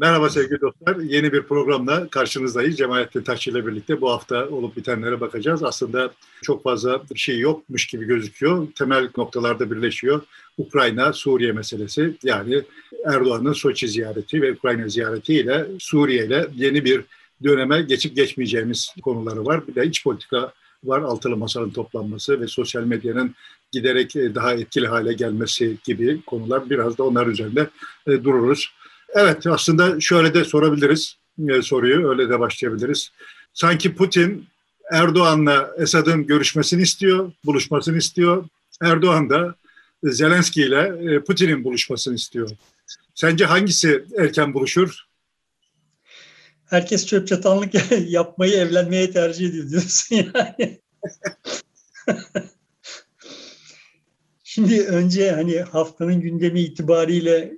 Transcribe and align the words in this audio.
Merhaba 0.00 0.30
sevgili 0.30 0.60
dostlar. 0.60 0.96
Yeni 0.96 1.32
bir 1.32 1.42
programla 1.42 2.08
karşınızdayız. 2.08 2.76
Cemalettin 2.76 3.22
Taşçı 3.22 3.50
ile 3.50 3.66
birlikte 3.66 4.00
bu 4.00 4.10
hafta 4.10 4.48
olup 4.48 4.76
bitenlere 4.76 5.20
bakacağız. 5.20 5.62
Aslında 5.62 6.10
çok 6.42 6.62
fazla 6.62 7.02
bir 7.10 7.18
şey 7.18 7.38
yokmuş 7.38 7.86
gibi 7.86 8.04
gözüküyor. 8.04 8.66
Temel 8.74 9.08
noktalarda 9.16 9.70
birleşiyor. 9.70 10.22
Ukrayna, 10.58 11.12
Suriye 11.12 11.52
meselesi. 11.52 12.16
Yani 12.22 12.62
Erdoğan'ın 13.06 13.52
Soçi 13.52 13.88
ziyareti 13.88 14.42
ve 14.42 14.52
Ukrayna 14.52 14.88
ziyaretiyle 14.88 15.66
Suriye 15.78 16.26
ile 16.26 16.46
yeni 16.54 16.84
bir 16.84 17.04
döneme 17.44 17.82
geçip 17.82 18.16
geçmeyeceğimiz 18.16 18.94
konuları 19.02 19.46
var. 19.46 19.68
Bir 19.68 19.74
de 19.74 19.86
iç 19.86 20.04
politika 20.04 20.52
var. 20.84 21.00
Altılı 21.00 21.36
masanın 21.36 21.70
toplanması 21.70 22.40
ve 22.40 22.46
sosyal 22.46 22.82
medyanın 22.82 23.34
giderek 23.72 24.14
daha 24.14 24.54
etkili 24.54 24.86
hale 24.86 25.12
gelmesi 25.12 25.76
gibi 25.84 26.22
konular. 26.26 26.70
Biraz 26.70 26.98
da 26.98 27.04
onlar 27.04 27.26
üzerinde 27.26 27.68
e, 28.06 28.24
dururuz. 28.24 28.79
Evet 29.14 29.46
aslında 29.46 30.00
şöyle 30.00 30.34
de 30.34 30.44
sorabiliriz 30.44 31.16
e, 31.48 31.62
soruyu, 31.62 32.08
öyle 32.08 32.28
de 32.28 32.40
başlayabiliriz. 32.40 33.10
Sanki 33.52 33.94
Putin 33.94 34.46
Erdoğan'la 34.92 35.70
Esad'ın 35.78 36.26
görüşmesini 36.26 36.82
istiyor, 36.82 37.32
buluşmasını 37.44 37.98
istiyor. 37.98 38.44
Erdoğan 38.82 39.30
da 39.30 39.54
Zelenski 40.04 40.62
ile 40.62 41.14
e, 41.14 41.20
Putin'in 41.20 41.64
buluşmasını 41.64 42.14
istiyor. 42.14 42.50
Sence 43.14 43.44
hangisi 43.44 44.04
erken 44.18 44.54
buluşur? 44.54 45.06
Herkes 46.66 47.06
çöp 47.06 47.28
çatanlık 47.28 47.72
yapmayı 48.08 48.52
evlenmeye 48.52 49.10
tercih 49.10 49.48
ediyor 49.48 49.70
diyorsun 49.70 50.16
yani. 50.16 50.80
Şimdi 54.44 54.80
önce 54.80 55.30
hani 55.30 55.60
haftanın 55.60 56.20
gündemi 56.20 56.60
itibariyle 56.60 57.52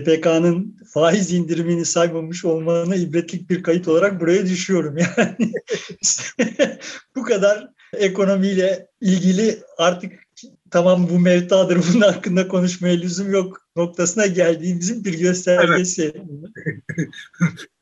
PPK'nın 0.00 0.76
faiz 0.92 1.32
indirimini 1.32 1.84
saymamış 1.84 2.44
olmanı 2.44 2.96
ibretlik 2.96 3.50
bir 3.50 3.62
kayıt 3.62 3.88
olarak 3.88 4.20
buraya 4.20 4.46
düşüyorum. 4.46 4.96
Yani 4.98 5.52
bu 7.16 7.22
kadar 7.22 7.68
ekonomiyle 7.92 8.86
ilgili 9.00 9.58
artık 9.78 10.12
tamam 10.70 11.08
bu 11.10 11.18
mevtadır 11.18 11.80
bunun 11.92 12.00
hakkında 12.00 12.48
konuşmaya 12.48 12.96
lüzum 12.96 13.32
yok 13.32 13.66
noktasına 13.76 14.26
geldiğimizin 14.26 15.04
bir 15.04 15.18
göstergesi. 15.18 16.12
Evet. 16.14 17.10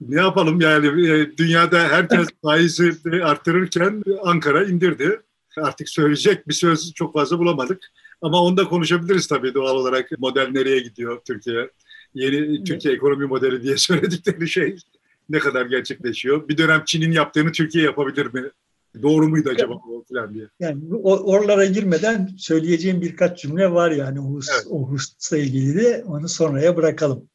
ne 0.00 0.20
yapalım 0.20 0.60
yani 0.60 1.10
e, 1.10 1.36
dünyada 1.36 1.78
herkes 1.78 2.28
faizi 2.42 2.92
arttırırken 3.22 4.02
Ankara 4.22 4.64
indirdi. 4.64 5.20
Artık 5.56 5.88
söyleyecek 5.88 6.48
bir 6.48 6.54
söz 6.54 6.92
çok 6.94 7.14
fazla 7.14 7.38
bulamadık. 7.38 7.90
Ama 8.22 8.42
onu 8.42 8.56
da 8.56 8.64
konuşabiliriz 8.64 9.26
tabii 9.26 9.54
doğal 9.54 9.76
olarak. 9.76 10.10
Model 10.18 10.48
nereye 10.48 10.78
gidiyor 10.78 11.20
Türkiye? 11.26 11.70
Yeni 12.14 12.64
Türkiye 12.64 12.94
ekonomi 12.94 13.26
modeli 13.26 13.62
diye 13.62 13.76
söyledikleri 13.76 14.48
şey 14.48 14.76
ne 15.30 15.38
kadar 15.38 15.66
gerçekleşiyor? 15.66 16.48
Bir 16.48 16.58
dönem 16.58 16.82
Çin'in 16.86 17.12
yaptığını 17.12 17.52
Türkiye 17.52 17.84
yapabilir 17.84 18.34
mi? 18.34 18.50
Doğru 19.02 19.28
muydu 19.28 19.50
acaba 19.52 19.74
o 19.74 20.04
falan 20.12 20.34
diye. 20.34 20.44
Yani 20.60 20.94
oralara 21.02 21.64
girmeden 21.64 22.30
söyleyeceğim 22.38 23.00
birkaç 23.00 23.42
cümle 23.42 23.72
var 23.72 23.90
yani 23.90 24.20
o, 24.20 24.40
evet. 24.54 24.66
o 24.70 24.82
hususla 24.82 25.38
ilgili 25.38 25.74
de 25.74 26.04
onu 26.06 26.28
sonraya 26.28 26.76
bırakalım. 26.76 27.28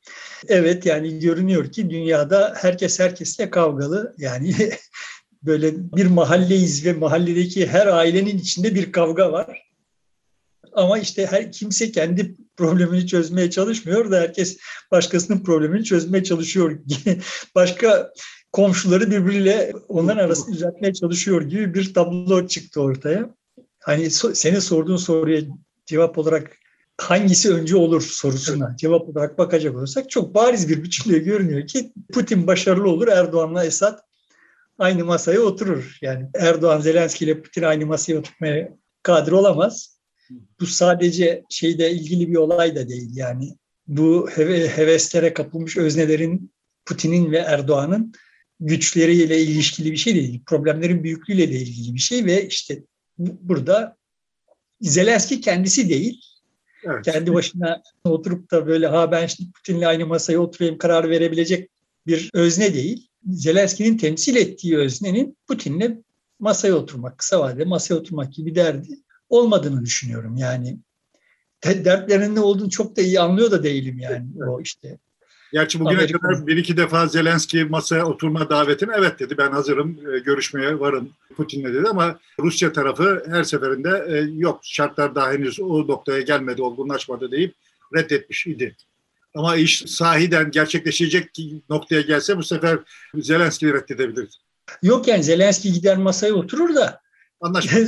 Evet 0.47 0.85
yani 0.85 1.19
görünüyor 1.19 1.71
ki 1.71 1.89
dünyada 1.89 2.53
herkes 2.57 2.99
herkesle 2.99 3.49
kavgalı. 3.49 4.15
Yani 4.17 4.55
böyle 5.43 5.73
bir 5.75 6.05
mahalleyiz 6.05 6.85
ve 6.85 6.93
mahalledeki 6.93 7.67
her 7.67 7.87
ailenin 7.87 8.37
içinde 8.37 8.75
bir 8.75 8.91
kavga 8.91 9.31
var. 9.31 9.65
Ama 10.75 10.99
işte 10.99 11.25
her 11.25 11.51
kimse 11.51 11.91
kendi 11.91 12.35
problemini 12.57 13.07
çözmeye 13.07 13.49
çalışmıyor 13.49 14.11
da 14.11 14.19
herkes 14.19 14.57
başkasının 14.91 15.43
problemini 15.43 15.83
çözmeye 15.83 16.23
çalışıyor. 16.23 16.79
Başka 17.55 18.11
komşuları 18.51 19.11
birbiriyle 19.11 19.73
onların 19.87 20.23
arasını 20.23 20.53
düzeltmeye 20.53 20.93
çalışıyor 20.93 21.41
gibi 21.41 21.73
bir 21.73 21.93
tablo 21.93 22.47
çıktı 22.47 22.81
ortaya. 22.81 23.35
Hani 23.79 24.09
senin 24.11 24.59
sorduğun 24.59 24.97
soruya 24.97 25.41
cevap 25.85 26.17
olarak 26.17 26.57
hangisi 26.97 27.53
önce 27.53 27.75
olur 27.75 28.01
sorusuna 28.01 28.75
cevap 28.77 29.09
olarak 29.09 29.37
bakacak 29.37 29.75
olursak 29.75 30.09
çok 30.09 30.35
bariz 30.35 30.69
bir 30.69 30.83
biçimde 30.83 31.17
görünüyor 31.17 31.67
ki 31.67 31.93
Putin 32.13 32.47
başarılı 32.47 32.89
olur, 32.89 33.07
Erdoğan'la 33.07 33.65
Esad 33.65 33.99
aynı 34.79 35.05
masaya 35.05 35.39
oturur. 35.39 35.97
Yani 36.01 36.29
Erdoğan 36.35 36.79
Zelenski 36.79 37.25
ile 37.25 37.41
Putin 37.41 37.63
aynı 37.63 37.85
masaya 37.85 38.19
oturmaya 38.19 38.69
kadir 39.03 39.31
olamaz 39.31 39.94
bu 40.59 40.65
sadece 40.65 41.43
şeyde 41.49 41.91
ilgili 41.91 42.29
bir 42.29 42.35
olay 42.35 42.75
da 42.75 42.89
değil 42.89 43.09
yani. 43.13 43.55
Bu 43.87 44.29
heveslere 44.29 45.33
kapılmış 45.33 45.77
öznelerin 45.77 46.51
Putin'in 46.85 47.31
ve 47.31 47.37
Erdoğan'ın 47.37 48.13
güçleriyle 48.59 49.41
ilişkili 49.41 49.91
bir 49.91 49.97
şey 49.97 50.15
değil. 50.15 50.41
Problemlerin 50.45 51.03
büyüklüğüyle 51.03 51.49
de 51.49 51.55
ilgili 51.55 51.93
bir 51.93 51.99
şey 51.99 52.25
ve 52.25 52.47
işte 52.47 52.83
burada 53.17 53.97
Zelenski 54.81 55.41
kendisi 55.41 55.89
değil. 55.89 56.21
Evet. 56.83 57.05
Kendi 57.05 57.33
başına 57.33 57.81
oturup 58.03 58.51
da 58.51 58.67
böyle 58.67 58.87
ha 58.87 59.11
ben 59.11 59.27
şimdi 59.27 59.51
Putin'le 59.51 59.81
aynı 59.81 60.05
masaya 60.05 60.37
oturayım 60.37 60.77
karar 60.77 61.09
verebilecek 61.09 61.69
bir 62.07 62.29
özne 62.33 62.73
değil. 62.73 63.09
Zelenski'nin 63.29 63.97
temsil 63.97 64.35
ettiği 64.35 64.77
öznenin 64.77 65.37
Putin'le 65.47 66.03
masaya 66.39 66.73
oturmak, 66.73 67.17
kısa 67.17 67.39
vadede 67.39 67.65
masaya 67.65 67.95
oturmak 67.95 68.33
gibi 68.33 68.55
derdi 68.55 69.04
olmadığını 69.29 69.85
düşünüyorum. 69.85 70.37
Yani 70.37 70.77
dertlerinin 71.65 72.35
ne 72.35 72.39
olduğunu 72.39 72.69
çok 72.69 72.97
da 72.97 73.01
iyi 73.01 73.19
anlıyor 73.19 73.51
da 73.51 73.63
değilim 73.63 73.99
yani 73.99 74.25
o 74.47 74.61
işte. 74.61 74.97
Gerçi 75.53 75.79
bugüne 75.79 75.97
Amerika... 75.97 76.19
kadar 76.19 76.47
bir 76.47 76.57
iki 76.57 76.77
defa 76.77 77.07
Zelenski 77.07 77.63
masaya 77.63 78.05
oturma 78.05 78.49
davetine 78.49 78.93
evet 78.97 79.19
dedi. 79.19 79.37
Ben 79.37 79.51
hazırım, 79.51 79.99
e, 80.15 80.19
görüşmeye 80.19 80.79
varım 80.79 81.09
Putin'le 81.37 81.73
dedi 81.73 81.87
ama 81.89 82.19
Rusya 82.39 82.73
tarafı 82.73 83.23
her 83.29 83.43
seferinde 83.43 84.05
e, 84.09 84.39
yok 84.39 84.59
şartlar 84.63 85.15
daha 85.15 85.31
henüz 85.31 85.59
o 85.59 85.87
noktaya 85.87 86.21
gelmedi, 86.21 86.61
olgunlaşmadı 86.61 87.31
deyip 87.31 87.55
reddetmiş 87.95 88.47
idi. 88.47 88.75
Ama 89.35 89.55
iş 89.55 89.83
sahiden 89.87 90.51
gerçekleşecek 90.51 91.29
noktaya 91.69 92.01
gelse 92.01 92.37
bu 92.37 92.43
sefer 92.43 92.79
Zelenski'yi 93.15 93.73
reddedebilirdi. 93.73 94.35
Yok 94.83 95.07
yani 95.07 95.23
Zelenski 95.23 95.73
gider 95.73 95.97
masaya 95.97 96.33
oturur 96.33 96.75
da 96.75 97.01
Anlaşma. 97.41 97.79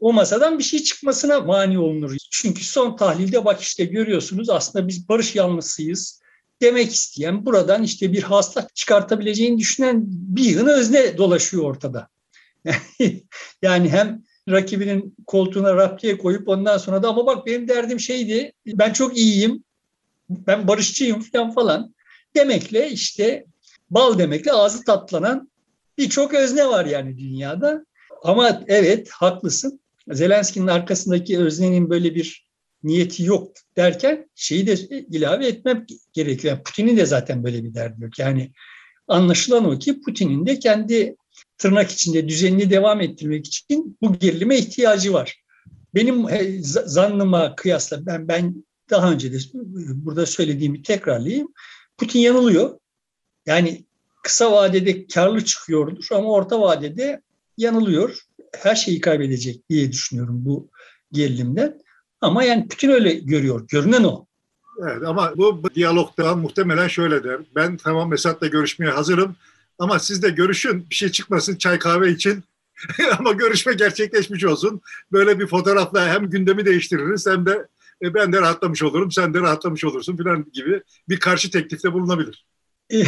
o 0.00 0.12
masadan 0.12 0.58
bir 0.58 0.64
şey 0.64 0.82
çıkmasına 0.82 1.40
mani 1.40 1.78
olunur. 1.78 2.16
Çünkü 2.30 2.64
son 2.64 2.96
tahlilde 2.96 3.44
bak 3.44 3.60
işte 3.60 3.84
görüyorsunuz 3.84 4.50
aslında 4.50 4.88
biz 4.88 5.08
barış 5.08 5.34
yanlısıyız 5.34 6.22
demek 6.62 6.92
isteyen 6.92 7.46
buradan 7.46 7.82
işte 7.82 8.12
bir 8.12 8.22
hasta 8.22 8.68
çıkartabileceğini 8.74 9.58
düşünen 9.58 10.02
bir 10.06 10.44
yığın 10.44 10.66
özne 10.66 11.18
dolaşıyor 11.18 11.62
ortada. 11.62 12.08
yani 13.62 13.88
hem 13.88 14.22
rakibinin 14.48 15.16
koltuğuna 15.26 15.74
raptiye 15.74 16.18
koyup 16.18 16.48
ondan 16.48 16.78
sonra 16.78 17.02
da 17.02 17.08
ama 17.08 17.26
bak 17.26 17.46
benim 17.46 17.68
derdim 17.68 18.00
şeydi 18.00 18.52
ben 18.66 18.92
çok 18.92 19.16
iyiyim 19.16 19.64
ben 20.30 20.68
barışçıyım 20.68 21.20
falan 21.20 21.50
falan 21.50 21.94
demekle 22.36 22.90
işte 22.90 23.44
bal 23.90 24.18
demekle 24.18 24.52
ağzı 24.52 24.84
tatlanan 24.84 25.50
birçok 25.98 26.34
özne 26.34 26.68
var 26.68 26.84
yani 26.84 27.18
dünyada. 27.18 27.84
Ama 28.22 28.64
evet 28.66 29.10
haklısın. 29.10 29.80
Zelenski'nin 30.10 30.66
arkasındaki 30.66 31.38
öznenin 31.38 31.90
böyle 31.90 32.14
bir 32.14 32.46
niyeti 32.84 33.22
yok 33.22 33.52
derken 33.76 34.30
şeyi 34.34 34.66
de 34.66 34.74
ilave 34.88 35.46
etmem 35.46 35.86
gerekiyor. 36.12 36.54
Yani 36.54 36.62
Putin'in 36.62 36.96
de 36.96 37.06
zaten 37.06 37.44
böyle 37.44 37.64
bir 37.64 37.74
derdi 37.74 38.02
yok. 38.02 38.18
Yani 38.18 38.52
anlaşılan 39.08 39.64
o 39.64 39.78
ki 39.78 40.00
Putin'in 40.00 40.46
de 40.46 40.58
kendi 40.58 41.16
tırnak 41.58 41.90
içinde 41.90 42.28
düzenini 42.28 42.70
devam 42.70 43.00
ettirmek 43.00 43.46
için 43.46 43.98
bu 44.02 44.18
gerilime 44.18 44.58
ihtiyacı 44.58 45.12
var. 45.12 45.42
Benim 45.94 46.26
zannıma 46.64 47.54
kıyasla 47.54 48.06
ben 48.06 48.28
ben 48.28 48.64
daha 48.90 49.12
önce 49.12 49.32
de 49.32 49.38
burada 49.94 50.26
söylediğimi 50.26 50.82
tekrarlayayım. 50.82 51.48
Putin 51.98 52.18
yanılıyor. 52.18 52.78
Yani 53.46 53.84
kısa 54.22 54.52
vadede 54.52 55.06
karlı 55.06 55.44
çıkıyordur 55.44 56.06
ama 56.12 56.30
orta 56.30 56.60
vadede 56.60 57.22
yanılıyor. 57.58 58.18
Her 58.56 58.74
şeyi 58.74 59.00
kaybedecek 59.00 59.68
diye 59.68 59.92
düşünüyorum 59.92 60.44
bu 60.44 60.68
gerilimden. 61.12 61.78
Ama 62.20 62.44
yani 62.44 62.68
Putin 62.68 62.88
öyle 62.88 63.14
görüyor. 63.14 63.68
Görünen 63.68 64.04
o. 64.04 64.26
Evet 64.82 65.02
ama 65.06 65.32
bu 65.36 65.62
diyalogda 65.74 66.36
muhtemelen 66.36 66.88
şöyle 66.88 67.24
der. 67.24 67.40
Ben 67.54 67.76
tamam 67.76 68.12
Esad'la 68.12 68.46
görüşmeye 68.46 68.90
hazırım 68.90 69.36
ama 69.78 69.98
siz 69.98 70.22
de 70.22 70.30
görüşün 70.30 70.90
bir 70.90 70.94
şey 70.94 71.08
çıkmasın 71.08 71.56
çay 71.56 71.78
kahve 71.78 72.10
için 72.10 72.44
ama 73.18 73.32
görüşme 73.32 73.72
gerçekleşmiş 73.72 74.44
olsun. 74.44 74.80
Böyle 75.12 75.38
bir 75.38 75.46
fotoğrafla 75.46 76.08
hem 76.08 76.30
gündemi 76.30 76.66
değiştiririz 76.66 77.26
hem 77.26 77.46
de 77.46 77.68
e, 78.02 78.14
ben 78.14 78.32
de 78.32 78.40
rahatlamış 78.40 78.82
olurum 78.82 79.12
sen 79.12 79.34
de 79.34 79.40
rahatlamış 79.40 79.84
olursun 79.84 80.16
falan 80.16 80.46
gibi 80.52 80.82
bir 81.08 81.20
karşı 81.20 81.50
teklifte 81.50 81.92
bulunabilir. 81.92 82.46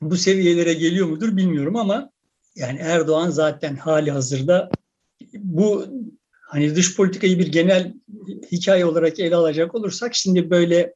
bu 0.00 0.16
seviyelere 0.16 0.72
geliyor 0.72 1.06
mudur 1.06 1.36
bilmiyorum 1.36 1.76
ama 1.76 2.10
yani 2.56 2.78
Erdoğan 2.78 3.30
zaten 3.30 3.76
hali 3.76 4.10
hazırda 4.10 4.70
bu 5.34 5.86
hani 6.48 6.76
dış 6.76 6.96
politikayı 6.96 7.38
bir 7.38 7.46
genel 7.46 7.94
hikaye 8.52 8.86
olarak 8.86 9.20
ele 9.20 9.36
alacak 9.36 9.74
olursak 9.74 10.14
şimdi 10.14 10.50
böyle 10.50 10.94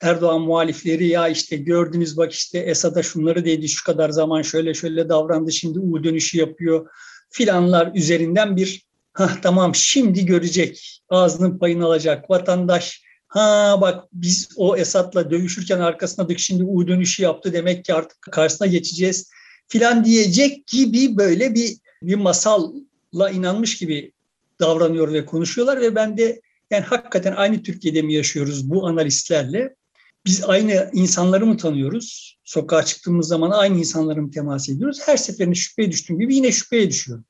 Erdoğan 0.00 0.40
muhalifleri 0.40 1.06
ya 1.06 1.28
işte 1.28 1.56
gördünüz 1.56 2.16
bak 2.16 2.32
işte 2.32 2.58
Esad'a 2.58 3.02
şunları 3.02 3.44
dedi 3.44 3.68
şu 3.68 3.84
kadar 3.84 4.10
zaman 4.10 4.42
şöyle 4.42 4.74
şöyle 4.74 5.08
davrandı 5.08 5.52
şimdi 5.52 5.78
U 5.78 6.04
dönüşü 6.04 6.38
yapıyor 6.38 6.90
filanlar 7.30 7.92
üzerinden 7.94 8.56
bir 8.56 8.86
ha 9.12 9.30
tamam 9.42 9.74
şimdi 9.74 10.26
görecek 10.26 11.02
ağzının 11.08 11.58
payını 11.58 11.84
alacak 11.84 12.30
vatandaş. 12.30 13.02
Ha 13.28 13.78
bak 13.80 14.04
biz 14.12 14.48
o 14.56 14.76
Esad'la 14.76 15.30
dövüşürken 15.30 15.80
arkasına 15.80 16.28
şimdi 16.36 16.64
U 16.64 16.88
dönüşü 16.88 17.22
yaptı 17.22 17.52
demek 17.52 17.84
ki 17.84 17.94
artık 17.94 18.22
karşısına 18.22 18.66
geçeceğiz 18.66 19.30
filan 19.70 20.04
diyecek 20.04 20.66
gibi 20.66 21.16
böyle 21.16 21.54
bir 21.54 21.76
bir 22.02 22.14
masalla 22.14 23.30
inanmış 23.32 23.78
gibi 23.78 24.12
davranıyor 24.60 25.12
ve 25.12 25.24
konuşuyorlar 25.26 25.80
ve 25.80 25.94
ben 25.94 26.16
de 26.16 26.40
yani 26.70 26.84
hakikaten 26.84 27.32
aynı 27.32 27.62
Türkiye'de 27.62 28.02
mi 28.02 28.14
yaşıyoruz 28.14 28.70
bu 28.70 28.86
analistlerle? 28.86 29.74
Biz 30.26 30.44
aynı 30.44 30.90
insanları 30.92 31.46
mı 31.46 31.56
tanıyoruz? 31.56 32.38
Sokağa 32.44 32.84
çıktığımız 32.84 33.28
zaman 33.28 33.50
aynı 33.50 33.78
insanları 33.78 34.22
mı 34.22 34.30
temas 34.30 34.68
ediyoruz? 34.68 35.00
Her 35.04 35.16
seferinde 35.16 35.54
şüpheye 35.54 35.90
düştüğüm 35.90 36.18
gibi 36.18 36.34
yine 36.34 36.52
şüpheye 36.52 36.88
düşüyorum. 36.88 37.24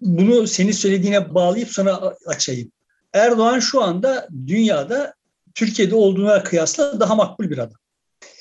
Bunu 0.00 0.46
senin 0.46 0.72
söylediğine 0.72 1.34
bağlayıp 1.34 1.72
sana 1.72 2.14
açayım. 2.26 2.72
Erdoğan 3.12 3.60
şu 3.60 3.82
anda 3.82 4.28
dünyada 4.46 5.14
Türkiye'de 5.54 5.94
olduğuna 5.94 6.42
kıyasla 6.42 7.00
daha 7.00 7.14
makbul 7.14 7.50
bir 7.50 7.58
adam. 7.58 7.78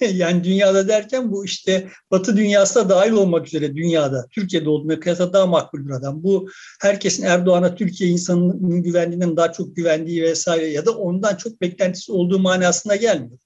yani 0.15 0.43
dünyada 0.43 0.87
derken 0.87 1.31
bu 1.31 1.45
işte 1.45 1.89
Batı 2.11 2.37
dünyasına 2.37 2.89
dahil 2.89 3.11
olmak 3.11 3.47
üzere 3.47 3.75
dünyada, 3.75 4.27
Türkiye'de 4.31 4.69
olduğuna 4.69 4.99
kıyasla 4.99 5.33
daha 5.33 5.45
makbul 5.45 5.85
bir 5.85 5.91
adam. 5.91 6.23
Bu 6.23 6.49
herkesin 6.81 7.23
Erdoğan'a 7.23 7.75
Türkiye 7.75 8.09
insanının 8.09 8.83
güvendiğinden 8.83 9.37
daha 9.37 9.51
çok 9.51 9.75
güvendiği 9.75 10.23
vesaire 10.23 10.67
ya 10.67 10.85
da 10.85 10.91
ondan 10.91 11.35
çok 11.35 11.61
beklentisi 11.61 12.11
olduğu 12.11 12.39
manasına 12.39 12.95
gelmiyor. 12.95 13.39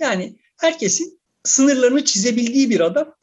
Yani 0.00 0.38
herkesin 0.56 1.20
sınırlarını 1.44 2.04
çizebildiği 2.04 2.70
bir 2.70 2.80
adam. 2.80 3.14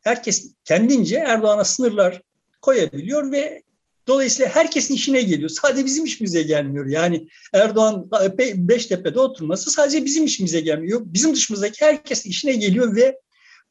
Herkes 0.00 0.54
kendince 0.64 1.16
Erdoğan'a 1.16 1.64
sınırlar 1.64 2.22
koyabiliyor 2.62 3.32
ve 3.32 3.62
Dolayısıyla 4.10 4.50
herkesin 4.54 4.94
işine 4.94 5.22
geliyor. 5.22 5.48
Sadece 5.48 5.84
bizim 5.84 6.04
işimize 6.04 6.42
gelmiyor. 6.42 6.86
Yani 6.86 7.28
Erdoğan 7.52 8.10
Beştepe'de 8.56 9.20
oturması 9.20 9.70
sadece 9.70 10.04
bizim 10.04 10.24
işimize 10.24 10.60
gelmiyor. 10.60 11.00
Bizim 11.04 11.34
dışımızdaki 11.34 11.84
herkesin 11.84 12.30
işine 12.30 12.52
geliyor 12.52 12.96
ve 12.96 13.18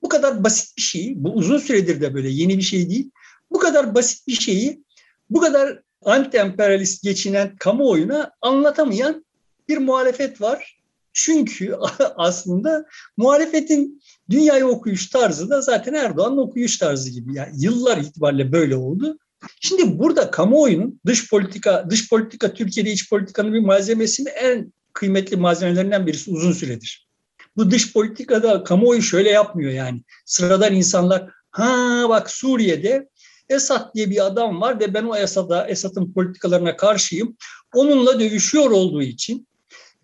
bu 0.01 0.09
kadar 0.09 0.43
basit 0.43 0.77
bir 0.77 0.81
şeyi, 0.81 1.23
bu 1.23 1.31
uzun 1.31 1.57
süredir 1.57 2.01
de 2.01 2.13
böyle 2.13 2.29
yeni 2.29 2.57
bir 2.57 2.63
şey 2.63 2.89
değil. 2.89 3.11
Bu 3.51 3.59
kadar 3.59 3.95
basit 3.95 4.27
bir 4.27 4.33
şeyi, 4.33 4.83
bu 5.29 5.39
kadar 5.39 5.79
anti-emperyalist 6.01 7.03
geçinen 7.03 7.55
kamuoyuna 7.55 8.31
anlatamayan 8.41 9.25
bir 9.69 9.77
muhalefet 9.77 10.41
var. 10.41 10.79
Çünkü 11.13 11.75
aslında 12.15 12.85
muhalefetin 13.17 14.01
dünyayı 14.29 14.65
okuyuş 14.67 15.09
tarzı 15.09 15.49
da 15.49 15.61
zaten 15.61 15.93
Erdoğan'ın 15.93 16.37
okuyuş 16.37 16.77
tarzı 16.77 17.09
gibi. 17.09 17.35
Yani 17.35 17.51
yıllar 17.63 17.97
itibariyle 17.97 18.51
böyle 18.51 18.75
oldu. 18.75 19.17
Şimdi 19.59 19.99
burada 19.99 20.31
kamuoyunun 20.31 20.99
dış 21.05 21.29
politika, 21.29 21.87
dış 21.89 22.09
politika 22.09 22.53
Türkiye'de 22.53 22.91
iç 22.91 23.09
politikanın 23.09 23.53
bir 23.53 23.59
malzemesinin 23.59 24.29
en 24.41 24.73
kıymetli 24.93 25.37
malzemelerinden 25.37 26.07
birisi 26.07 26.31
uzun 26.31 26.51
süredir. 26.51 27.07
Bu 27.57 27.71
dış 27.71 27.93
politikada 27.93 28.63
kamuoyu 28.63 29.01
şöyle 29.01 29.29
yapmıyor 29.29 29.71
yani. 29.71 30.01
Sıradan 30.25 30.75
insanlar 30.75 31.29
ha 31.51 32.05
bak 32.09 32.31
Suriye'de 32.31 33.09
Esad 33.49 33.95
diye 33.95 34.09
bir 34.09 34.25
adam 34.25 34.61
var 34.61 34.79
ve 34.79 34.93
ben 34.93 35.03
o 35.03 35.15
Esad'a, 35.15 35.67
Esad'ın 35.67 36.13
politikalarına 36.13 36.77
karşıyım. 36.77 37.37
Onunla 37.73 38.19
dövüşüyor 38.19 38.71
olduğu 38.71 39.01
için 39.01 39.47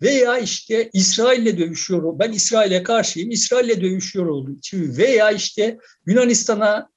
veya 0.02 0.38
işte 0.38 0.90
İsrail'le 0.92 1.58
dövüşüyor, 1.58 2.18
ben 2.18 2.32
İsrail'e 2.32 2.82
karşıyım, 2.82 3.30
İsrail'le 3.30 3.80
dövüşüyor 3.80 4.26
olduğu 4.26 4.52
için 4.52 4.96
veya 4.96 5.30
işte 5.30 5.78
Yunanistan'a 6.06 6.88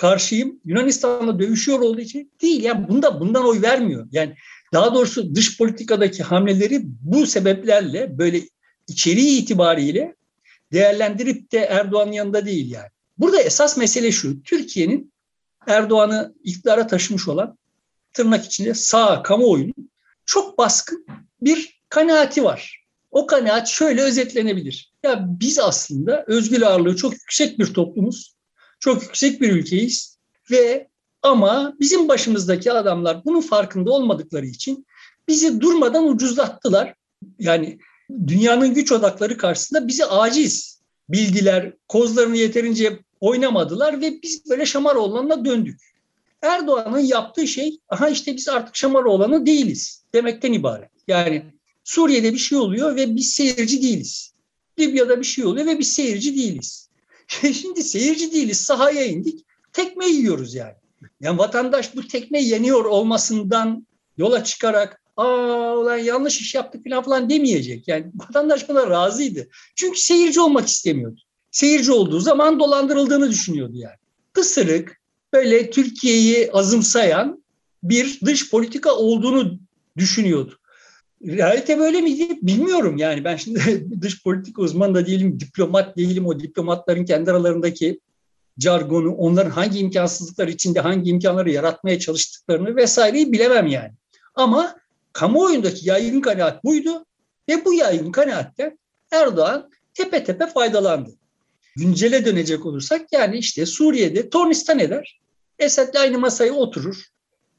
karşıyım. 0.00 0.60
Yunanistan'la 0.64 1.38
dövüşüyor 1.38 1.80
olduğu 1.80 2.00
için 2.00 2.32
değil. 2.42 2.62
Yani 2.62 2.88
bunda 2.88 3.20
bundan 3.20 3.46
oy 3.46 3.62
vermiyor. 3.62 4.08
Yani 4.12 4.34
daha 4.72 4.94
doğrusu 4.94 5.34
dış 5.34 5.58
politikadaki 5.58 6.22
hamleleri 6.22 6.80
bu 6.84 7.26
sebeplerle 7.26 8.18
böyle 8.18 8.42
içeriği 8.88 9.42
itibariyle 9.42 10.16
değerlendirip 10.72 11.52
de 11.52 11.58
Erdoğan'ın 11.58 12.12
yanında 12.12 12.46
değil 12.46 12.70
yani. 12.70 12.88
Burada 13.18 13.42
esas 13.42 13.76
mesele 13.76 14.12
şu. 14.12 14.42
Türkiye'nin 14.42 15.12
Erdoğan'ı 15.66 16.34
iktidara 16.44 16.86
taşımış 16.86 17.28
olan 17.28 17.58
tırnak 18.12 18.44
içinde 18.44 18.74
sağ 18.74 19.22
kamuoyunun 19.22 19.90
çok 20.26 20.58
baskın 20.58 21.06
bir 21.42 21.80
kanaati 21.88 22.44
var. 22.44 22.84
O 23.10 23.26
kanaat 23.26 23.68
şöyle 23.68 24.02
özetlenebilir. 24.02 24.92
Ya 25.02 25.26
biz 25.40 25.58
aslında 25.58 26.24
özgür 26.26 26.62
ağırlığı 26.62 26.96
çok 26.96 27.12
yüksek 27.12 27.58
bir 27.58 27.74
toplumuz. 27.74 28.39
Çok 28.80 29.02
yüksek 29.02 29.40
bir 29.40 29.50
ülkeyiz 29.50 30.18
ve 30.50 30.88
ama 31.22 31.74
bizim 31.80 32.08
başımızdaki 32.08 32.72
adamlar 32.72 33.24
bunun 33.24 33.40
farkında 33.40 33.92
olmadıkları 33.92 34.46
için 34.46 34.86
bizi 35.28 35.60
durmadan 35.60 36.08
ucuzlattılar. 36.08 36.94
Yani 37.38 37.78
dünyanın 38.26 38.74
güç 38.74 38.92
odakları 38.92 39.36
karşısında 39.36 39.88
bizi 39.88 40.04
aciz 40.04 40.80
bildiler, 41.08 41.72
kozlarını 41.88 42.36
yeterince 42.36 42.98
oynamadılar 43.20 44.00
ve 44.00 44.22
biz 44.22 44.50
böyle 44.50 44.66
Şamaroğlan'la 44.66 45.44
döndük. 45.44 45.80
Erdoğan'ın 46.42 46.98
yaptığı 46.98 47.46
şey, 47.46 47.78
aha 47.88 48.08
işte 48.08 48.36
biz 48.36 48.48
artık 48.48 48.76
Şamaroğlan'ı 48.76 49.46
değiliz 49.46 50.04
demekten 50.14 50.52
ibaret. 50.52 50.90
Yani 51.08 51.44
Suriye'de 51.84 52.32
bir 52.32 52.38
şey 52.38 52.58
oluyor 52.58 52.96
ve 52.96 53.16
biz 53.16 53.32
seyirci 53.32 53.82
değiliz. 53.82 54.32
Libya'da 54.78 55.20
bir 55.20 55.24
şey 55.24 55.44
oluyor 55.44 55.66
ve 55.66 55.78
biz 55.78 55.92
seyirci 55.92 56.36
değiliz. 56.36 56.89
Şimdi 57.30 57.82
seyirci 57.82 58.32
değiliz, 58.32 58.60
sahaya 58.60 59.04
indik, 59.06 59.44
tekme 59.72 60.06
yiyoruz 60.06 60.54
yani. 60.54 60.74
Yani 61.20 61.38
vatandaş 61.38 61.96
bu 61.96 62.08
tekme 62.08 62.42
yeniyor 62.42 62.84
olmasından 62.84 63.86
yola 64.18 64.44
çıkarak 64.44 65.02
aa 65.16 65.76
ulan 65.76 65.96
yanlış 65.96 66.40
iş 66.40 66.54
yaptık 66.54 66.84
falan 66.84 67.02
falan 67.02 67.30
demeyecek. 67.30 67.88
Yani 67.88 68.06
vatandaş 68.14 68.68
buna 68.68 68.90
razıydı. 68.90 69.48
Çünkü 69.76 70.00
seyirci 70.00 70.40
olmak 70.40 70.68
istemiyordu. 70.68 71.20
Seyirci 71.50 71.92
olduğu 71.92 72.20
zaman 72.20 72.60
dolandırıldığını 72.60 73.30
düşünüyordu 73.30 73.74
yani. 73.74 73.96
Kısırık, 74.32 75.00
böyle 75.32 75.70
Türkiye'yi 75.70 76.52
azımsayan 76.52 77.44
bir 77.82 78.20
dış 78.24 78.50
politika 78.50 78.94
olduğunu 78.94 79.58
düşünüyordu. 79.96 80.58
Realite 81.26 81.78
böyle 81.78 82.00
miydi 82.00 82.38
bilmiyorum 82.42 82.96
yani 82.96 83.24
ben 83.24 83.36
şimdi 83.36 83.86
dış 84.02 84.22
politika 84.22 84.62
uzmanı 84.62 84.94
da 84.94 85.06
değilim, 85.06 85.40
diplomat 85.40 85.96
değilim. 85.96 86.26
O 86.26 86.40
diplomatların 86.40 87.04
kendi 87.04 87.30
aralarındaki 87.30 88.00
jargonu, 88.58 89.14
onların 89.14 89.50
hangi 89.50 89.78
imkansızlıklar 89.78 90.48
içinde 90.48 90.80
hangi 90.80 91.10
imkanları 91.10 91.50
yaratmaya 91.50 91.98
çalıştıklarını 91.98 92.76
vesaireyi 92.76 93.32
bilemem 93.32 93.66
yani. 93.66 93.92
Ama 94.34 94.76
kamuoyundaki 95.12 95.88
yaygın 95.88 96.20
kanaat 96.20 96.64
buydu 96.64 97.04
ve 97.48 97.64
bu 97.64 97.74
yaygın 97.74 98.12
kanaatten 98.12 98.78
Erdoğan 99.10 99.70
tepe 99.94 100.24
tepe 100.24 100.46
faydalandı. 100.46 101.10
Güncele 101.76 102.24
dönecek 102.24 102.66
olursak 102.66 103.12
yani 103.12 103.38
işte 103.38 103.66
Suriye'de 103.66 104.30
Tornistan 104.30 104.78
eder. 104.78 105.20
Esad'le 105.58 105.96
aynı 105.96 106.18
masaya 106.18 106.52
oturur. 106.52 107.04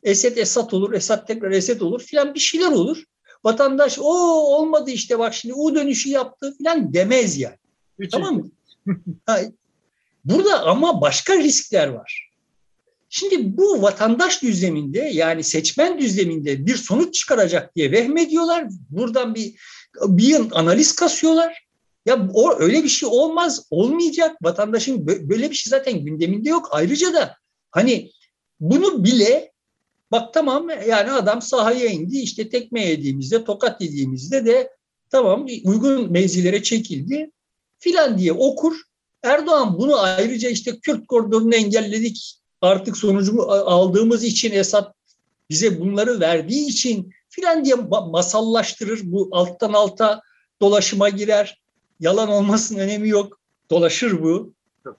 Esed 0.03 0.37
Esad 0.37 0.71
olur, 0.71 0.93
Esad 0.93 1.27
tekrar 1.27 1.51
Esed 1.51 1.81
olur 1.81 2.01
filan 2.01 2.33
bir 2.33 2.39
şeyler 2.39 2.71
olur. 2.71 3.03
Vatandaş 3.43 3.99
o 3.99 4.13
olmadı 4.55 4.91
işte 4.91 5.19
bak 5.19 5.33
şimdi 5.33 5.53
U 5.53 5.75
dönüşü 5.75 6.09
yaptı 6.09 6.57
falan 6.57 6.93
demez 6.93 7.37
yani. 7.37 7.57
Hiç 8.01 8.11
tamam 8.11 8.35
mı? 8.35 8.51
Burada 10.25 10.63
ama 10.63 11.01
başka 11.01 11.37
riskler 11.37 11.87
var. 11.87 12.31
Şimdi 13.09 13.57
bu 13.57 13.81
vatandaş 13.81 14.41
düzleminde 14.41 14.99
yani 14.99 15.43
seçmen 15.43 15.99
düzleminde 15.99 16.65
bir 16.65 16.75
sonuç 16.75 17.13
çıkaracak 17.13 17.75
diye 17.75 17.91
vehmediyorlar. 17.91 18.67
Buradan 18.89 19.35
bir 19.35 19.55
bir 20.05 20.41
analiz 20.51 20.95
kasıyorlar. 20.95 21.67
Ya 22.05 22.27
o 22.33 22.59
öyle 22.59 22.83
bir 22.83 22.89
şey 22.89 23.09
olmaz, 23.11 23.65
olmayacak. 23.69 24.37
Vatandaşın 24.41 25.07
böyle 25.07 25.49
bir 25.49 25.55
şey 25.55 25.69
zaten 25.69 26.05
gündeminde 26.05 26.49
yok. 26.49 26.69
Ayrıca 26.71 27.13
da 27.13 27.37
hani 27.71 28.11
bunu 28.59 29.03
bile 29.03 29.50
Bak 30.11 30.33
tamam 30.33 30.69
yani 30.69 31.11
adam 31.11 31.41
sahaya 31.41 31.85
indi 31.85 32.17
işte 32.17 32.49
tekme 32.49 32.85
yediğimizde 32.85 33.43
tokat 33.43 33.81
yediğimizde 33.81 34.45
de 34.45 34.71
tamam 35.09 35.47
uygun 35.63 36.11
mevzilere 36.11 36.63
çekildi 36.63 37.31
filan 37.79 38.17
diye 38.17 38.33
okur. 38.33 38.75
Erdoğan 39.23 39.77
bunu 39.77 39.99
ayrıca 39.99 40.49
işte 40.49 40.79
Kürt 40.79 41.07
koridorunu 41.07 41.55
engelledik 41.55 42.41
artık 42.61 42.97
sonucu 42.97 43.51
aldığımız 43.51 44.23
için 44.23 44.51
Esad 44.51 44.93
bize 45.49 45.79
bunları 45.79 46.19
verdiği 46.19 46.67
için 46.67 47.11
filan 47.29 47.65
diye 47.65 47.75
masallaştırır. 48.11 48.99
Bu 49.03 49.29
alttan 49.31 49.73
alta 49.73 50.21
dolaşıma 50.61 51.09
girer. 51.09 51.61
Yalan 51.99 52.29
olmasının 52.29 52.79
önemi 52.79 53.09
yok. 53.09 53.39
Dolaşır 53.69 54.23
bu. 54.23 54.53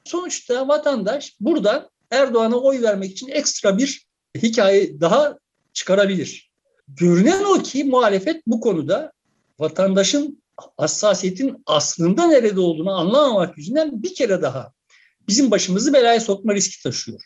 Sonuçta 0.04 0.69
vatandaş 0.69 1.37
buradan 1.40 1.88
Erdoğan'a 2.11 2.57
oy 2.57 2.83
vermek 2.83 3.11
için 3.11 3.28
ekstra 3.28 3.78
bir 3.78 4.07
hikaye 4.39 5.01
daha 5.01 5.39
çıkarabilir. 5.73 6.51
Görünen 6.89 7.45
o 7.45 7.62
ki 7.62 7.85
muhalefet 7.85 8.43
bu 8.47 8.61
konuda 8.61 9.12
vatandaşın 9.59 10.43
hassasiyetin 10.77 11.62
aslında 11.67 12.27
nerede 12.27 12.61
olduğunu 12.61 12.91
anlamamak 12.91 13.59
yüzünden 13.59 14.03
bir 14.03 14.15
kere 14.15 14.43
daha 14.43 14.73
bizim 15.29 15.51
başımızı 15.51 15.93
belaya 15.93 16.21
sokma 16.21 16.55
riski 16.55 16.83
taşıyor. 16.83 17.21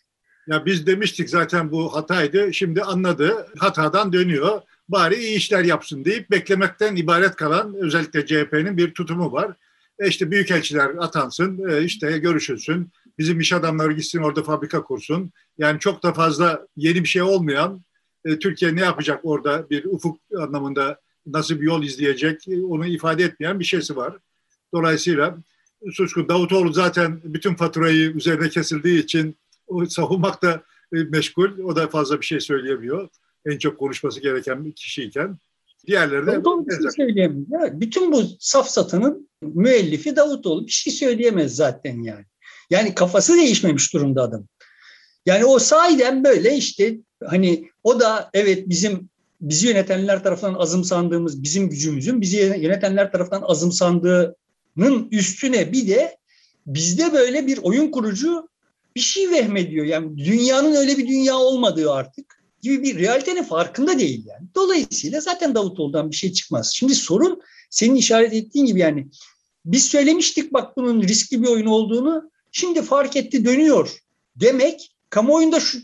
Ya 0.47 0.67
biz 0.67 0.87
demiştik 0.87 1.31
zaten 1.31 1.73
bu 1.73 1.95
hataydı. 1.95 2.55
Şimdi 2.55 2.83
anladı. 2.83 3.47
Hatadan 3.59 4.13
dönüyor. 4.13 4.63
Bari 4.89 5.15
iyi 5.17 5.37
işler 5.37 5.65
yapsın 5.65 6.05
deyip 6.05 6.31
beklemekten 6.31 6.97
ibaret 6.97 7.37
kalan 7.37 7.75
özellikle 7.75 8.27
CHP'nin 8.27 8.77
bir 8.77 8.95
tutumu 8.95 9.33
var. 9.33 9.53
E 9.99 10.09
işte 10.09 10.31
büyükelçiler 10.31 10.91
atansın, 10.99 11.69
e 11.69 11.83
işte 11.85 12.19
görüşülsün. 12.19 12.93
Bizim 13.19 13.41
iş 13.41 13.53
adamları 13.53 13.93
gitsin 13.93 14.19
orada 14.19 14.43
fabrika 14.43 14.83
kursun. 14.83 15.31
Yani 15.59 15.81
çok 15.81 16.03
da 16.03 16.13
fazla 16.13 16.67
yeni 16.77 17.03
bir 17.03 17.09
şey 17.09 17.23
olmayan 17.23 17.81
e, 18.25 18.39
Türkiye 18.39 18.77
ne 18.77 18.81
yapacak 18.81 19.21
orada 19.23 19.71
bir 19.71 19.85
ufuk 19.85 20.21
anlamında 20.39 21.01
nasıl 21.27 21.61
bir 21.61 21.67
yol 21.67 21.83
izleyecek 21.83 22.49
e, 22.49 22.65
onu 22.65 22.87
ifade 22.87 23.25
etmeyen 23.25 23.61
bir 23.61 23.65
şeysi 23.65 23.97
var. 23.97 24.17
Dolayısıyla 24.75 25.39
Suçku 25.93 26.29
Davutoğlu 26.29 26.73
zaten 26.73 27.21
bütün 27.25 27.55
faturayı 27.55 28.11
üzerine 28.11 28.49
kesildiği 28.49 29.03
için 29.05 29.37
o 29.67 29.87
savunmakta 29.87 30.63
e, 30.93 30.97
meşgul. 30.97 31.59
O 31.65 31.77
da 31.77 31.89
fazla 31.89 32.21
bir 32.21 32.27
şey 32.27 32.41
söyleyemiyor. 32.41 33.09
En 33.47 33.59
çok 33.59 33.79
konuşması 33.79 34.21
gereken 34.21 34.65
bir 34.65 34.73
kişiyken. 34.73 35.39
Diğerleri 35.87 36.27
de... 36.27 36.33
Davutoğlu 36.33 36.67
bir 36.67 36.83
şey 36.83 36.91
söyleyemez. 36.97 37.51
Ya, 37.51 37.81
bütün 37.81 38.13
bu 38.13 38.23
safsatının 38.41 39.29
müellifi 39.43 40.17
Davutoğlu 40.17 40.67
bir 40.67 40.73
şey 40.73 40.93
söyleyemez 40.93 41.57
zaten 41.57 42.03
yani. 42.03 42.25
Yani 42.71 42.95
kafası 42.95 43.37
değişmemiş 43.37 43.95
durumda 43.95 44.23
adam. 44.23 44.47
Yani 45.27 45.45
o 45.45 45.59
sahiden 45.59 46.25
böyle 46.25 46.57
işte 46.57 46.99
hani 47.25 47.71
o 47.85 48.01
da 48.01 48.31
evet 48.33 48.69
bizim 48.69 49.09
bizi 49.41 49.69
yönetenler 49.69 50.23
tarafından 50.23 50.55
azımsandığımız 50.55 51.43
bizim 51.43 51.71
gücümüzün 51.71 52.21
bizi 52.21 52.37
yönetenler 52.37 53.13
tarafından 53.13 53.43
azımsandığının 53.43 55.09
üstüne 55.11 55.73
bir 55.73 55.89
de 55.89 56.17
bizde 56.67 57.13
böyle 57.13 57.47
bir 57.47 57.59
oyun 57.59 57.91
kurucu 57.91 58.49
bir 58.97 59.01
şey 59.01 59.31
vehmediyor. 59.31 59.87
Yani 59.87 60.19
dünyanın 60.19 60.75
öyle 60.75 60.99
bir 60.99 61.09
dünya 61.09 61.37
olmadığı 61.37 61.93
artık 61.93 62.43
gibi 62.63 62.83
bir 62.83 62.99
realitenin 62.99 63.43
farkında 63.43 63.99
değil 63.99 64.27
yani. 64.27 64.49
Dolayısıyla 64.55 65.21
zaten 65.21 65.55
Davutoğlu'dan 65.55 66.11
bir 66.11 66.17
şey 66.17 66.33
çıkmaz. 66.33 66.73
Şimdi 66.75 66.95
sorun 66.95 67.41
senin 67.71 67.95
işaret 67.95 68.33
ettiğin 68.33 68.67
gibi 68.67 68.81
yani 68.81 69.09
biz 69.65 69.85
söylemiştik 69.85 70.53
bak 70.53 70.77
bunun 70.77 71.03
riskli 71.03 71.43
bir 71.43 71.49
oyun 71.49 71.67
olduğunu. 71.67 72.31
Şimdi 72.59 72.83
fark 72.83 73.17
etti 73.17 73.45
dönüyor 73.45 73.99
demek 74.37 74.97
kamuoyunda 75.11 75.61
şu 75.61 75.79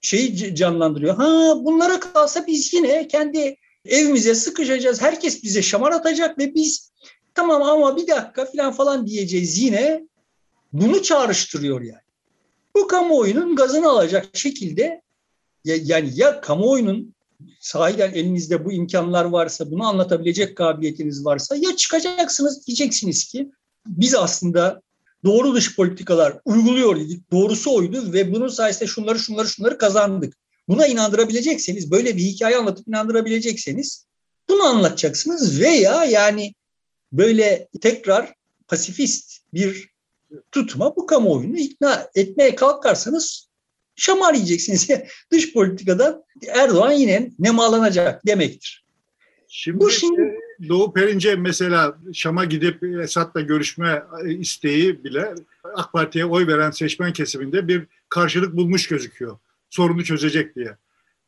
şeyi 0.00 0.54
canlandırıyor. 0.54 1.16
Ha 1.16 1.54
bunlara 1.64 2.00
kalsa 2.00 2.46
biz 2.46 2.74
yine 2.74 3.08
kendi 3.08 3.56
evimize 3.84 4.34
sıkışacağız. 4.34 5.02
Herkes 5.02 5.42
bize 5.42 5.62
şamar 5.62 5.92
atacak 5.92 6.38
ve 6.38 6.54
biz 6.54 6.92
tamam 7.34 7.62
ama 7.62 7.96
bir 7.96 8.06
dakika 8.06 8.44
falan 8.44 8.72
falan 8.72 9.06
diyeceğiz 9.06 9.58
yine. 9.58 10.02
Bunu 10.72 11.02
çağrıştırıyor 11.02 11.80
yani. 11.80 12.02
Bu 12.76 12.86
kamuoyunun 12.86 13.56
gazını 13.56 13.88
alacak 13.88 14.36
şekilde 14.36 15.02
yani 15.64 16.10
ya 16.14 16.40
kamuoyunun 16.40 17.14
sahiden 17.60 18.12
elinizde 18.12 18.64
bu 18.64 18.72
imkanlar 18.72 19.24
varsa, 19.24 19.70
bunu 19.70 19.86
anlatabilecek 19.86 20.56
kabiliyetiniz 20.56 21.24
varsa 21.24 21.56
ya 21.56 21.76
çıkacaksınız 21.76 22.66
diyeceksiniz 22.66 23.24
ki 23.24 23.50
biz 23.86 24.14
aslında 24.14 24.82
doğru 25.24 25.54
dış 25.54 25.76
politikalar 25.76 26.38
uyguluyor 26.44 27.00
dedik. 27.00 27.30
Doğrusu 27.32 27.74
oydu 27.74 28.12
ve 28.12 28.32
bunun 28.32 28.48
sayesinde 28.48 28.86
şunları 28.86 29.18
şunları 29.18 29.48
şunları 29.48 29.78
kazandık. 29.78 30.34
Buna 30.68 30.86
inandırabilecekseniz, 30.86 31.90
böyle 31.90 32.16
bir 32.16 32.22
hikaye 32.22 32.56
anlatıp 32.56 32.88
inandırabilecekseniz 32.88 34.06
bunu 34.48 34.62
anlatacaksınız 34.62 35.60
veya 35.60 36.04
yani 36.04 36.54
böyle 37.12 37.68
tekrar 37.80 38.34
pasifist 38.68 39.40
bir 39.54 39.88
tutma 40.52 40.96
bu 40.96 41.06
kamuoyunu 41.06 41.58
ikna 41.58 42.10
etmeye 42.14 42.54
kalkarsanız 42.54 43.48
şamar 43.96 44.34
yiyeceksiniz. 44.34 44.88
Dış 45.32 45.52
politikada 45.52 46.24
Erdoğan 46.48 46.92
yine 46.92 47.30
nemalanacak 47.38 48.26
demektir. 48.26 48.83
Şimdi, 49.56 49.80
bu 49.80 49.90
şimdi 49.90 50.38
Doğu 50.68 50.92
Perince 50.92 51.36
mesela 51.36 51.98
Şam'a 52.12 52.44
gidip 52.44 52.82
Esad'la 52.82 53.40
görüşme 53.40 54.02
isteği 54.26 55.04
bile 55.04 55.34
AK 55.74 55.92
Parti'ye 55.92 56.24
oy 56.24 56.46
veren 56.46 56.70
seçmen 56.70 57.12
kesiminde 57.12 57.68
bir 57.68 57.86
karşılık 58.08 58.56
bulmuş 58.56 58.88
gözüküyor. 58.88 59.38
Sorunu 59.70 60.04
çözecek 60.04 60.56
diye. 60.56 60.76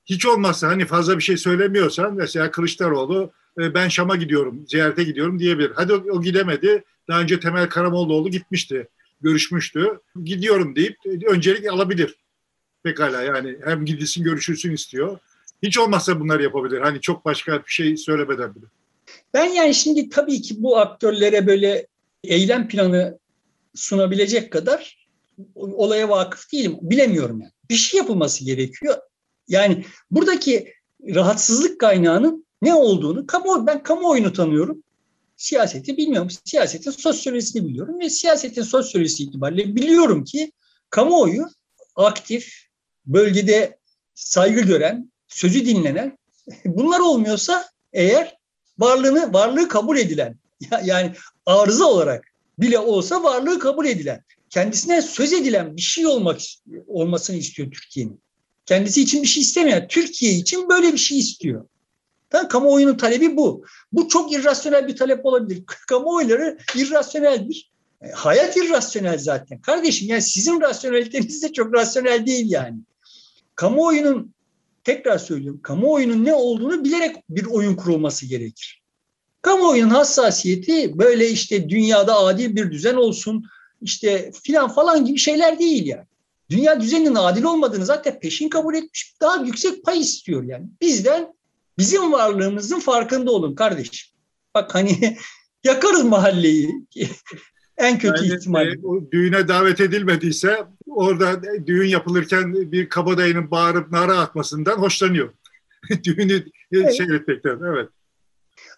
Hiç 0.05 0.27
olmazsa 0.27 0.69
hani 0.69 0.85
fazla 0.85 1.19
bir 1.19 1.23
şey 1.23 1.37
söylemiyorsan 1.37 2.15
mesela 2.15 2.51
Kılıçdaroğlu 2.51 3.33
e, 3.61 3.75
ben 3.75 3.89
Şam'a 3.89 4.17
gidiyorum, 4.17 4.65
ziyarete 4.69 5.05
gidiyorum 5.05 5.39
diyebilir. 5.39 5.73
Hadi 5.75 5.93
o, 5.93 5.97
o 5.97 6.23
gidemedi. 6.23 6.85
Daha 7.09 7.21
önce 7.21 7.41
Temel 7.41 7.69
Karamollaoğlu 7.69 8.31
gitmişti, 8.31 8.89
görüşmüştü. 9.21 10.01
Gidiyorum 10.25 10.77
deyip 10.77 10.97
öncelik 11.29 11.73
alabilir. 11.73 12.15
Pekala 12.83 13.23
yani 13.23 13.57
hem 13.65 13.85
gidilsin 13.85 14.25
görüşülsün 14.25 14.73
istiyor. 14.73 15.19
Hiç 15.63 15.79
olmazsa 15.79 16.21
bunları 16.21 16.43
yapabilir. 16.43 16.81
Hani 16.81 17.01
çok 17.01 17.25
başka 17.25 17.53
bir 17.53 17.71
şey 17.71 17.97
söylemeden 17.97 18.55
bile. 18.55 18.65
Ben 19.35 19.45
yani 19.45 19.75
şimdi 19.75 20.09
tabii 20.09 20.43
ki 20.43 20.63
bu 20.63 20.79
aktörlere 20.79 21.47
böyle 21.47 21.87
eylem 22.25 22.69
planı 22.69 23.19
sunabilecek 23.75 24.53
kadar 24.53 25.09
olaya 25.55 26.09
vakıf 26.09 26.53
değilim. 26.53 26.79
Bilemiyorum 26.81 27.41
yani. 27.41 27.53
Bir 27.71 27.75
şey 27.75 27.99
yapılması 27.99 28.45
gerekiyor. 28.45 28.97
Yani 29.49 29.85
buradaki 30.11 30.73
rahatsızlık 31.15 31.81
kaynağının 31.81 32.47
ne 32.63 32.75
olduğunu 32.75 33.27
kamu, 33.27 33.67
ben 33.67 33.83
kamuoyunu 33.83 34.33
tanıyorum. 34.33 34.83
Siyaseti 35.37 35.97
bilmiyorum. 35.97 36.31
Siyasetin 36.45 36.91
sosyolojisini 36.91 37.69
biliyorum 37.69 38.01
ve 38.01 38.11
siyasetin 38.11 38.63
sosyolojisi 38.63 39.23
itibariyle 39.23 39.75
biliyorum 39.75 40.25
ki 40.25 40.53
kamuoyu 40.91 41.47
aktif, 41.97 42.67
bölgede 43.07 43.79
saygı 44.15 44.61
gören, 44.61 45.13
sözü 45.37 45.67
dinlenen 45.67 46.19
bunlar 46.65 47.01
olmuyorsa 47.01 47.65
eğer 47.93 48.37
varlığını 48.79 49.33
varlığı 49.33 49.69
kabul 49.69 49.99
edilen 49.99 50.37
yani 50.85 51.13
arıza 51.47 51.85
olarak 51.85 52.25
bile 52.59 52.79
olsa 52.79 53.23
varlığı 53.23 53.59
kabul 53.59 53.87
edilen 53.87 54.25
kendisine 54.51 55.03
söz 55.03 55.33
edilen 55.33 55.77
bir 55.77 55.83
şey 55.83 56.07
olmak 56.07 56.41
olmasını 56.87 57.37
istiyor 57.37 57.71
Türkiye'nin. 57.71 58.21
Kendisi 58.67 59.03
için 59.03 59.23
bir 59.23 59.29
şey 59.29 59.43
istemiyor. 59.43 59.89
Türkiye 59.89 60.33
için 60.33 60.69
böyle 60.69 60.93
bir 60.93 60.99
şey 60.99 61.19
istiyor. 61.19 61.69
Tamam, 62.31 62.49
kamuoyunun 62.49 62.97
talebi 62.97 63.37
bu. 63.37 63.65
Bu 63.93 64.09
çok 64.09 64.33
irrasyonel 64.33 64.89
bir 64.89 64.97
talep 64.97 65.27
olabilir. 65.27 65.65
Kamuoyları 65.89 66.59
irrasyoneldir. 66.77 67.71
E, 68.03 68.11
hayat 68.11 68.57
irrasyonel 68.57 69.19
zaten. 69.19 69.61
Kardeşim 69.61 70.09
yani 70.09 70.23
sizin 70.23 70.61
rasyoneliteniz 70.61 71.43
de 71.43 71.53
çok 71.53 71.75
rasyonel 71.75 72.27
değil 72.27 72.51
yani. 72.51 72.77
Kamuoyunun 73.55 74.35
tekrar 74.87 75.19
söylüyorum, 75.19 75.61
kamuoyunun 75.63 76.25
ne 76.25 76.35
olduğunu 76.35 76.85
bilerek 76.85 77.17
bir 77.31 77.47
oyun 77.47 77.77
kurulması 77.77 78.27
gerekir. 78.27 78.83
Kamuoyunun 79.43 79.91
hassasiyeti 79.91 80.99
böyle 80.99 81.29
işte 81.29 81.69
dünyada 81.69 82.19
adil 82.19 82.57
bir 82.57 82.71
düzen 82.71 82.95
olsun, 82.95 83.45
işte 83.83 84.31
filan 84.43 84.69
falan 84.69 85.05
gibi 85.05 85.19
şeyler 85.19 85.59
değil 85.59 85.87
yani. 85.87 86.07
Dünya 86.51 86.81
düzeninin 86.81 87.15
adil 87.15 87.43
olmadığını 87.43 87.87
zaten 87.87 88.21
peşin 88.21 88.49
kabul 88.49 88.75
etmiş, 88.75 89.15
daha 89.21 89.37
yüksek 89.37 89.85
pay 89.85 90.01
istiyor 90.01 90.45
yani. 90.45 90.67
Bizden 90.81 91.35
bizim 91.79 92.13
varlığımızın 92.13 92.81
farkında 92.81 93.31
olun 93.31 93.55
kardeşim. 93.55 94.15
Bak 94.55 94.75
hani 94.75 95.17
yakarız 95.65 96.05
mahalleyi. 96.05 96.87
En 97.79 97.99
kötü 97.99 98.25
yani, 98.25 98.37
ihtimal. 98.37 98.67
E, 98.67 98.77
düğüne 99.13 99.49
davet 99.49 99.81
edilmediyse 99.81 100.67
orada 100.87 101.43
düğün 101.67 101.89
yapılırken 101.89 102.73
bir 102.73 102.89
kabadayının 102.89 103.51
bağırıp 103.51 103.93
nara 103.93 104.19
atmasından 104.19 104.77
hoşlanıyor. 104.77 105.33
Düğünü 106.05 106.45
evet. 106.73 106.97
seyretmekten. 106.97 107.59
Evet. 107.69 107.89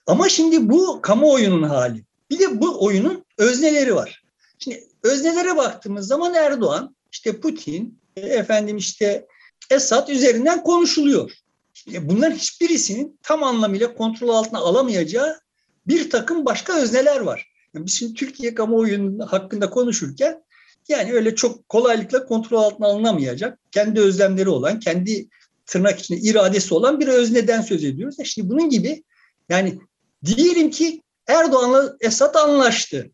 Ama 0.06 0.28
şimdi 0.28 0.70
bu 0.70 1.02
kamuoyunun 1.02 1.62
hali. 1.62 2.04
Bir 2.30 2.38
de 2.38 2.60
bu 2.60 2.84
oyunun 2.84 3.24
özneleri 3.38 3.94
var. 3.94 4.22
Şimdi 4.58 4.84
öznelere 5.02 5.56
baktığımız 5.56 6.06
zaman 6.06 6.34
Erdoğan, 6.34 6.96
işte 7.12 7.40
Putin, 7.40 7.98
efendim 8.16 8.76
işte 8.76 9.26
Esad 9.70 10.08
üzerinden 10.08 10.62
konuşuluyor. 10.62 11.32
Şimdi 11.74 12.08
bunların 12.08 12.36
hiçbirisinin 12.36 13.18
tam 13.22 13.42
anlamıyla 13.42 13.94
kontrol 13.94 14.28
altına 14.28 14.58
alamayacağı 14.58 15.40
bir 15.86 16.10
takım 16.10 16.44
başka 16.44 16.80
özneler 16.82 17.20
var. 17.20 17.47
Biz 17.74 17.92
şimdi 17.92 18.14
Türkiye 18.14 18.54
kamuoyunun 18.54 19.18
hakkında 19.18 19.70
konuşurken 19.70 20.42
yani 20.88 21.12
öyle 21.12 21.34
çok 21.34 21.68
kolaylıkla 21.68 22.26
kontrol 22.26 22.62
altına 22.62 22.86
alınamayacak, 22.86 23.58
kendi 23.70 24.00
özlemleri 24.00 24.48
olan, 24.48 24.80
kendi 24.80 25.28
tırnak 25.66 26.00
içinde 26.00 26.20
iradesi 26.20 26.74
olan 26.74 27.00
bir 27.00 27.08
özneden 27.08 27.60
söz 27.60 27.84
ediyoruz. 27.84 28.20
E 28.20 28.24
şimdi 28.24 28.48
bunun 28.48 28.70
gibi 28.70 29.04
yani 29.48 29.78
diyelim 30.24 30.70
ki 30.70 31.02
Erdoğan'la 31.26 31.96
Esad 32.00 32.34
anlaştı. 32.34 33.10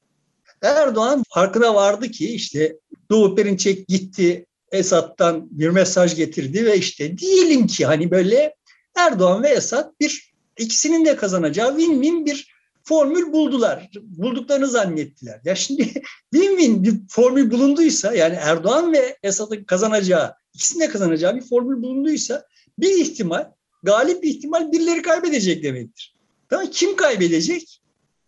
Erdoğan 0.62 1.24
farkına 1.34 1.74
vardı 1.74 2.10
ki 2.10 2.34
işte 2.34 2.76
Doğu 3.10 3.34
Perinçek 3.34 3.88
gitti 3.88 4.46
Esad'dan 4.72 5.48
bir 5.50 5.68
mesaj 5.68 6.16
getirdi 6.16 6.66
ve 6.66 6.78
işte 6.78 7.18
diyelim 7.18 7.66
ki 7.66 7.86
hani 7.86 8.10
böyle 8.10 8.54
Erdoğan 8.96 9.42
ve 9.42 9.48
Esad 9.48 9.92
bir 10.00 10.34
ikisinin 10.58 11.04
de 11.04 11.16
kazanacağı 11.16 11.70
win-win 11.70 12.26
bir 12.26 12.53
formül 12.84 13.32
buldular. 13.32 13.90
Bulduklarını 14.02 14.66
zannettiler. 14.66 15.40
Ya 15.44 15.54
şimdi 15.54 15.82
win-win 16.34 16.82
bir 16.84 16.94
formül 17.08 17.50
bulunduysa 17.50 18.14
yani 18.14 18.34
Erdoğan 18.34 18.92
ve 18.92 19.18
Esad'ın 19.22 19.64
kazanacağı, 19.64 20.34
ikisinin 20.54 20.80
de 20.80 20.88
kazanacağı 20.88 21.36
bir 21.36 21.42
formül 21.42 21.82
bulunduysa 21.82 22.46
bir 22.78 22.98
ihtimal, 22.98 23.50
galip 23.82 24.22
bir 24.22 24.28
ihtimal 24.28 24.72
birileri 24.72 25.02
kaybedecek 25.02 25.62
demektir. 25.62 26.14
Tamam 26.48 26.66
kim 26.66 26.96
kaybedecek? 26.96 27.80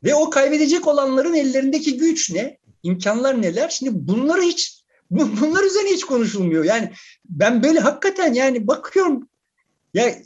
Ve 0.04 0.14
o 0.14 0.30
kaybedecek 0.30 0.86
olanların 0.86 1.34
ellerindeki 1.34 1.96
güç 1.96 2.30
ne? 2.30 2.58
İmkanlar 2.82 3.42
neler? 3.42 3.68
Şimdi 3.68 3.90
bunları 3.94 4.42
hiç 4.42 4.84
bunlar 5.10 5.64
üzerine 5.64 5.90
hiç 5.90 6.04
konuşulmuyor. 6.04 6.64
Yani 6.64 6.92
ben 7.25 7.62
böyle 7.62 7.80
hakikaten 7.80 8.34
yani 8.34 8.66
bakıyorum 8.66 9.28
ya 9.94 10.16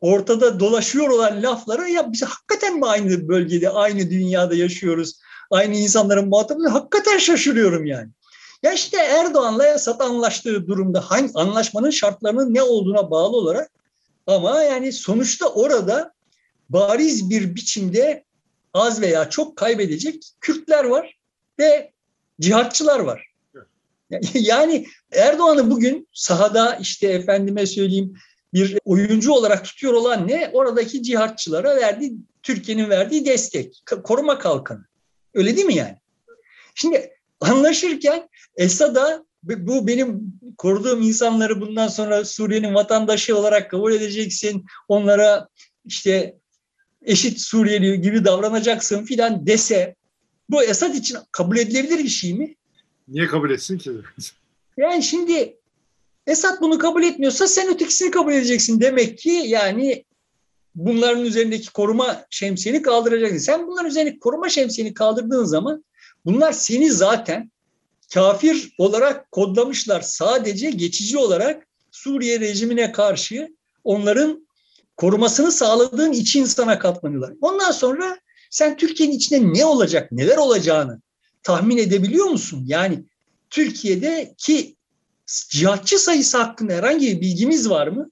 ortada 0.00 0.60
dolaşıyor 0.60 1.08
olan 1.08 1.42
laflara 1.42 1.88
ya 1.88 2.12
biz 2.12 2.22
hakikaten 2.22 2.78
mi 2.78 2.86
aynı 2.86 3.28
bölgede, 3.28 3.70
aynı 3.70 4.10
dünyada 4.10 4.54
yaşıyoruz? 4.54 5.18
Aynı 5.50 5.76
insanların 5.76 6.28
muhatabı 6.28 6.68
hakikaten 6.68 7.18
şaşırıyorum 7.18 7.86
yani. 7.86 8.08
Ya 8.62 8.72
işte 8.72 8.96
Erdoğan'la 8.96 9.74
Esad 9.74 10.00
anlaştığı 10.00 10.66
durumda 10.66 11.00
hangi 11.00 11.30
anlaşmanın 11.34 11.90
şartlarının 11.90 12.54
ne 12.54 12.62
olduğuna 12.62 13.10
bağlı 13.10 13.36
olarak 13.36 13.70
ama 14.26 14.62
yani 14.62 14.92
sonuçta 14.92 15.46
orada 15.48 16.12
bariz 16.68 17.30
bir 17.30 17.54
biçimde 17.54 18.24
az 18.74 19.00
veya 19.00 19.30
çok 19.30 19.56
kaybedecek 19.56 20.24
Kürtler 20.40 20.84
var 20.84 21.18
ve 21.58 21.92
cihatçılar 22.40 23.00
var. 23.00 23.30
Yani 24.34 24.86
Erdoğan'ı 25.12 25.70
bugün 25.70 26.08
sahada 26.12 26.74
işte 26.74 27.08
efendime 27.08 27.66
söyleyeyim 27.66 28.14
bir 28.54 28.78
oyuncu 28.84 29.32
olarak 29.32 29.64
tutuyor 29.64 29.92
olan 29.92 30.28
ne? 30.28 30.50
Oradaki 30.52 31.02
cihatçılara 31.02 31.76
verdiği, 31.76 32.16
Türkiye'nin 32.42 32.90
verdiği 32.90 33.26
destek, 33.26 33.82
koruma 34.04 34.38
kalkanı. 34.38 34.84
Öyle 35.34 35.56
değil 35.56 35.66
mi 35.66 35.74
yani? 35.74 35.96
Şimdi 36.74 37.10
anlaşırken 37.40 38.28
Esad'a 38.56 39.24
bu 39.42 39.86
benim 39.86 40.32
koruduğum 40.58 41.02
insanları 41.02 41.60
bundan 41.60 41.88
sonra 41.88 42.24
Suriye'nin 42.24 42.74
vatandaşı 42.74 43.36
olarak 43.36 43.70
kabul 43.70 43.92
edeceksin. 43.92 44.66
Onlara 44.88 45.48
işte 45.84 46.36
eşit 47.02 47.40
Suriyeli 47.40 48.00
gibi 48.00 48.24
davranacaksın 48.24 49.04
filan 49.04 49.46
dese 49.46 49.94
bu 50.50 50.62
Esad 50.62 50.94
için 50.94 51.18
kabul 51.32 51.56
edilebilir 51.56 51.98
bir 51.98 52.08
şey 52.08 52.34
mi? 52.34 52.56
Niye 53.08 53.26
kabul 53.26 53.50
etsin 53.50 53.78
ki? 53.78 53.90
Yani 54.76 55.02
şimdi 55.02 55.59
Esad 56.30 56.60
bunu 56.60 56.78
kabul 56.78 57.02
etmiyorsa 57.02 57.46
sen 57.46 57.74
ötekisini 57.74 58.10
kabul 58.10 58.32
edeceksin. 58.32 58.80
Demek 58.80 59.18
ki 59.18 59.30
yani 59.30 60.04
bunların 60.74 61.24
üzerindeki 61.24 61.72
koruma 61.72 62.26
şemsiyeni 62.30 62.82
kaldıracaksın. 62.82 63.38
Sen 63.38 63.66
bunların 63.66 63.90
üzerindeki 63.90 64.18
koruma 64.18 64.48
şemsiyeni 64.48 64.94
kaldırdığın 64.94 65.44
zaman 65.44 65.84
bunlar 66.24 66.52
seni 66.52 66.92
zaten 66.92 67.50
kafir 68.14 68.74
olarak 68.78 69.32
kodlamışlar. 69.32 70.00
Sadece 70.00 70.70
geçici 70.70 71.18
olarak 71.18 71.66
Suriye 71.90 72.40
rejimine 72.40 72.92
karşı 72.92 73.48
onların 73.84 74.46
korumasını 74.96 75.52
sağladığın 75.52 76.12
için 76.12 76.44
sana 76.44 76.78
katlanıyorlar. 76.78 77.32
Ondan 77.40 77.72
sonra 77.72 78.18
sen 78.50 78.76
Türkiye'nin 78.76 79.16
içinde 79.16 79.58
ne 79.58 79.64
olacak, 79.64 80.12
neler 80.12 80.36
olacağını 80.36 81.00
tahmin 81.42 81.78
edebiliyor 81.78 82.26
musun? 82.26 82.64
Yani 82.66 83.04
Türkiye'deki 83.50 84.76
cihatçı 85.50 85.98
sayısı 85.98 86.38
hakkında 86.38 86.72
herhangi 86.72 87.06
bir 87.06 87.20
bilgimiz 87.20 87.70
var 87.70 87.86
mı? 87.86 88.10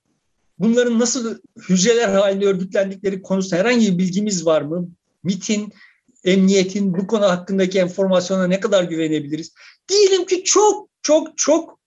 Bunların 0.58 0.98
nasıl 0.98 1.38
hücreler 1.68 2.08
halinde 2.08 2.46
örgütlendikleri 2.46 3.22
konusunda 3.22 3.56
herhangi 3.56 3.92
bir 3.92 3.98
bilgimiz 3.98 4.46
var 4.46 4.62
mı? 4.62 4.88
MIT'in, 5.22 5.72
emniyetin 6.24 6.94
bu 6.94 7.06
konu 7.06 7.24
hakkındaki 7.24 7.78
enformasyona 7.78 8.46
ne 8.46 8.60
kadar 8.60 8.84
güvenebiliriz? 8.84 9.52
Diyelim 9.88 10.26
ki 10.26 10.44
çok 10.44 10.88
çok 11.02 11.38
çok 11.38 11.78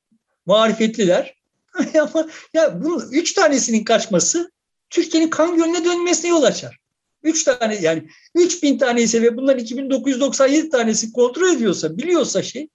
marifetliler. 0.46 1.36
Ama 2.00 2.28
ya 2.54 2.84
bunun 2.84 3.12
üç 3.12 3.34
tanesinin 3.34 3.84
kaçması 3.84 4.52
Türkiye'nin 4.90 5.30
kan 5.30 5.58
gölüne 5.58 5.86
dönmesine 5.86 6.30
yol 6.30 6.44
açar. 6.44 6.78
Üç 7.24 7.44
tane 7.44 7.76
yani 7.82 8.08
3000 8.36 8.78
tane 8.78 9.02
ise 9.02 9.22
ve 9.22 9.38
bunların 9.38 9.64
2997 9.64 10.70
tanesi 10.70 11.12
kontrol 11.12 11.56
ediyorsa, 11.56 11.98
biliyorsa 11.98 12.44
şey 12.44 12.68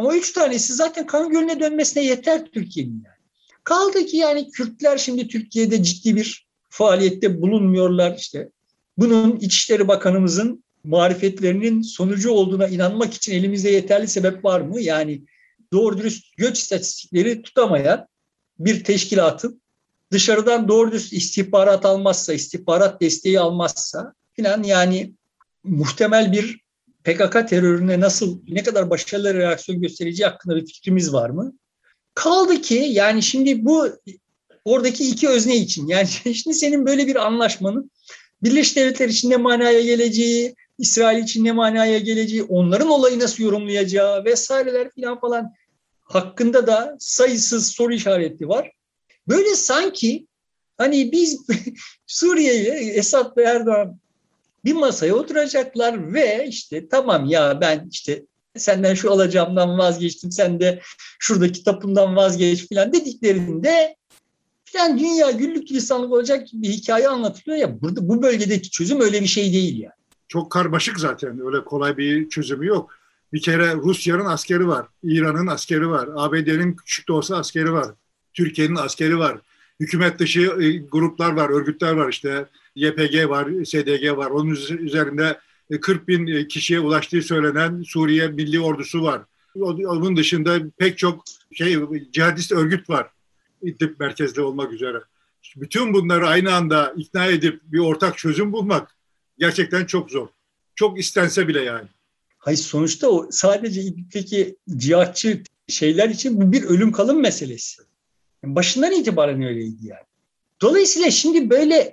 ama 0.00 0.16
üç 0.16 0.32
tanesi 0.32 0.74
zaten 0.74 1.06
kan 1.06 1.30
gölüne 1.30 1.60
dönmesine 1.60 2.04
yeter 2.04 2.44
Türkiye'nin 2.44 3.02
yani. 3.04 3.16
Kaldı 3.64 4.06
ki 4.06 4.16
yani 4.16 4.50
Kürtler 4.50 4.98
şimdi 4.98 5.28
Türkiye'de 5.28 5.82
ciddi 5.82 6.16
bir 6.16 6.46
faaliyette 6.70 7.42
bulunmuyorlar 7.42 8.16
işte. 8.18 8.48
Bunun 8.98 9.36
İçişleri 9.36 9.88
Bakanımızın 9.88 10.64
marifetlerinin 10.84 11.82
sonucu 11.82 12.30
olduğuna 12.30 12.68
inanmak 12.68 13.14
için 13.14 13.32
elimizde 13.32 13.70
yeterli 13.70 14.08
sebep 14.08 14.44
var 14.44 14.60
mı? 14.60 14.80
Yani 14.80 15.22
doğru 15.72 15.98
dürüst 15.98 16.36
göç 16.36 16.58
istatistikleri 16.58 17.42
tutamayan 17.42 18.06
bir 18.58 18.84
teşkilatın 18.84 19.60
dışarıdan 20.12 20.68
doğru 20.68 20.90
dürüst 20.90 21.12
istihbarat 21.12 21.84
almazsa, 21.84 22.32
istihbarat 22.32 23.00
desteği 23.00 23.40
almazsa 23.40 24.14
filan 24.32 24.62
yani 24.62 25.14
muhtemel 25.64 26.32
bir 26.32 26.60
PKK 27.04 27.48
terörüne 27.48 28.00
nasıl, 28.00 28.40
ne 28.48 28.62
kadar 28.62 28.90
başarılı 28.90 29.34
reaksiyon 29.34 29.82
göstereceği 29.82 30.28
hakkında 30.28 30.56
bir 30.56 30.66
fikrimiz 30.66 31.12
var 31.12 31.30
mı? 31.30 31.52
Kaldı 32.14 32.60
ki 32.60 32.74
yani 32.74 33.22
şimdi 33.22 33.64
bu 33.64 33.88
oradaki 34.64 35.08
iki 35.08 35.28
özne 35.28 35.56
için 35.56 35.86
yani 35.86 36.08
şimdi 36.34 36.54
senin 36.54 36.86
böyle 36.86 37.06
bir 37.06 37.16
anlaşmanın 37.16 37.90
Birleşik 38.42 38.76
Devletler 38.76 39.08
için 39.08 39.30
ne 39.30 39.36
manaya 39.36 39.80
geleceği, 39.80 40.54
İsrail 40.78 41.22
için 41.22 41.44
ne 41.44 41.52
manaya 41.52 41.98
geleceği, 41.98 42.42
onların 42.42 42.88
olayı 42.88 43.18
nasıl 43.18 43.42
yorumlayacağı 43.42 44.24
vesaireler 44.24 44.90
filan 44.90 45.20
falan 45.20 45.52
hakkında 46.02 46.66
da 46.66 46.96
sayısız 46.98 47.72
soru 47.72 47.94
işareti 47.94 48.48
var. 48.48 48.72
Böyle 49.28 49.54
sanki 49.54 50.26
hani 50.76 51.12
biz 51.12 51.38
Suriye'yi 52.06 52.90
Esad 52.90 53.36
ve 53.36 53.42
Erdoğan 53.42 54.00
bir 54.64 54.74
masaya 54.74 55.14
oturacaklar 55.14 56.14
ve 56.14 56.46
işte 56.48 56.88
tamam 56.88 57.26
ya 57.26 57.60
ben 57.60 57.88
işte 57.90 58.24
senden 58.56 58.94
şu 58.94 59.12
alacağımdan 59.12 59.78
vazgeçtim, 59.78 60.32
sen 60.32 60.60
de 60.60 60.80
şuradaki 61.18 61.64
tapundan 61.64 62.16
vazgeç 62.16 62.68
filan 62.68 62.92
dediklerinde 62.92 63.96
filan 64.64 64.98
dünya 64.98 65.30
güllük 65.30 65.68
gülistanlık 65.68 66.12
olacak 66.12 66.46
bir 66.52 66.68
hikaye 66.68 67.08
anlatılıyor 67.08 67.58
ya 67.58 67.80
burada 67.80 68.08
bu 68.08 68.22
bölgedeki 68.22 68.70
çözüm 68.70 69.00
öyle 69.00 69.22
bir 69.22 69.26
şey 69.26 69.52
değil 69.52 69.76
ya. 69.76 69.82
Yani. 69.82 69.94
Çok 70.28 70.52
karmaşık 70.52 71.00
zaten 71.00 71.40
öyle 71.46 71.64
kolay 71.64 71.96
bir 71.96 72.28
çözümü 72.28 72.66
yok. 72.66 72.94
Bir 73.32 73.42
kere 73.42 73.74
Rusya'nın 73.74 74.24
askeri 74.24 74.68
var, 74.68 74.86
İran'ın 75.02 75.46
askeri 75.46 75.90
var, 75.90 76.08
ABD'nin 76.16 76.76
küçük 76.76 77.08
de 77.08 77.12
olsa 77.12 77.36
askeri 77.36 77.72
var, 77.72 77.94
Türkiye'nin 78.34 78.76
askeri 78.76 79.18
var, 79.18 79.38
hükümet 79.80 80.18
dışı 80.18 80.40
e, 80.40 80.76
gruplar 80.76 81.32
var, 81.32 81.50
örgütler 81.50 81.92
var 81.92 82.08
işte 82.08 82.46
YPG 82.74 83.28
var, 83.28 83.64
SDG 83.64 84.16
var. 84.16 84.30
Onun 84.30 84.50
üzerinde 84.78 85.38
40 85.80 86.02
e, 86.02 86.06
bin 86.06 86.26
e, 86.26 86.48
kişiye 86.48 86.80
ulaştığı 86.80 87.22
söylenen 87.22 87.82
Suriye 87.82 88.28
Milli 88.28 88.60
Ordusu 88.60 89.02
var. 89.02 89.22
Onun 89.56 90.16
dışında 90.16 90.58
pek 90.78 90.98
çok 90.98 91.24
şey 91.52 91.76
cihadist 92.12 92.52
örgüt 92.52 92.90
var. 92.90 93.10
İdlib 93.62 94.00
merkezde 94.00 94.42
olmak 94.42 94.72
üzere. 94.72 94.98
Bütün 95.56 95.94
bunları 95.94 96.28
aynı 96.28 96.54
anda 96.54 96.94
ikna 96.96 97.26
edip 97.26 97.60
bir 97.64 97.78
ortak 97.78 98.18
çözüm 98.18 98.52
bulmak 98.52 98.96
gerçekten 99.38 99.84
çok 99.84 100.10
zor. 100.10 100.28
Çok 100.74 100.98
istense 100.98 101.48
bile 101.48 101.62
yani. 101.62 101.88
Hayır 102.38 102.58
sonuçta 102.58 103.08
o 103.08 103.28
sadece 103.30 103.80
İdlib'deki 103.80 104.56
cihatçı 104.76 105.42
şeyler 105.68 106.08
için 106.08 106.40
bu 106.40 106.52
bir 106.52 106.62
ölüm 106.62 106.92
kalım 106.92 107.20
meselesi. 107.20 107.82
Başından 108.44 108.92
itibaren 108.92 109.42
öyleydi 109.42 109.86
yani. 109.86 110.00
Dolayısıyla 110.60 111.10
şimdi 111.10 111.50
böyle 111.50 111.92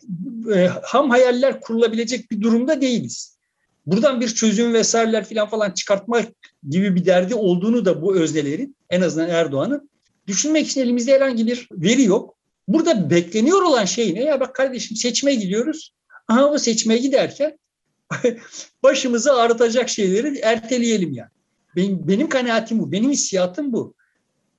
e, 0.55 0.67
ham 0.67 1.09
hayaller 1.09 1.61
kurulabilecek 1.61 2.31
bir 2.31 2.41
durumda 2.41 2.81
değiliz. 2.81 3.37
Buradan 3.85 4.21
bir 4.21 4.27
çözüm 4.27 4.73
vesaireler 4.73 5.25
falan 5.25 5.49
falan 5.49 5.71
çıkartmak 5.71 6.27
gibi 6.69 6.95
bir 6.95 7.05
derdi 7.05 7.35
olduğunu 7.35 7.85
da 7.85 8.01
bu 8.01 8.15
öznelerin 8.15 8.75
en 8.89 9.01
azından 9.01 9.29
Erdoğan'ın 9.29 9.89
düşünmek 10.27 10.67
için 10.67 10.81
elimizde 10.81 11.13
herhangi 11.13 11.47
bir 11.47 11.67
veri 11.71 12.03
yok. 12.03 12.37
Burada 12.67 13.09
bekleniyor 13.09 13.61
olan 13.61 13.85
şey 13.85 14.15
ne? 14.15 14.23
Ya 14.23 14.39
bak 14.39 14.55
kardeşim 14.55 14.97
seçime 14.97 15.35
gidiyoruz. 15.35 15.93
Aha 16.27 16.51
bu 16.51 16.59
seçmeye 16.59 16.99
giderken 16.99 17.57
başımızı 18.83 19.33
ağrıtacak 19.33 19.89
şeyleri 19.89 20.37
erteleyelim 20.37 21.13
yani. 21.13 21.29
Benim, 21.75 22.07
benim 22.07 22.29
kanaatim 22.29 22.79
bu, 22.79 22.91
benim 22.91 23.11
hissiyatım 23.11 23.73
bu. 23.73 23.93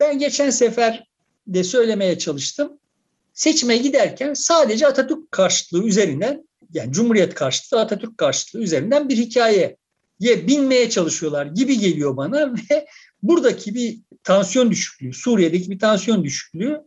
Ben 0.00 0.18
geçen 0.18 0.50
sefer 0.50 1.07
de 1.48 1.64
söylemeye 1.64 2.18
çalıştım 2.18 2.78
seçime 3.38 3.76
giderken 3.76 4.34
sadece 4.34 4.86
Atatürk 4.86 5.32
karşıtlığı 5.32 5.84
üzerinden 5.84 6.48
yani 6.74 6.92
Cumhuriyet 6.92 7.34
karşıtlığı 7.34 7.80
Atatürk 7.80 8.18
karşıtlığı 8.18 8.60
üzerinden 8.60 9.08
bir 9.08 9.16
hikayeye 9.16 9.76
binmeye 10.20 10.90
çalışıyorlar 10.90 11.46
gibi 11.46 11.78
geliyor 11.78 12.16
bana 12.16 12.54
ve 12.70 12.86
buradaki 13.22 13.74
bir 13.74 14.00
tansiyon 14.22 14.70
düşüklüğü, 14.70 15.12
Suriye'deki 15.12 15.70
bir 15.70 15.78
tansiyon 15.78 16.24
düşüklüğü 16.24 16.80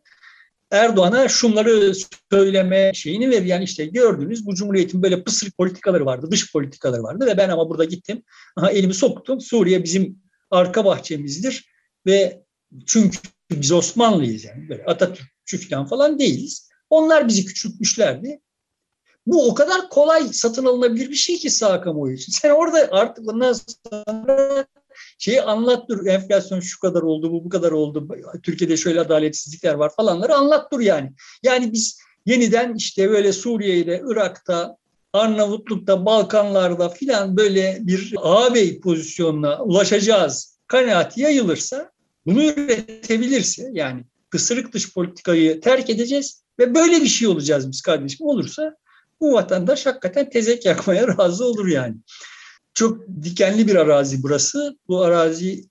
Erdoğan'a 0.72 1.28
şunları 1.28 1.94
söyleme 2.32 2.92
şeyini 2.94 3.30
ver. 3.30 3.42
Yani 3.42 3.64
işte 3.64 3.86
gördünüz 3.86 4.46
bu 4.46 4.56
Cumhuriyet'in 4.56 5.04
böyle 5.04 5.24
pısırık 5.24 5.58
politikaları 5.58 6.06
vardı, 6.06 6.28
dış 6.32 6.52
politikaları 6.52 7.04
vardı 7.04 7.26
ve 7.26 7.38
ben 7.38 7.50
ama 7.50 7.70
burada 7.70 7.84
gittim, 7.84 8.24
elimi 8.72 8.94
soktum. 8.94 9.42
Suriye 9.42 9.84
bizim 9.84 10.20
arka 10.52 10.86
bahçemizdir 10.86 11.66
ve 12.06 12.44
çünkü 12.86 13.18
biz 13.52 13.72
Osmanlıyız 13.72 14.44
yani 14.44 14.70
böyle 14.70 14.86
Atatürkçü 14.86 15.70
falan 15.70 15.86
falan 15.86 16.20
değiliz. 16.20 16.70
Onlar 16.90 17.28
bizi 17.28 17.46
küçültmüşlerdi. 17.46 18.42
Bu 19.26 19.48
o 19.48 19.54
kadar 19.54 19.90
kolay 19.90 20.28
satın 20.34 20.66
alınabilir 20.66 21.10
bir 21.10 21.16
şey 21.16 21.38
ki 21.38 21.50
sağ 21.50 21.82
kamuoyu 21.82 22.16
için. 22.16 22.32
Sen 22.32 22.50
orada 22.50 22.88
artık 22.92 23.26
bundan 23.26 23.54
sonra 23.54 24.66
şeyi 25.18 25.42
anlat 25.42 25.90
dur. 25.90 26.06
Enflasyon 26.06 26.60
şu 26.60 26.80
kadar 26.80 27.02
oldu, 27.02 27.32
bu 27.32 27.46
bu 27.46 27.50
kadar 27.50 27.72
oldu. 27.72 28.08
Türkiye'de 28.44 28.78
şöyle 28.78 29.00
adaletsizlikler 29.00 29.74
var 29.74 29.92
falanları 29.96 30.36
anlat 30.36 30.72
dur 30.72 30.80
yani. 30.80 31.14
Yani 31.44 31.74
biz 31.74 32.00
yeniden 32.26 32.76
işte 32.76 33.10
böyle 33.10 33.34
Suriye'de, 33.34 34.04
Irak'ta, 34.08 34.78
Arnavutluk'ta, 35.14 36.06
Balkanlar'da 36.06 36.90
filan 36.90 37.38
böyle 37.38 37.78
bir 37.82 38.14
ağabey 38.22 38.80
pozisyonuna 38.80 39.64
ulaşacağız 39.64 40.60
kanaati 40.68 41.22
yayılırsa, 41.22 41.92
bunu 42.26 42.44
üretebilirse 42.44 43.70
yani 43.74 44.04
kısırık 44.30 44.74
dış 44.74 44.94
politikayı 44.94 45.62
terk 45.62 45.90
edeceğiz 45.90 46.44
ve 46.60 46.76
böyle 46.76 47.02
bir 47.02 47.08
şey 47.08 47.28
olacağız 47.28 47.72
biz 47.72 47.82
kardeşim 47.82 48.28
olursa 48.28 48.76
bu 49.22 49.34
vatandaş 49.34 49.86
hakikaten 49.86 50.30
tezek 50.30 50.66
yakmaya 50.66 51.08
razı 51.18 51.46
olur 51.46 51.68
yani. 51.68 51.96
Çok 52.74 53.08
dikenli 53.24 53.68
bir 53.68 53.76
arazi 53.76 54.24
burası. 54.24 54.78
Bu 54.88 55.02
araziyi 55.02 55.70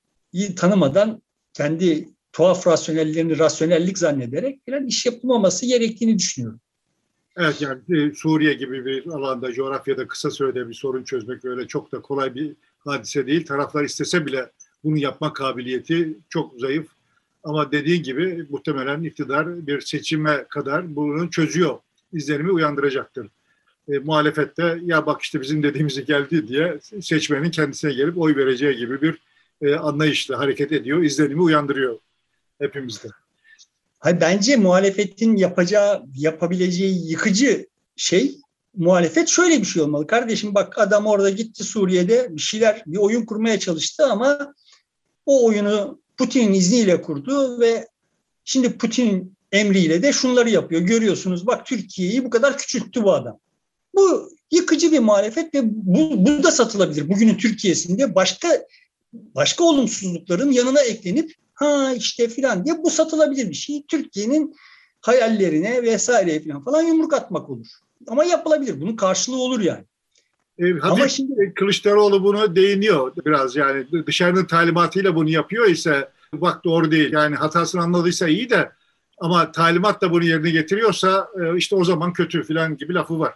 tanımadan 0.57 1.23
kendi 1.53 2.09
tuhaf 2.33 2.67
rasyonellerini 2.67 3.39
rasyonellik 3.39 3.99
zannederek 3.99 4.61
falan 4.67 4.87
iş 4.87 5.07
yapılmaması 5.07 5.67
gerektiğini 5.67 6.19
düşünüyorum. 6.19 6.61
Evet 7.37 7.61
yani 7.61 7.81
e, 7.89 8.15
Suriye 8.15 8.55
gibi 8.55 8.85
bir 8.85 9.07
alanda, 9.07 9.53
coğrafyada 9.53 10.07
kısa 10.07 10.31
sürede 10.31 10.69
bir 10.69 10.75
sorun 10.75 11.05
çözmek 11.05 11.45
öyle 11.45 11.67
çok 11.67 11.93
da 11.93 12.03
kolay 12.03 12.35
bir 12.35 12.57
hadise 12.79 13.27
değil. 13.27 13.47
Taraflar 13.47 13.85
istese 13.85 14.27
bile 14.27 14.51
bunu 14.85 14.99
yapma 14.99 15.33
kabiliyeti 15.33 16.15
çok 16.29 16.61
zayıf. 16.61 16.87
Ama 17.45 17.73
dediğin 17.73 18.03
gibi 18.03 18.47
muhtemelen 18.51 19.03
iktidar 19.03 19.67
bir 19.67 19.81
seçime 19.81 20.45
kadar 20.49 20.97
bunu 20.97 21.31
çözüyor. 21.31 21.79
İzlenimi 22.13 22.51
uyandıracaktır 22.51 23.27
e, 23.91 23.99
muhalefette 23.99 24.79
ya 24.85 25.07
bak 25.07 25.23
işte 25.23 25.41
bizim 25.41 25.63
dediğimizi 25.63 26.05
geldi 26.05 26.49
diye 26.49 26.79
seçmenin 27.03 27.51
kendisine 27.51 27.93
gelip 27.93 28.19
oy 28.19 28.37
vereceği 28.37 28.77
gibi 28.77 29.03
bir 29.03 29.19
e, 29.63 29.75
anlayışla 29.75 30.39
hareket 30.39 30.73
ediyor. 30.73 31.03
izlenimi 31.03 31.43
uyandırıyor 31.43 31.99
hepimizde. 32.59 33.09
Hayır, 33.99 34.21
bence 34.21 34.57
muhalefetin 34.57 35.37
yapacağı, 35.37 36.03
yapabileceği 36.15 37.11
yıkıcı 37.11 37.67
şey 37.97 38.37
muhalefet 38.77 39.29
şöyle 39.29 39.61
bir 39.61 39.65
şey 39.65 39.83
olmalı. 39.83 40.07
Kardeşim 40.07 40.55
bak 40.55 40.79
adam 40.79 41.07
orada 41.07 41.31
gitti 41.31 41.65
Suriye'de 41.65 42.29
bir 42.31 42.41
şeyler, 42.41 42.83
bir 42.87 42.99
oyun 42.99 43.25
kurmaya 43.25 43.59
çalıştı 43.59 44.07
ama 44.07 44.55
o 45.27 45.47
oyunu 45.47 46.01
Putin'in 46.17 46.53
izniyle 46.53 47.03
kurdu 47.03 47.61
ve 47.61 47.89
şimdi 48.45 48.79
Putin'in 48.79 49.37
emriyle 49.53 50.03
de 50.03 50.13
şunları 50.13 50.51
yapıyor. 50.51 50.81
Görüyorsunuz 50.81 51.47
bak 51.47 51.67
Türkiye'yi 51.67 52.25
bu 52.25 52.31
kadar 52.31 52.59
küçülttü 52.59 53.03
bu 53.03 53.13
adam. 53.13 53.39
Bu 53.95 54.31
yıkıcı 54.51 54.93
bir 54.93 54.99
muhalefet 54.99 55.55
ve 55.55 55.61
bu, 55.65 56.27
bu 56.27 56.43
da 56.43 56.51
satılabilir. 56.51 57.09
Bugünün 57.09 57.37
Türkiye'sinde 57.37 58.15
başka 58.15 58.49
başka 59.13 59.65
olumsuzlukların 59.65 60.51
yanına 60.51 60.81
eklenip 60.81 61.35
ha 61.55 61.93
işte 61.97 62.29
filan 62.29 62.65
diye 62.65 62.83
bu 62.83 62.91
satılabilir 62.91 63.49
bir 63.49 63.55
şey. 63.55 63.83
Türkiye'nin 63.89 64.55
hayallerine 65.01 65.83
vesaire 65.83 66.41
falan 66.41 66.65
falan 66.65 66.83
yumruk 66.83 67.15
atmak 67.15 67.51
olur. 67.51 67.67
Ama 68.07 68.25
yapılabilir. 68.25 68.81
Bunun 68.81 68.97
karşılığı 68.97 69.43
olur 69.43 69.61
yani. 69.61 69.85
E, 70.61 70.81
Ama 70.81 71.09
şimdi 71.09 71.55
Kılıçdaroğlu 71.55 72.25
bunu 72.25 72.57
değiniyor 72.57 73.13
biraz 73.27 73.57
yani 73.57 73.87
dışarının 74.07 74.45
talimatıyla 74.45 75.15
bunu 75.15 75.31
yapıyor 75.31 75.67
ise 75.67 76.11
bak 76.33 76.65
doğru 76.65 76.91
değil. 76.91 77.13
Yani 77.13 77.37
hatasını 77.37 77.83
anladıysa 77.83 78.29
iyi 78.29 78.51
de 78.51 78.73
ama 79.19 79.53
talimat 79.53 80.03
da 80.03 80.13
bunu 80.13 80.25
yerine 80.25 80.51
getiriyorsa 80.51 81.29
e, 81.41 81.57
işte 81.57 81.77
o 81.77 81.85
zaman 81.85 82.13
kötü 82.13 82.43
falan 82.43 82.77
gibi 82.77 82.95
lafı 82.95 83.19
var. 83.19 83.35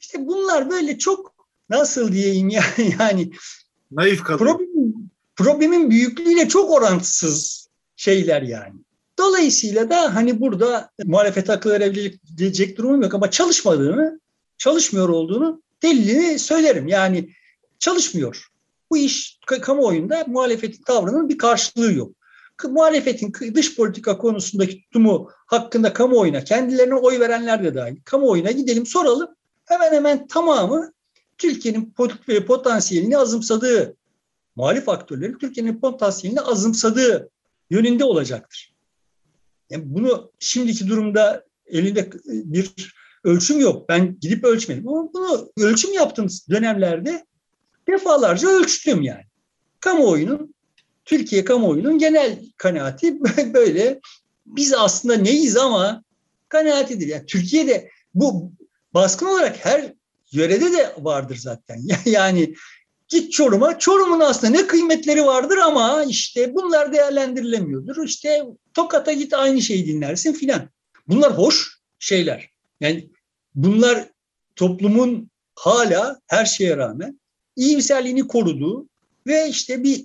İşte 0.00 0.26
bunlar 0.26 0.70
böyle 0.70 0.98
çok 0.98 1.34
nasıl 1.70 2.12
diyeyim 2.12 2.48
yani, 2.48 2.94
yani 2.98 3.30
naif 3.90 4.22
kalıyor. 4.22 4.38
Problemin, 4.38 5.10
problemin 5.36 5.90
büyüklüğüyle 5.90 6.48
çok 6.48 6.70
orantısız 6.70 7.68
şeyler 7.96 8.42
yani. 8.42 8.74
Dolayısıyla 9.18 9.90
da 9.90 10.14
hani 10.14 10.40
burada 10.40 10.90
muhalefet 11.04 11.50
akıl 11.50 11.70
verebilecek 11.70 12.78
durumum 12.78 13.02
yok 13.02 13.14
ama 13.14 13.30
çalışmadığını, 13.30 14.20
çalışmıyor 14.58 15.08
olduğunu 15.08 15.62
delilini 15.82 16.38
söylerim. 16.38 16.88
Yani 16.88 17.30
çalışmıyor. 17.78 18.46
Bu 18.90 18.96
iş 18.96 19.38
kamuoyunda 19.62 20.24
muhalefetin 20.26 20.82
tavrının 20.82 21.28
bir 21.28 21.38
karşılığı 21.38 21.92
yok. 21.92 22.12
Muhalefetin 22.64 23.54
dış 23.54 23.76
politika 23.76 24.18
konusundaki 24.18 24.82
tutumu 24.82 25.30
hakkında 25.46 25.92
kamuoyuna, 25.92 26.44
kendilerine 26.44 26.94
oy 26.94 27.20
verenler 27.20 27.64
de 27.64 27.74
dahil, 27.74 27.96
kamuoyuna 28.04 28.50
gidelim 28.50 28.86
soralım 28.86 29.36
hemen 29.64 29.92
hemen 29.92 30.26
tamamı 30.26 30.92
Türkiye'nin 31.38 31.94
potansiyelini 32.46 33.18
azımsadığı, 33.18 33.96
muhalif 34.56 34.88
aktörlerin 34.88 35.38
Türkiye'nin 35.38 35.80
potansiyelini 35.80 36.40
azımsadığı 36.40 37.30
yönünde 37.70 38.04
olacaktır. 38.04 38.74
Yani 39.70 39.82
bunu 39.86 40.32
şimdiki 40.38 40.88
durumda 40.88 41.44
elinde 41.66 42.10
bir 42.24 42.94
ölçüm 43.24 43.60
yok. 43.60 43.88
Ben 43.88 44.16
gidip 44.20 44.44
ölçmedim 44.44 44.88
ama 44.88 45.12
bunu 45.12 45.52
ölçüm 45.58 45.92
yaptığım 45.92 46.26
dönemlerde 46.50 47.24
defalarca 47.88 48.48
ölçtüm 48.48 49.02
yani. 49.02 49.24
Kamuoyunun, 49.80 50.54
Türkiye 51.04 51.44
kamuoyunun 51.44 51.98
genel 51.98 52.38
kanaati 52.56 53.20
böyle. 53.54 54.00
Biz 54.46 54.72
aslında 54.72 55.16
neyiz 55.16 55.56
ama 55.56 56.04
kanaatidir. 56.48 57.06
Yani 57.06 57.26
Türkiye'de 57.26 57.90
bu 58.14 58.52
baskın 58.94 59.26
olarak 59.26 59.64
her 59.64 59.94
yörede 60.32 60.72
de 60.72 60.94
vardır 60.98 61.36
zaten. 61.36 61.82
Yani 62.04 62.54
git 63.08 63.32
Çorum'a, 63.32 63.78
Çorum'un 63.78 64.20
aslında 64.20 64.52
ne 64.52 64.66
kıymetleri 64.66 65.26
vardır 65.26 65.56
ama 65.56 66.04
işte 66.04 66.54
bunlar 66.54 66.92
değerlendirilemiyordur. 66.92 68.04
İşte 68.04 68.42
Tokat'a 68.74 69.12
git 69.12 69.34
aynı 69.34 69.62
şeyi 69.62 69.86
dinlersin 69.86 70.32
filan. 70.32 70.68
Bunlar 71.08 71.38
hoş 71.38 71.80
şeyler. 71.98 72.50
Yani 72.80 73.10
bunlar 73.54 74.08
toplumun 74.56 75.30
hala 75.54 76.20
her 76.26 76.44
şeye 76.44 76.76
rağmen 76.76 77.20
iyimserliğini 77.56 78.26
koruduğu 78.26 78.88
ve 79.26 79.48
işte 79.48 79.82
bir 79.82 80.04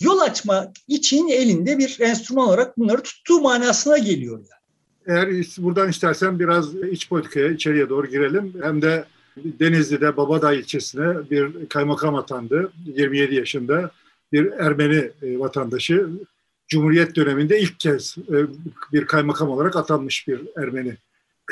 yol 0.00 0.18
açmak 0.18 0.76
için 0.88 1.28
elinde 1.28 1.78
bir 1.78 2.00
enstrüman 2.00 2.48
olarak 2.48 2.78
bunları 2.78 3.02
tuttuğu 3.02 3.40
manasına 3.40 3.98
geliyor 3.98 4.38
yani. 4.38 4.62
Eğer 5.06 5.28
buradan 5.58 5.88
istersen 5.88 6.38
biraz 6.38 6.74
iç 6.74 7.08
politikaya, 7.08 7.48
içeriye 7.48 7.88
doğru 7.88 8.06
girelim. 8.06 8.54
Hem 8.62 8.82
de 8.82 9.04
Denizli'de 9.36 10.16
Babadağ 10.16 10.52
ilçesine 10.52 11.30
bir 11.30 11.68
kaymakam 11.68 12.14
atandı. 12.14 12.72
27 12.86 13.34
yaşında 13.34 13.90
bir 14.32 14.52
Ermeni 14.52 15.10
e, 15.22 15.38
vatandaşı. 15.38 16.08
Cumhuriyet 16.68 17.16
döneminde 17.16 17.60
ilk 17.60 17.80
kez 17.80 18.16
e, 18.28 18.36
bir 18.92 19.06
kaymakam 19.06 19.50
olarak 19.50 19.76
atanmış 19.76 20.28
bir 20.28 20.40
Ermeni 20.56 20.96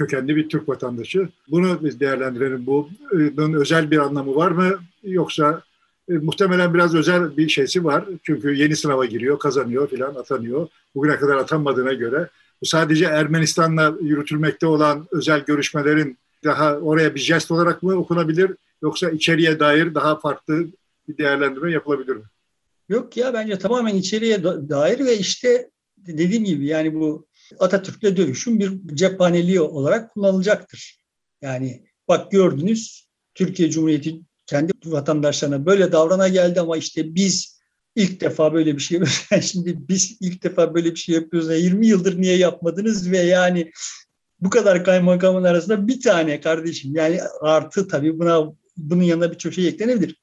kökenli 0.01 0.37
bir 0.37 0.49
Türk 0.49 0.69
vatandaşı. 0.69 1.29
Bunu 1.49 1.79
biz 1.83 2.01
değerlendirelim. 2.01 2.67
Bunun 2.67 3.53
özel 3.53 3.91
bir 3.91 3.99
anlamı 3.99 4.35
var 4.35 4.51
mı? 4.51 4.79
Yoksa 5.03 5.63
e, 6.09 6.13
muhtemelen 6.13 6.75
biraz 6.75 6.95
özel 6.95 7.37
bir 7.37 7.49
şeysi 7.49 7.85
var. 7.85 8.05
Çünkü 8.23 8.55
yeni 8.55 8.77
sınava 8.77 9.05
giriyor, 9.07 9.39
kazanıyor 9.39 9.89
filan, 9.89 10.15
atanıyor. 10.15 10.69
Bugüne 10.95 11.17
kadar 11.17 11.37
atanmadığına 11.37 11.93
göre 11.93 12.29
bu 12.63 12.67
sadece 12.67 13.05
Ermenistan'la 13.05 13.95
yürütülmekte 14.03 14.67
olan 14.67 15.09
özel 15.11 15.41
görüşmelerin 15.41 16.19
daha 16.45 16.77
oraya 16.77 17.15
bir 17.15 17.21
jest 17.21 17.51
olarak 17.51 17.83
mı 17.83 17.95
okunabilir 17.95 18.51
yoksa 18.83 19.11
içeriye 19.11 19.61
dair 19.61 19.95
daha 19.95 20.19
farklı 20.19 20.67
bir 21.09 21.19
değerlendirme 21.19 21.73
yapılabilir 21.73 22.17
mi? 22.17 22.23
Yok 22.89 23.17
ya 23.17 23.35
bence 23.35 23.59
tamamen 23.59 23.95
içeriye 23.95 24.45
dair 24.45 24.99
ve 24.99 25.19
işte 25.19 25.71
dediğim 25.97 26.45
gibi 26.45 26.67
yani 26.67 26.95
bu 26.95 27.27
Atatürk'le 27.59 28.17
dövüşün 28.17 28.61
bir 28.61 28.97
cephaneliği 28.97 29.61
olarak 29.61 30.15
kullanılacaktır. 30.15 31.01
Yani 31.43 31.85
bak 32.09 32.31
gördünüz 32.31 33.09
Türkiye 33.35 33.71
Cumhuriyeti 33.71 34.21
kendi 34.47 34.73
vatandaşlarına 34.85 35.67
böyle 35.67 35.93
davrana 35.93 36.29
geldi 36.29 36.61
ama 36.61 36.77
işte 36.77 37.15
biz 37.15 37.61
ilk 37.97 38.21
defa 38.21 38.53
böyle 38.53 38.77
bir 38.77 38.81
şey 38.81 38.99
yapıyoruz. 38.99 39.51
şimdi 39.51 39.89
biz 39.89 40.17
ilk 40.21 40.43
defa 40.43 40.75
böyle 40.75 40.91
bir 40.91 40.97
şey 40.97 41.15
yapıyoruz. 41.15 41.63
20 41.63 41.87
yıldır 41.87 42.21
niye 42.21 42.37
yapmadınız 42.37 43.11
ve 43.11 43.19
yani 43.19 43.73
bu 44.41 44.51
kadar 44.51 44.85
kaymakamın 44.85 45.45
arasında 45.45 45.89
bir 45.89 46.01
tane 46.01 46.41
kardeşim 46.41 46.95
yani 46.95 47.21
artı 47.41 47.89
tabii 47.89 48.19
buna 48.19 48.53
bunun 48.77 49.03
yanına 49.03 49.33
birçok 49.33 49.53
şey 49.53 49.69
eklenebilir. 49.69 50.21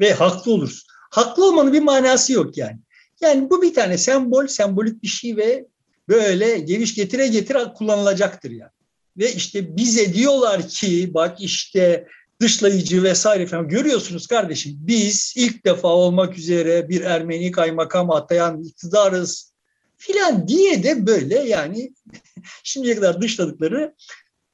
Ve 0.00 0.12
haklı 0.12 0.52
oluruz. 0.52 0.86
Haklı 1.10 1.48
olmanın 1.48 1.72
bir 1.72 1.82
manası 1.82 2.32
yok 2.32 2.56
yani. 2.56 2.78
Yani 3.20 3.50
bu 3.50 3.62
bir 3.62 3.74
tane 3.74 3.98
sembol, 3.98 4.46
sembolik 4.46 5.02
bir 5.02 5.08
şey 5.08 5.36
ve 5.36 5.66
böyle 6.08 6.58
geviş 6.58 6.94
getire 6.94 7.26
getire 7.26 7.72
kullanılacaktır 7.76 8.50
yani. 8.50 8.70
Ve 9.16 9.32
işte 9.32 9.76
bize 9.76 10.14
diyorlar 10.14 10.68
ki 10.68 11.14
bak 11.14 11.40
işte 11.40 12.06
dışlayıcı 12.40 13.02
vesaire 13.02 13.46
falan 13.46 13.68
görüyorsunuz 13.68 14.26
kardeşim 14.26 14.72
biz 14.78 15.34
ilk 15.36 15.64
defa 15.64 15.88
olmak 15.88 16.38
üzere 16.38 16.88
bir 16.88 17.00
Ermeni 17.00 17.50
kaymakam 17.50 18.10
atayan 18.10 18.62
iktidarız 18.62 19.52
filan 19.96 20.48
diye 20.48 20.82
de 20.82 21.06
böyle 21.06 21.38
yani 21.38 21.94
şimdiye 22.62 22.94
kadar 22.94 23.20
dışladıkları 23.20 23.94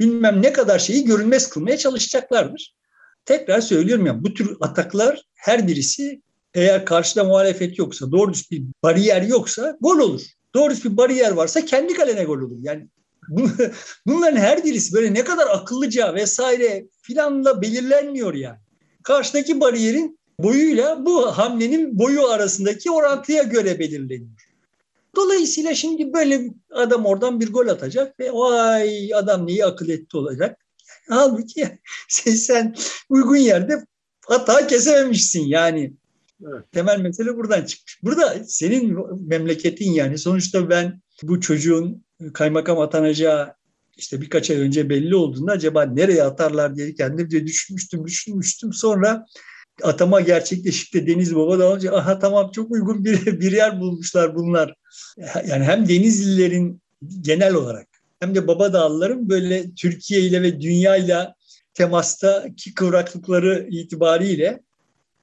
bilmem 0.00 0.42
ne 0.42 0.52
kadar 0.52 0.78
şeyi 0.78 1.04
görünmez 1.04 1.48
kılmaya 1.50 1.78
çalışacaklardır. 1.78 2.74
Tekrar 3.24 3.60
söylüyorum 3.60 4.06
ya 4.06 4.22
bu 4.22 4.34
tür 4.34 4.56
ataklar 4.60 5.22
her 5.34 5.68
birisi 5.68 6.22
eğer 6.54 6.84
karşıda 6.84 7.24
muhalefet 7.24 7.78
yoksa, 7.78 8.12
doğru 8.12 8.32
bir 8.50 8.62
bariyer 8.82 9.22
yoksa 9.22 9.76
gol 9.80 9.98
olur. 9.98 10.22
Doğru 10.54 10.74
bir 10.84 10.96
bariyer 10.96 11.30
varsa 11.30 11.64
kendi 11.64 11.94
kalene 11.94 12.24
gol 12.24 12.38
olur. 12.38 12.56
Yani 12.62 12.88
bunların 14.06 14.36
her 14.36 14.64
birisi 14.64 14.94
böyle 14.94 15.14
ne 15.14 15.24
kadar 15.24 15.46
akıllıca 15.46 16.14
vesaire 16.14 16.86
filanla 17.02 17.62
belirlenmiyor 17.62 18.34
yani. 18.34 18.58
Karşıdaki 19.02 19.60
bariyerin 19.60 20.18
boyuyla 20.38 21.06
bu 21.06 21.26
hamlenin 21.26 21.98
boyu 21.98 22.26
arasındaki 22.26 22.90
orantıya 22.90 23.42
göre 23.42 23.78
belirleniyor. 23.78 24.52
Dolayısıyla 25.16 25.74
şimdi 25.74 26.12
böyle 26.12 26.50
adam 26.70 27.06
oradan 27.06 27.40
bir 27.40 27.52
gol 27.52 27.68
atacak 27.68 28.20
ve 28.20 28.32
vay 28.32 29.14
adam 29.14 29.46
neyi 29.46 29.64
akıl 29.64 29.88
etti 29.88 30.16
olacak. 30.16 30.58
Halbuki 31.08 31.78
sen, 32.08 32.32
sen 32.34 32.74
uygun 33.08 33.36
yerde 33.36 33.84
hata 34.26 34.66
kesememişsin 34.66 35.46
yani. 35.46 35.92
Evet. 36.48 36.72
Temel 36.72 37.00
mesele 37.00 37.36
buradan 37.36 37.64
çıkmış. 37.64 37.98
Burada 38.02 38.44
senin 38.44 38.98
memleketin 39.28 39.92
yani 39.92 40.18
sonuçta 40.18 40.70
ben 40.70 41.00
bu 41.22 41.40
çocuğun 41.40 42.04
kaymakam 42.32 42.78
atanacağı 42.78 43.54
işte 43.96 44.20
birkaç 44.20 44.50
ay 44.50 44.56
önce 44.56 44.88
belli 44.88 45.16
olduğunda 45.16 45.52
acaba 45.52 45.82
nereye 45.82 46.22
atarlar 46.22 46.76
diye 46.76 46.94
kendimce 46.94 47.46
düşünmüştüm, 47.46 48.06
düşünmüştüm. 48.06 48.72
Sonra 48.72 49.26
atama 49.82 50.20
gerçekleşip 50.20 50.94
de 50.94 51.06
Deniz 51.06 51.36
Baba 51.36 51.58
da 51.58 51.68
olunca 51.68 51.92
aha 51.92 52.18
tamam 52.18 52.50
çok 52.50 52.70
uygun 52.70 53.04
bir, 53.04 53.26
bir 53.40 53.52
yer 53.52 53.80
bulmuşlar 53.80 54.34
bunlar. 54.34 54.74
Yani 55.46 55.64
hem 55.64 55.88
Denizlilerin 55.88 56.82
genel 57.20 57.54
olarak 57.54 57.88
hem 58.20 58.34
de 58.34 58.46
Baba 58.46 58.72
Dağlıların 58.72 59.28
böyle 59.28 59.74
Türkiye 59.74 60.20
ile 60.20 60.42
ve 60.42 60.60
dünya 60.60 60.96
ile 60.96 61.28
temastaki 61.74 62.74
kıvraklıkları 62.74 63.68
itibariyle 63.70 64.60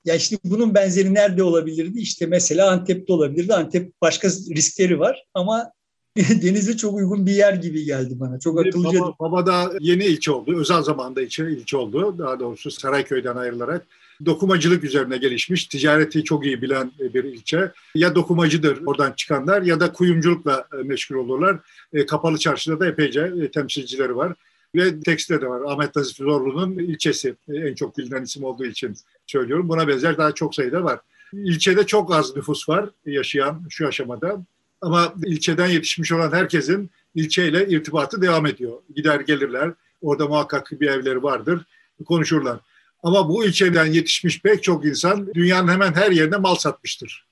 ya 0.10 0.16
işte 0.16 0.38
bunun 0.44 0.76
benzeri 0.76 1.14
nerede 1.14 1.44
olabilirdi? 1.44 2.00
İşte 2.00 2.26
mesela 2.26 2.72
Antep'te 2.72 3.14
olabilirdi. 3.14 3.54
Antep 3.54 4.02
başka 4.02 4.28
riskleri 4.28 5.00
var 5.00 5.26
ama 5.34 5.72
Denizli 6.16 6.78
çok 6.78 6.96
uygun 6.96 7.26
bir 7.26 7.32
yer 7.32 7.54
gibi 7.54 7.86
geldi 7.86 8.20
bana. 8.20 8.40
Çok 8.40 8.60
akıllıca. 8.60 9.00
Baba, 9.00 9.16
Baba 9.20 9.46
da 9.46 9.74
yeni 9.80 10.06
ilçe 10.06 10.32
oldu. 10.32 10.60
Özel 10.60 10.82
zamanda 10.82 11.22
ilçe, 11.22 11.52
ilçe 11.52 11.78
oldu. 11.78 12.16
Daha 12.18 12.40
doğrusu 12.40 12.72
Sarayköy'den 12.72 13.36
ayrılarak. 13.36 13.88
Dokumacılık 14.26 14.84
üzerine 14.84 15.18
gelişmiş, 15.18 15.66
ticareti 15.66 16.24
çok 16.24 16.46
iyi 16.46 16.62
bilen 16.62 16.92
bir 17.00 17.24
ilçe. 17.24 17.72
Ya 17.96 18.16
dokumacıdır 18.16 18.82
oradan 18.86 19.12
çıkanlar 19.12 19.62
ya 19.62 19.80
da 19.80 19.94
kuyumculukla 19.94 20.68
meşgul 20.84 21.16
olurlar. 21.16 21.60
E, 21.94 22.06
kapalı 22.06 22.38
çarşıda 22.38 22.80
da 22.80 22.88
epeyce 22.88 23.34
e, 23.42 23.52
temsilcileri 23.52 24.16
var. 24.16 24.34
Ve 24.76 25.00
tekstilde 25.00 25.42
de 25.42 25.50
var. 25.50 25.62
Ahmet 25.66 25.96
Nazif 25.96 26.18
Zorlu'nun 26.18 26.80
ilçesi 26.80 27.36
en 27.50 27.76
çok 27.76 27.98
bilinen 27.98 28.24
isim 28.24 28.44
olduğu 28.44 28.66
için 28.66 28.96
söylüyorum. 29.28 29.70
Buna 29.70 29.88
benzer 29.88 30.18
daha 30.18 30.32
çok 30.32 30.56
sayıda 30.56 30.84
var. 30.84 31.00
İlçede 31.34 31.86
çok 31.86 32.14
az 32.14 32.36
nüfus 32.36 32.70
var 32.70 32.90
yaşayan 33.06 33.64
şu 33.70 33.88
aşamada. 33.88 34.46
Ama 34.82 35.14
ilçeden 35.26 35.68
yetişmiş 35.68 36.12
olan 36.12 36.32
herkesin 36.32 36.90
ilçeyle 37.16 37.68
irtibatı 37.68 38.22
devam 38.22 38.46
ediyor. 38.46 38.74
Gider 38.96 39.20
gelirler. 39.20 39.72
Orada 40.02 40.28
muhakkak 40.28 40.72
bir 40.72 40.88
evleri 40.88 41.24
vardır. 41.24 41.66
Konuşurlar. 42.06 42.60
Ama 43.04 43.30
bu 43.30 43.46
ilçeden 43.46 43.86
yetişmiş 43.86 44.42
pek 44.42 44.64
çok 44.64 44.86
insan 44.86 45.34
dünyanın 45.34 45.68
hemen 45.68 45.94
her 45.94 46.12
yerine 46.12 46.38
mal 46.38 46.56
satmıştır. 46.56 47.26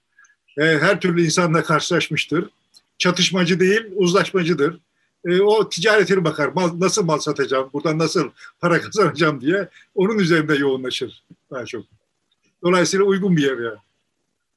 E, 0.58 0.64
her 0.64 1.02
türlü 1.02 1.26
insanla 1.26 1.64
karşılaşmıştır. 1.64 2.50
Çatışmacı 2.98 3.60
değil, 3.60 3.82
uzlaşmacıdır. 3.96 4.80
E, 5.28 5.42
o 5.42 5.70
ticaretine 5.70 6.24
bakar. 6.24 6.48
Mal, 6.48 6.80
nasıl 6.80 7.06
mal 7.06 7.20
satacağım, 7.20 7.70
buradan 7.74 8.00
nasıl 8.00 8.30
para 8.60 8.82
kazanacağım 8.82 9.42
diye 9.42 9.70
onun 9.96 10.20
üzerinde 10.20 10.56
yoğunlaşır 10.56 11.24
daha 11.52 11.66
çok. 11.66 11.86
Dolayısıyla 12.64 13.06
uygun 13.06 13.38
bir 13.38 13.44
yer 13.44 13.58
yani. 13.58 13.78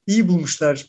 İyi 0.07 0.27
bulmuşlar 0.27 0.85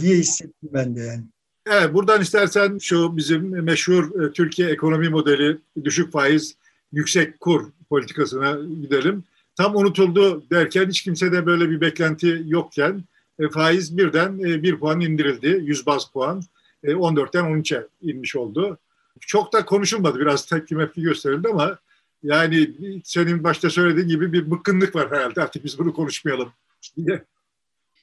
diye 0.00 0.16
hissettim 0.16 0.70
ben 0.72 0.96
de 0.96 1.00
yani. 1.00 1.24
Evet, 1.66 1.94
buradan 1.94 2.20
istersen 2.20 2.78
şu 2.78 3.16
bizim 3.16 3.64
meşhur 3.64 4.22
e, 4.22 4.32
Türkiye 4.32 4.68
ekonomi 4.70 5.08
modeli 5.08 5.58
düşük 5.84 6.12
faiz, 6.12 6.56
yüksek 6.92 7.40
kur 7.40 7.70
politikasına 7.90 8.58
gidelim. 8.82 9.24
Tam 9.56 9.76
unutuldu 9.76 10.42
derken 10.50 10.88
hiç 10.88 11.02
kimse 11.02 11.32
de 11.32 11.46
böyle 11.46 11.70
bir 11.70 11.80
beklenti 11.80 12.42
yokken 12.46 13.04
e, 13.38 13.48
faiz 13.48 13.96
birden 13.96 14.38
e, 14.38 14.62
bir 14.62 14.78
puan 14.78 15.00
indirildi. 15.00 15.62
100 15.64 15.86
baz 15.86 16.10
puan. 16.12 16.42
E, 16.84 16.90
14'ten 16.90 17.44
13'e 17.44 17.86
inmiş 18.02 18.36
oldu. 18.36 18.78
Çok 19.20 19.52
da 19.52 19.64
konuşulmadı. 19.64 20.20
Biraz 20.20 20.46
tepki 20.46 20.74
mepki 20.74 21.02
gösterildi 21.02 21.48
ama 21.48 21.78
yani 22.22 22.70
senin 23.04 23.44
başta 23.44 23.70
söylediğin 23.70 24.08
gibi 24.08 24.32
bir 24.32 24.50
bıkkınlık 24.50 24.94
var 24.94 25.10
herhalde. 25.10 25.42
Artık 25.42 25.64
biz 25.64 25.78
bunu 25.78 25.94
konuşmayalım 25.94 26.52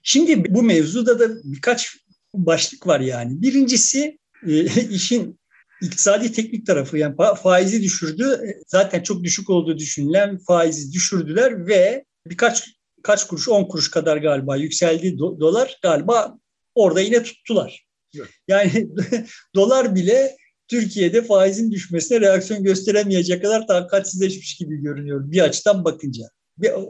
Şimdi 0.03 0.55
bu 0.55 0.63
mevzuda 0.63 1.19
da 1.19 1.29
birkaç 1.43 1.97
başlık 2.33 2.87
var 2.87 2.99
yani. 2.99 3.41
Birincisi 3.41 4.17
e, 4.47 4.63
işin 4.89 5.39
iktisadi 5.81 6.31
teknik 6.31 6.65
tarafı 6.65 6.97
yani 6.97 7.15
faizi 7.43 7.83
düşürdü. 7.83 8.23
E, 8.23 8.61
zaten 8.67 9.03
çok 9.03 9.23
düşük 9.23 9.49
olduğu 9.49 9.77
düşünülen 9.77 10.37
faizi 10.37 10.93
düşürdüler 10.93 11.67
ve 11.67 12.05
birkaç 12.27 12.69
kaç 13.03 13.27
kuruş 13.27 13.49
10 13.49 13.63
kuruş 13.63 13.91
kadar 13.91 14.17
galiba 14.17 14.55
yükseldi 14.55 15.19
do, 15.19 15.39
dolar 15.39 15.79
galiba 15.81 16.37
orada 16.75 17.01
yine 17.01 17.23
tuttular. 17.23 17.87
Evet. 18.15 18.29
Yani 18.47 18.87
dolar 19.55 19.95
bile 19.95 20.37
Türkiye'de 20.67 21.21
faizin 21.21 21.71
düşmesine 21.71 22.21
reaksiyon 22.21 22.63
gösteremeyecek 22.63 23.41
kadar 23.41 23.67
takatsizleşmiş 23.67 24.55
gibi 24.55 24.77
görünüyor 24.77 25.31
bir 25.31 25.41
açıdan 25.41 25.85
bakınca. 25.85 26.23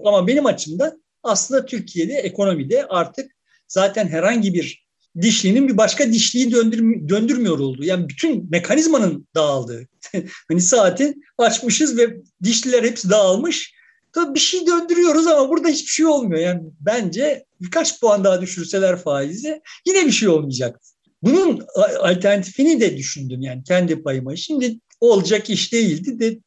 Ama 0.06 0.28
benim 0.28 0.46
açımdan 0.46 1.04
aslında 1.24 1.66
Türkiye'de 1.66 2.13
ekonomide 2.13 2.86
artık 2.86 3.32
zaten 3.68 4.08
herhangi 4.08 4.54
bir 4.54 4.88
dişlinin 5.22 5.68
bir 5.68 5.78
başka 5.78 6.13
dişliği 6.13 6.52
döndür, 6.52 7.10
döndürmüyor 7.10 7.60
olduğu. 7.60 7.84
Yani 7.84 8.10
bütün 8.10 8.50
mekanizmanın 8.52 9.28
dağıldığı. 9.36 9.88
hani 10.48 10.62
saati 10.62 11.13
açmışız 11.38 11.98
ve 11.98 12.18
dişliler 12.44 12.84
hepsi 12.84 13.10
dağılmış. 13.10 13.74
Tabii 14.13 14.34
bir 14.34 14.40
şey 14.40 14.68
döndürüyoruz 14.68 15.28
ama 15.28 15.50
burada 15.50 15.68
hiçbir 15.68 15.92
şey 15.92 16.06
olmuyor. 16.06 16.42
Yani 16.42 16.62
bence 16.80 17.46
birkaç 17.62 18.00
puan 18.00 18.24
daha 18.24 18.42
düşürseler 18.42 18.98
faizi 18.98 19.62
yine 19.86 20.06
bir 20.06 20.12
şey 20.12 20.30
olmayacak. 20.30 20.80
Bunun 21.28 21.66
alternatifini 22.00 22.82
de 22.82 22.98
düşündüm 22.98 23.42
yani 23.42 23.63
kendi 23.63 24.04
payıma. 24.04 24.36
Şimdi 24.36 24.80
olacak 25.00 25.50
iş 25.50 25.74
değildi 25.74 26.20
de 26.20 26.40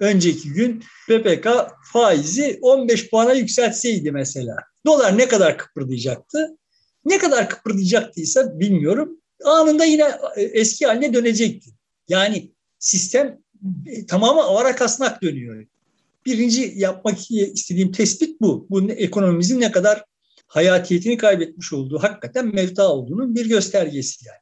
önceki 0.00 0.52
gün 0.52 0.84
PPK 1.08 1.48
faizi 1.92 2.58
15 2.62 3.10
puana 3.10 3.32
yükseltseydi 3.32 4.12
mesela. 4.12 4.56
Dolar 4.86 5.18
ne 5.18 5.28
kadar 5.28 5.58
kıpırdayacaktı? 5.58 6.58
Ne 7.04 7.18
kadar 7.18 7.48
kıpırdayacaktıysa 7.48 8.60
bilmiyorum. 8.60 9.18
Anında 9.44 9.84
yine 9.84 10.04
e, 10.36 10.42
eski 10.42 10.86
haline 10.86 11.14
dönecekti. 11.14 11.70
Yani 12.08 12.50
sistem 12.78 13.38
e, 13.86 14.06
tamamen 14.06 14.42
avara 14.42 14.76
kasnak 14.76 15.22
dönüyor. 15.22 15.66
Birinci 16.26 16.72
yapmak 16.76 17.30
istediğim 17.30 17.92
tespit 17.92 18.40
bu. 18.40 18.66
Bu 18.70 18.90
ekonomimizin 18.90 19.60
ne 19.60 19.72
kadar 19.72 20.04
hayatiyetini 20.52 21.16
kaybetmiş 21.16 21.72
olduğu, 21.72 22.02
hakikaten 22.02 22.54
mevta 22.54 22.88
olduğunun 22.88 23.34
bir 23.34 23.48
göstergesi 23.48 24.26
yani. 24.28 24.38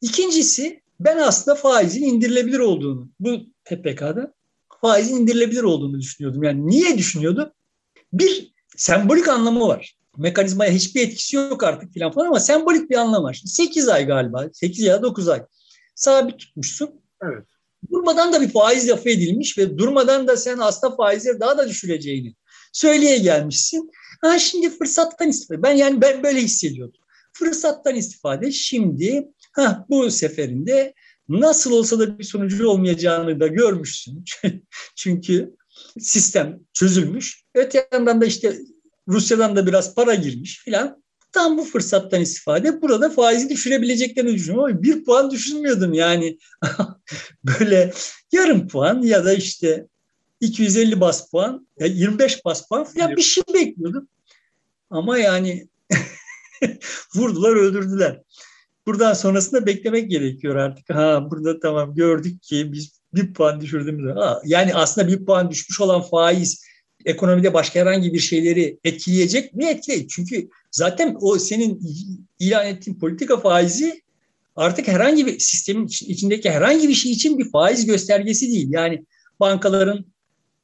İkincisi 0.00 0.82
ben 1.00 1.18
aslında 1.18 1.54
faizin 1.54 2.02
indirilebilir 2.02 2.58
olduğunu, 2.58 3.10
bu 3.20 3.38
PPK'da 3.64 4.34
faizin 4.80 5.16
indirilebilir 5.16 5.62
olduğunu 5.62 6.00
düşünüyordum. 6.00 6.42
Yani 6.42 6.66
niye 6.66 6.98
düşünüyordum? 6.98 7.50
Bir 8.12 8.52
sembolik 8.76 9.28
anlamı 9.28 9.68
var 9.68 10.00
mekanizmaya 10.16 10.72
hiçbir 10.72 11.08
etkisi 11.08 11.36
yok 11.36 11.64
artık 11.64 11.92
filan 11.92 12.12
falan 12.12 12.26
ama 12.26 12.40
sembolik 12.40 12.90
bir 12.90 12.96
anlam 12.96 13.22
var. 13.22 13.34
Şimdi 13.34 13.50
8 13.50 13.88
ay 13.88 14.06
galiba, 14.06 14.48
8 14.52 14.84
ya 14.84 14.98
da 14.98 15.02
9 15.02 15.28
ay 15.28 15.42
sabit 15.94 16.38
tutmuşsun. 16.38 16.90
Evet. 17.22 17.44
Durmadan 17.92 18.32
da 18.32 18.40
bir 18.40 18.48
faiz 18.48 18.88
lafı 18.88 19.10
edilmiş 19.10 19.58
ve 19.58 19.78
durmadan 19.78 20.28
da 20.28 20.36
sen 20.36 20.58
aslında 20.58 20.96
faizleri 20.96 21.40
daha 21.40 21.58
da 21.58 21.68
düşüreceğini 21.68 22.34
söyleye 22.72 23.18
gelmişsin. 23.18 23.90
Ha 24.20 24.38
şimdi 24.38 24.70
fırsattan 24.70 25.28
istifade. 25.28 25.62
Ben 25.62 25.72
yani 25.72 26.00
ben 26.00 26.22
böyle 26.22 26.40
hissediyordum. 26.40 27.00
Fırsattan 27.32 27.94
istifade 27.94 28.52
şimdi 28.52 29.28
ha 29.52 29.86
bu 29.88 30.10
seferinde 30.10 30.94
nasıl 31.28 31.72
olsa 31.72 31.98
da 31.98 32.18
bir 32.18 32.24
sonucu 32.24 32.68
olmayacağını 32.68 33.40
da 33.40 33.46
görmüşsün. 33.46 34.24
Çünkü 34.96 35.56
sistem 35.98 36.60
çözülmüş. 36.72 37.44
Öte 37.54 37.88
yandan 37.92 38.20
da 38.20 38.26
işte 38.26 38.58
Rusya'dan 39.08 39.56
da 39.56 39.66
biraz 39.66 39.94
para 39.94 40.14
girmiş 40.14 40.58
filan. 40.64 41.02
Tam 41.32 41.58
bu 41.58 41.64
fırsattan 41.64 42.20
istifade 42.20 42.82
burada 42.82 43.10
faizi 43.10 43.48
düşürebileceklerini 43.48 44.34
düşünüyorum 44.34 44.64
ama 44.64 44.82
bir 44.82 45.04
puan 45.04 45.30
düşünmüyordum 45.30 45.92
yani. 45.92 46.38
Böyle 47.44 47.92
yarım 48.32 48.68
puan 48.68 49.02
ya 49.02 49.24
da 49.24 49.32
işte 49.32 49.86
250 50.40 51.00
bas 51.00 51.30
puan, 51.30 51.68
25 51.80 52.44
bas 52.44 52.68
puan 52.68 52.84
falan 52.84 53.16
bir 53.16 53.22
şey 53.22 53.44
bekliyordum. 53.54 54.08
Ama 54.90 55.18
yani 55.18 55.68
vurdular 57.14 57.56
öldürdüler. 57.56 58.22
Buradan 58.86 59.14
sonrasında 59.14 59.66
beklemek 59.66 60.10
gerekiyor 60.10 60.56
artık. 60.56 60.90
Ha 60.90 61.30
burada 61.30 61.60
tamam 61.60 61.94
gördük 61.94 62.42
ki 62.42 62.72
biz 62.72 63.00
bir 63.14 63.34
puan 63.34 63.60
düşürdüğümüz 63.60 64.16
ha, 64.16 64.42
yani 64.44 64.74
aslında 64.74 65.08
bir 65.08 65.24
puan 65.24 65.50
düşmüş 65.50 65.80
olan 65.80 66.02
faiz 66.02 66.64
ekonomide 67.04 67.54
başka 67.54 67.80
herhangi 67.80 68.12
bir 68.12 68.18
şeyleri 68.18 68.78
etkileyecek 68.84 69.54
mi? 69.54 69.64
Etkileyecek. 69.64 70.10
Çünkü 70.10 70.48
zaten 70.70 71.16
o 71.20 71.38
senin 71.38 71.80
ilan 72.38 72.66
ettiğin 72.66 72.98
politika 72.98 73.40
faizi 73.40 74.02
artık 74.56 74.88
herhangi 74.88 75.26
bir 75.26 75.38
sistemin 75.38 75.86
içindeki 75.86 76.50
herhangi 76.50 76.88
bir 76.88 76.94
şey 76.94 77.12
için 77.12 77.38
bir 77.38 77.50
faiz 77.50 77.86
göstergesi 77.86 78.48
değil. 78.48 78.68
Yani 78.70 79.04
bankaların 79.40 80.04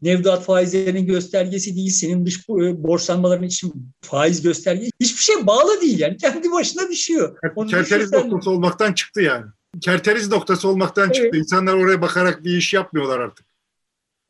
Nevduat 0.03 0.45
faizlerinin 0.45 1.07
göstergesi 1.07 1.77
değil, 1.77 1.91
senin 1.91 2.27
dış 2.27 2.39
e, 2.39 2.83
borçlanmaların 2.83 3.47
için 3.47 3.93
faiz 4.01 4.43
göstergesi. 4.43 4.91
Hiçbir 5.01 5.23
şey 5.23 5.47
bağlı 5.47 5.81
değil 5.81 5.99
yani. 5.99 6.17
Kendi 6.17 6.53
başına 6.53 6.89
düşüyor. 6.89 7.39
Onu 7.57 7.71
Kerteriz 7.71 8.13
noktası 8.13 8.51
olmaktan 8.51 8.93
çıktı 8.93 9.21
yani. 9.21 9.47
Kerteriz 9.81 10.29
noktası 10.29 10.69
olmaktan 10.69 11.07
evet. 11.07 11.15
çıktı. 11.15 11.39
İnsanlar 11.39 11.75
oraya 11.75 12.03
bakarak 12.03 12.45
bir 12.45 12.57
iş 12.57 12.75
yapmıyorlar 12.75 13.21
artık. 13.21 13.47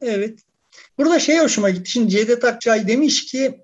Evet. 0.01 0.39
Burada 0.99 1.19
şey 1.19 1.39
hoşuma 1.39 1.71
gitti. 1.71 1.91
Şimdi 1.91 2.11
Cevdet 2.11 2.45
Akçay 2.45 2.89
demiş 2.89 3.27
ki 3.27 3.61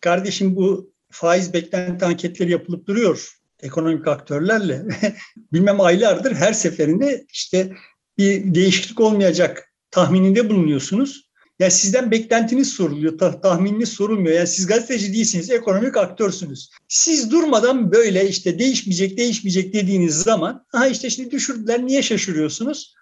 kardeşim 0.00 0.56
bu 0.56 0.92
faiz 1.10 1.52
beklenti 1.52 2.04
anketleri 2.04 2.50
yapılıp 2.50 2.86
duruyor 2.86 3.36
ekonomik 3.62 4.06
aktörlerle. 4.08 4.82
Bilmem 5.52 5.80
aylardır 5.80 6.34
her 6.34 6.52
seferinde 6.52 7.26
işte 7.32 7.72
bir 8.18 8.54
değişiklik 8.54 9.00
olmayacak 9.00 9.72
tahmininde 9.90 10.50
bulunuyorsunuz. 10.50 11.25
Yani 11.58 11.70
sizden 11.72 12.10
beklentiniz 12.10 12.68
soruluyor, 12.68 13.18
tahmininiz 13.18 13.88
sorulmuyor. 13.88 14.36
Yani 14.36 14.46
siz 14.46 14.66
gazeteci 14.66 15.12
değilsiniz, 15.12 15.50
ekonomik 15.50 15.96
aktörsünüz. 15.96 16.70
Siz 16.88 17.30
durmadan 17.30 17.92
böyle 17.92 18.28
işte 18.28 18.58
değişmeyecek, 18.58 19.18
değişmeyecek 19.18 19.74
dediğiniz 19.74 20.14
zaman, 20.14 20.64
ha 20.68 20.86
işte 20.86 21.10
şimdi 21.10 21.30
düşürdüler, 21.30 21.86
niye 21.86 22.02
şaşırıyorsunuz 22.02 22.94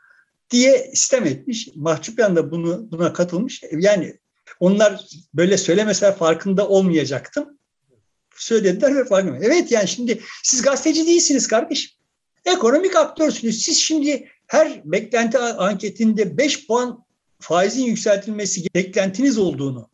diye 0.50 0.90
istem 0.92 1.26
etmiş. 1.26 1.68
Mahçupyan 1.74 2.36
da 2.36 2.50
bunu, 2.50 2.90
buna 2.90 3.12
katılmış. 3.12 3.62
Yani 3.78 4.18
onlar 4.60 5.06
böyle 5.34 5.56
söylemeseler 5.56 6.16
farkında 6.16 6.68
olmayacaktım. 6.68 7.58
Söylediler 8.36 8.96
ve 8.96 9.04
farkında. 9.04 9.38
Evet 9.42 9.72
yani 9.72 9.88
şimdi 9.88 10.20
siz 10.42 10.62
gazeteci 10.62 11.06
değilsiniz 11.06 11.46
kardeşim. 11.48 11.90
Ekonomik 12.44 12.96
aktörsünüz. 12.96 13.62
Siz 13.62 13.78
şimdi 13.78 14.28
her 14.46 14.82
beklenti 14.84 15.38
anketinde 15.38 16.38
5 16.38 16.66
puan 16.66 17.04
faizin 17.44 17.84
yükseltilmesi 17.84 18.74
beklentiniz 18.74 19.38
olduğunu 19.38 19.88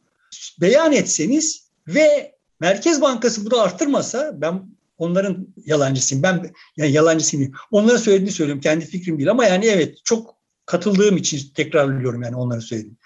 beyan 0.60 0.92
etseniz 0.92 1.70
ve 1.88 2.34
Merkez 2.60 3.00
Bankası 3.00 3.46
bunu 3.46 3.60
arttırmasa 3.60 4.32
ben 4.40 4.62
onların 4.98 5.48
yalancısıyım. 5.66 6.22
Ben 6.22 6.50
yani 6.76 6.92
yalancısıyım. 6.92 7.52
Onlara 7.70 7.98
söylediğini 7.98 8.32
söylüyorum. 8.32 8.60
Kendi 8.60 8.84
fikrim 8.86 9.18
değil 9.18 9.30
ama 9.30 9.44
yani 9.46 9.66
evet 9.66 9.98
çok 10.04 10.34
katıldığım 10.66 11.16
için 11.16 11.40
tekrarlıyorum 11.54 12.22
yani 12.22 12.36
onları 12.36 12.62
söyledim. 12.62 12.96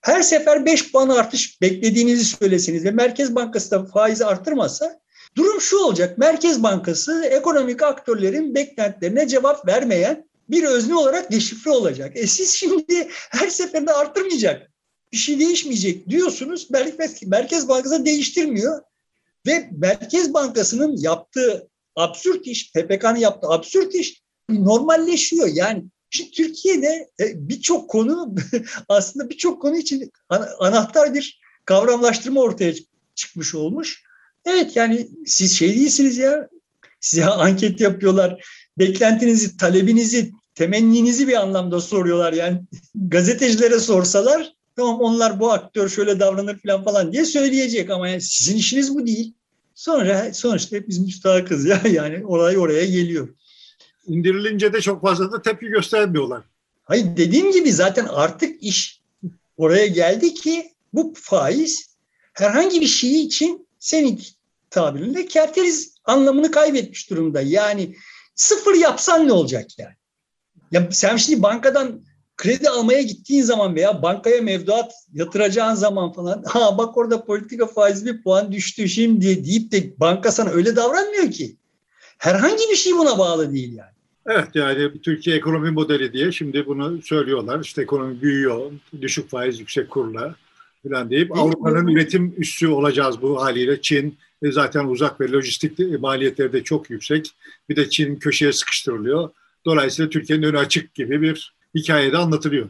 Her 0.00 0.22
sefer 0.22 0.66
5 0.66 0.92
puan 0.92 1.08
artış 1.08 1.60
beklediğinizi 1.60 2.24
söyleseniz 2.24 2.84
ve 2.84 2.90
Merkez 2.90 3.34
Bankası 3.34 3.70
da 3.70 3.86
faizi 3.86 4.24
arttırmasa 4.24 5.00
durum 5.36 5.60
şu 5.60 5.78
olacak. 5.78 6.18
Merkez 6.18 6.62
Bankası 6.62 7.24
ekonomik 7.24 7.82
aktörlerin 7.82 8.54
beklentilerine 8.54 9.28
cevap 9.28 9.66
vermeyen 9.66 10.28
bir 10.50 10.62
özne 10.62 10.94
olarak 10.94 11.32
deşifre 11.32 11.70
olacak. 11.70 12.12
E 12.14 12.26
siz 12.26 12.50
şimdi 12.50 13.08
her 13.10 13.48
seferinde 13.48 13.92
arttırmayacak, 13.92 14.70
bir 15.12 15.16
şey 15.16 15.38
değişmeyecek 15.38 16.08
diyorsunuz. 16.08 16.68
Merkez 17.26 17.68
Bankası 17.68 18.06
değiştirmiyor. 18.06 18.82
Ve 19.46 19.70
Merkez 19.72 20.34
Bankası'nın 20.34 20.96
yaptığı 20.96 21.68
absürt 21.96 22.46
iş, 22.46 22.72
PPK'nın 22.72 23.16
yaptığı 23.16 23.48
absürt 23.48 23.94
iş 23.94 24.22
normalleşiyor. 24.48 25.48
Yani 25.52 25.84
şimdi 26.10 26.30
Türkiye'de 26.30 27.10
e, 27.20 27.48
birçok 27.48 27.90
konu 27.90 28.34
aslında 28.88 29.30
birçok 29.30 29.62
konu 29.62 29.76
için 29.76 30.12
anahtar 30.58 31.14
bir 31.14 31.40
kavramlaştırma 31.64 32.40
ortaya 32.40 32.74
çıkmış 33.14 33.54
olmuş. 33.54 34.02
Evet 34.44 34.76
yani 34.76 35.08
siz 35.26 35.56
şey 35.58 35.74
değilsiniz 35.74 36.18
ya. 36.18 36.48
Size 37.00 37.24
anket 37.26 37.80
yapıyorlar 37.80 38.44
beklentinizi, 38.78 39.56
talebinizi, 39.56 40.32
temenninizi 40.54 41.28
bir 41.28 41.40
anlamda 41.42 41.80
soruyorlar. 41.80 42.32
Yani 42.32 42.62
gazetecilere 42.94 43.80
sorsalar 43.80 44.52
tamam 44.76 45.00
onlar 45.00 45.40
bu 45.40 45.52
aktör 45.52 45.88
şöyle 45.88 46.20
davranır 46.20 46.58
falan 46.58 46.84
falan 46.84 47.12
diye 47.12 47.24
söyleyecek 47.24 47.90
ama 47.90 48.08
yani 48.08 48.20
sizin 48.20 48.56
işiniz 48.56 48.94
bu 48.94 49.06
değil. 49.06 49.32
Sonra 49.74 50.34
sonuçta 50.34 50.76
hep 50.76 50.88
biz 50.88 50.98
müstahakız 50.98 51.64
ya 51.64 51.82
yani 51.90 52.26
olay 52.26 52.58
oraya 52.58 52.86
geliyor. 52.86 53.28
İndirilince 54.06 54.72
de 54.72 54.80
çok 54.80 55.02
fazla 55.02 55.32
da 55.32 55.42
tepki 55.42 55.66
göstermiyorlar. 55.66 56.42
Hayır 56.84 57.16
dediğim 57.16 57.52
gibi 57.52 57.72
zaten 57.72 58.06
artık 58.06 58.62
iş 58.62 59.00
oraya 59.56 59.86
geldi 59.86 60.34
ki 60.34 60.72
bu 60.92 61.14
faiz 61.16 61.96
herhangi 62.32 62.80
bir 62.80 62.86
şey 62.86 63.22
için 63.22 63.66
senin 63.78 64.20
tabirinde 64.70 65.26
kerteriz 65.26 65.94
anlamını 66.04 66.50
kaybetmiş 66.50 67.10
durumda. 67.10 67.40
Yani 67.40 67.96
Sıfır 68.36 68.74
yapsan 68.74 69.28
ne 69.28 69.32
olacak 69.32 69.78
yani? 69.78 69.94
Ya 70.70 70.88
sen 70.90 71.16
şimdi 71.16 71.42
bankadan 71.42 72.00
kredi 72.36 72.68
almaya 72.68 73.02
gittiğin 73.02 73.42
zaman 73.42 73.74
veya 73.74 74.02
bankaya 74.02 74.42
mevduat 74.42 74.92
yatıracağın 75.12 75.74
zaman 75.74 76.12
falan 76.12 76.42
ha 76.46 76.78
bak 76.78 76.96
orada 76.96 77.24
politika 77.24 77.66
faizi 77.66 78.06
bir 78.06 78.22
puan 78.22 78.52
düştü 78.52 78.88
şimdi 78.88 79.44
deyip 79.44 79.72
de 79.72 80.00
banka 80.00 80.32
sana 80.32 80.50
öyle 80.50 80.76
davranmıyor 80.76 81.30
ki. 81.30 81.56
Herhangi 82.18 82.62
bir 82.70 82.76
şey 82.76 82.92
buna 82.92 83.18
bağlı 83.18 83.52
değil 83.52 83.76
yani. 83.76 83.96
Evet 84.26 84.48
yani 84.54 85.00
Türkiye 85.02 85.36
ekonomi 85.36 85.70
modeli 85.70 86.12
diye 86.12 86.32
şimdi 86.32 86.66
bunu 86.66 87.02
söylüyorlar. 87.02 87.60
İşte 87.60 87.82
ekonomi 87.82 88.22
büyüyor, 88.22 88.72
düşük 89.00 89.30
faiz, 89.30 89.60
yüksek 89.60 89.90
kurla 89.90 90.34
falan 90.82 91.10
deyip 91.10 91.38
Avrupa'nın 91.38 91.86
üretim 91.86 92.34
üssü 92.38 92.68
olacağız 92.68 93.22
bu 93.22 93.42
haliyle. 93.42 93.82
Çin 93.82 94.18
e 94.42 94.52
zaten 94.52 94.84
uzak 94.84 95.20
ve 95.20 95.30
lojistik 95.30 95.78
maliyetleri 96.00 96.52
de 96.52 96.64
çok 96.64 96.90
yüksek. 96.90 97.30
Bir 97.68 97.76
de 97.76 97.90
Çin 97.90 98.16
köşeye 98.16 98.52
sıkıştırılıyor. 98.52 99.30
Dolayısıyla 99.64 100.10
Türkiye'nin 100.10 100.42
önü 100.42 100.58
açık 100.58 100.94
gibi 100.94 101.22
bir 101.22 101.54
hikayede 101.74 102.16
anlatılıyor. 102.16 102.68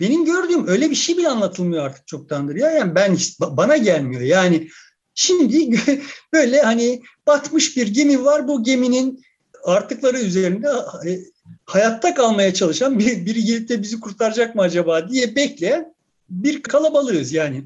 Benim 0.00 0.24
gördüğüm 0.24 0.68
öyle 0.68 0.90
bir 0.90 0.94
şey 0.94 1.16
bile 1.16 1.28
anlatılmıyor 1.28 1.84
artık 1.84 2.06
çoktandır 2.06 2.56
ya. 2.56 2.70
Yani 2.70 2.94
ben 2.94 3.16
bana 3.40 3.76
gelmiyor. 3.76 4.22
Yani 4.22 4.68
şimdi 5.14 5.80
böyle 6.32 6.62
hani 6.62 7.02
batmış 7.26 7.76
bir 7.76 7.86
gemi 7.86 8.24
var. 8.24 8.48
Bu 8.48 8.64
geminin 8.64 9.24
artıkları 9.64 10.18
üzerinde 10.18 10.68
e, 11.06 11.20
hayatta 11.64 12.14
kalmaya 12.14 12.54
çalışan 12.54 12.98
bir, 12.98 13.26
biri 13.26 13.44
gelip 13.44 13.68
de 13.68 13.82
bizi 13.82 14.00
kurtaracak 14.00 14.54
mı 14.54 14.62
acaba 14.62 15.08
diye 15.08 15.36
bekleyen 15.36 15.94
bir 16.30 16.62
kalabalığız 16.62 17.32
yani. 17.32 17.64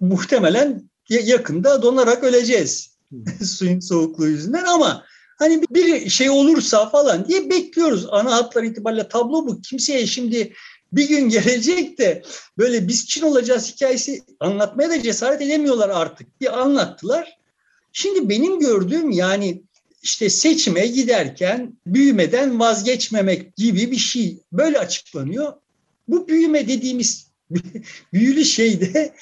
Muhtemelen 0.00 0.89
yakında 1.10 1.82
donarak 1.82 2.24
öleceğiz 2.24 2.90
suyun 3.44 3.80
soğukluğu 3.80 4.28
yüzünden 4.28 4.64
ama 4.64 5.04
hani 5.38 5.62
bir 5.70 6.10
şey 6.10 6.30
olursa 6.30 6.88
falan 6.88 7.28
diye 7.28 7.50
bekliyoruz. 7.50 8.06
Ana 8.10 8.32
hatlar 8.32 8.62
itibariyle 8.62 9.08
tablo 9.08 9.46
bu. 9.46 9.60
Kimseye 9.60 10.06
şimdi 10.06 10.52
bir 10.92 11.08
gün 11.08 11.28
gelecek 11.28 11.98
de 11.98 12.22
böyle 12.58 12.88
biz 12.88 13.06
Çin 13.06 13.22
olacağız 13.22 13.72
hikayesi 13.74 14.22
anlatmaya 14.40 14.90
da 14.90 15.02
cesaret 15.02 15.42
edemiyorlar 15.42 15.88
artık. 15.88 16.40
Bir 16.40 16.60
anlattılar. 16.60 17.38
Şimdi 17.92 18.28
benim 18.28 18.60
gördüğüm 18.60 19.10
yani 19.10 19.62
işte 20.02 20.30
seçime 20.30 20.86
giderken 20.86 21.76
büyümeden 21.86 22.60
vazgeçmemek 22.60 23.56
gibi 23.56 23.90
bir 23.90 23.96
şey 23.96 24.38
böyle 24.52 24.78
açıklanıyor. 24.78 25.52
Bu 26.08 26.28
büyüme 26.28 26.68
dediğimiz 26.68 27.26
büyülü 28.12 28.44
şeyde 28.44 29.14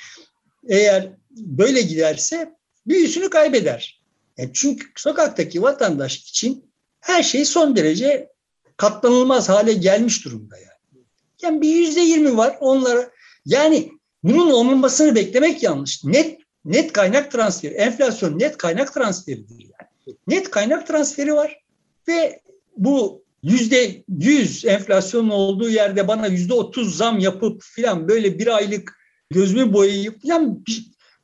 eğer 0.68 1.08
böyle 1.30 1.82
giderse 1.82 2.54
büyüsünü 2.86 3.30
kaybeder. 3.30 4.02
Yani 4.38 4.50
çünkü 4.54 4.86
sokaktaki 4.96 5.62
vatandaş 5.62 6.16
için 6.16 6.64
her 7.00 7.22
şey 7.22 7.44
son 7.44 7.76
derece 7.76 8.28
katlanılmaz 8.76 9.48
hale 9.48 9.72
gelmiş 9.72 10.24
durumda 10.24 10.56
yani. 10.56 11.04
Yani 11.42 11.62
bir 11.62 11.74
yüzde 11.74 12.00
yirmi 12.00 12.36
var 12.36 12.56
onlara 12.60 13.10
yani 13.46 13.92
bunun 14.22 14.50
olmamasını 14.50 15.14
beklemek 15.14 15.62
yanlış. 15.62 16.04
Net 16.04 16.38
net 16.64 16.92
kaynak 16.92 17.32
transferi, 17.32 17.74
enflasyon 17.74 18.38
net 18.38 18.56
kaynak 18.56 18.94
transferidir 18.94 19.58
yani. 19.58 20.16
Net 20.26 20.50
kaynak 20.50 20.86
transferi 20.86 21.34
var 21.34 21.60
ve 22.08 22.40
bu 22.76 23.24
yüzde 23.42 24.04
yüz 24.08 24.64
enflasyonun 24.64 25.30
olduğu 25.30 25.70
yerde 25.70 26.08
bana 26.08 26.26
yüzde 26.26 26.54
otuz 26.54 26.96
zam 26.96 27.18
yapıp 27.18 27.62
filan 27.62 28.08
böyle 28.08 28.38
bir 28.38 28.56
aylık 28.56 28.97
gözümü 29.30 29.72
boyayıp 29.72 30.22
filan 30.22 30.64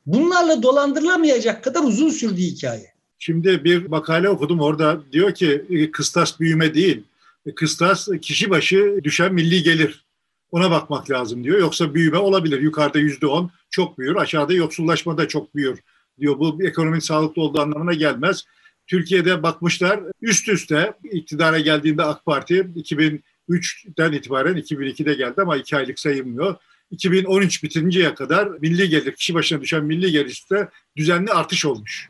bunlarla 0.05 0.63
dolandırılamayacak 0.63 1.63
kadar 1.63 1.83
uzun 1.83 2.09
sürdü 2.09 2.41
hikaye. 2.41 2.95
Şimdi 3.19 3.63
bir 3.63 3.85
makale 3.85 4.29
okudum 4.29 4.59
orada 4.59 5.01
diyor 5.11 5.33
ki 5.33 5.65
e, 5.69 5.91
kıstas 5.91 6.39
büyüme 6.39 6.73
değil, 6.73 7.03
e, 7.45 7.55
kıstas 7.55 8.07
kişi 8.21 8.49
başı 8.49 8.99
düşen 9.03 9.33
milli 9.33 9.63
gelir. 9.63 10.05
Ona 10.51 10.71
bakmak 10.71 11.11
lazım 11.11 11.43
diyor. 11.43 11.59
Yoksa 11.59 11.93
büyüme 11.93 12.17
olabilir. 12.17 12.61
Yukarıda 12.61 12.99
yüzde 12.99 13.27
on 13.27 13.51
çok 13.69 13.97
büyür, 13.97 14.15
aşağıda 14.15 14.53
yoksullaşma 14.53 15.17
da 15.17 15.27
çok 15.27 15.55
büyür 15.55 15.79
diyor. 16.19 16.39
Bu 16.39 16.63
ekonominin 16.63 16.99
sağlıklı 16.99 17.41
olduğu 17.41 17.61
anlamına 17.61 17.93
gelmez. 17.93 18.45
Türkiye'de 18.87 19.43
bakmışlar 19.43 19.99
üst 20.21 20.49
üste 20.49 20.93
iktidara 21.11 21.59
geldiğinde 21.59 22.03
AK 22.03 22.25
Parti 22.25 22.55
2003'ten 22.55 24.11
itibaren 24.11 24.57
2002'de 24.57 25.13
geldi 25.13 25.41
ama 25.41 25.57
iki 25.57 25.77
aylık 25.77 25.99
sayılmıyor. 25.99 26.55
2013 26.91 27.63
bitinceye 27.63 28.13
kadar 28.13 28.47
milli 28.47 28.89
gelir, 28.89 29.11
kişi 29.11 29.33
başına 29.33 29.61
düşen 29.61 29.85
milli 29.85 30.11
gelirde 30.11 30.69
düzenli 30.97 31.31
artış 31.31 31.65
olmuş. 31.65 32.09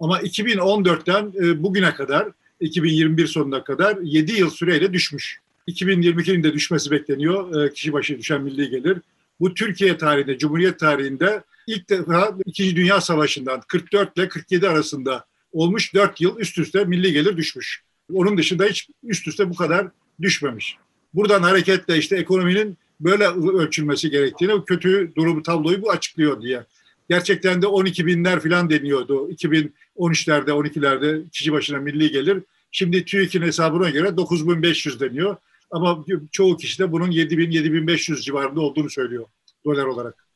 Ama 0.00 0.20
2014'ten 0.20 1.32
e, 1.44 1.62
bugüne 1.62 1.94
kadar, 1.94 2.28
2021 2.60 3.26
sonuna 3.26 3.64
kadar 3.64 3.96
7 4.02 4.32
yıl 4.32 4.50
süreyle 4.50 4.92
düşmüş. 4.92 5.38
2022'nin 5.68 6.42
de 6.42 6.52
düşmesi 6.52 6.90
bekleniyor 6.90 7.64
e, 7.64 7.72
kişi 7.72 7.92
başı 7.92 8.18
düşen 8.18 8.42
milli 8.42 8.70
gelir. 8.70 8.98
Bu 9.40 9.54
Türkiye 9.54 9.98
tarihinde, 9.98 10.38
Cumhuriyet 10.38 10.78
tarihinde 10.78 11.42
ilk 11.66 11.90
defa 11.90 12.36
İkinci 12.46 12.76
Dünya 12.76 13.00
Savaşı'ndan 13.00 13.60
44 13.68 14.18
ile 14.18 14.28
47 14.28 14.68
arasında 14.68 15.24
olmuş 15.52 15.94
4 15.94 16.20
yıl 16.20 16.38
üst 16.38 16.58
üste 16.58 16.84
milli 16.84 17.12
gelir 17.12 17.36
düşmüş. 17.36 17.82
Onun 18.12 18.38
dışında 18.38 18.64
hiç 18.64 18.88
üst 19.02 19.28
üste 19.28 19.50
bu 19.50 19.54
kadar 19.54 19.86
düşmemiş. 20.20 20.76
Buradan 21.14 21.42
hareketle 21.42 21.98
işte 21.98 22.16
ekonominin 22.16 22.78
böyle 23.00 23.26
ölçülmesi 23.26 24.10
gerektiğini, 24.10 24.64
kötü 24.64 25.12
durumu 25.16 25.42
tabloyu 25.42 25.82
bu 25.82 25.90
açıklıyor 25.90 26.42
diye. 26.42 26.64
Gerçekten 27.08 27.62
de 27.62 27.66
12 27.66 28.06
binler 28.06 28.40
falan 28.40 28.70
deniyordu. 28.70 29.30
2013'lerde, 29.30 30.50
12'lerde 30.50 31.30
kişi 31.30 31.52
başına 31.52 31.78
milli 31.78 32.10
gelir. 32.10 32.42
Şimdi 32.70 33.04
TÜİK'in 33.04 33.42
hesabına 33.42 33.90
göre 33.90 34.16
9500 34.16 35.00
deniyor. 35.00 35.36
Ama 35.70 36.04
çoğu 36.32 36.56
kişi 36.56 36.78
de 36.78 36.92
bunun 36.92 37.10
7000-7500 37.10 38.20
civarında 38.20 38.60
olduğunu 38.60 38.90
söylüyor 38.90 39.26
dolar 39.64 39.84
olarak. 39.84 40.26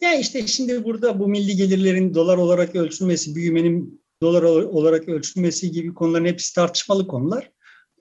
Ya 0.00 0.14
işte 0.14 0.46
şimdi 0.46 0.84
burada 0.84 1.18
bu 1.18 1.28
milli 1.28 1.56
gelirlerin 1.56 2.14
dolar 2.14 2.36
olarak 2.36 2.76
ölçülmesi, 2.76 3.34
büyümenin 3.34 4.02
dolar 4.22 4.42
olarak 4.42 5.08
ölçülmesi 5.08 5.70
gibi 5.70 5.94
konuların 5.94 6.24
hepsi 6.24 6.54
tartışmalı 6.54 7.06
konular. 7.06 7.50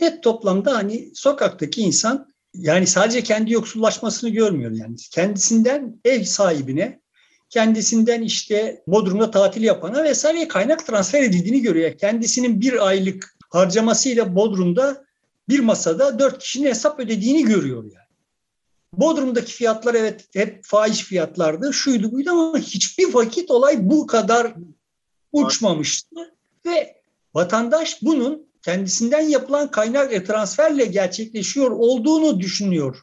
Net 0.01 0.23
toplamda 0.23 0.75
hani 0.75 1.11
sokaktaki 1.13 1.81
insan 1.81 2.27
yani 2.57 2.87
sadece 2.87 3.23
kendi 3.23 3.53
yoksullaşmasını 3.53 4.29
görmüyor 4.29 4.71
yani. 4.71 4.95
Kendisinden 5.11 5.99
ev 6.05 6.23
sahibine, 6.23 6.99
kendisinden 7.49 8.21
işte 8.21 8.83
Bodrum'da 8.87 9.31
tatil 9.31 9.63
yapana 9.63 10.03
vesaire 10.03 10.47
kaynak 10.47 10.87
transfer 10.87 11.23
edildiğini 11.23 11.61
görüyor. 11.61 11.97
Kendisinin 11.97 12.61
bir 12.61 12.87
aylık 12.87 13.37
harcamasıyla 13.49 14.35
Bodrum'da 14.35 15.05
bir 15.49 15.59
masada 15.59 16.19
dört 16.19 16.39
kişinin 16.39 16.67
hesap 16.67 16.99
ödediğini 16.99 17.43
görüyor 17.43 17.83
yani. 17.83 18.07
Bodrum'daki 18.93 19.53
fiyatlar 19.53 19.95
evet 19.95 20.27
hep 20.33 20.63
faiz 20.63 21.03
fiyatlardı, 21.03 21.73
şuydu 21.73 22.11
buydu 22.11 22.31
ama 22.31 22.57
hiçbir 22.57 23.13
vakit 23.13 23.51
olay 23.51 23.89
bu 23.89 24.07
kadar 24.07 24.53
uçmamıştı. 25.31 26.15
Ve 26.65 27.01
vatandaş 27.33 28.01
bunun 28.01 28.46
kendisinden 28.67 29.21
yapılan 29.21 29.71
kaynak 29.71 30.11
ve 30.11 30.23
transferle 30.23 30.85
gerçekleşiyor 30.85 31.71
olduğunu 31.71 32.39
düşünüyor. 32.39 33.01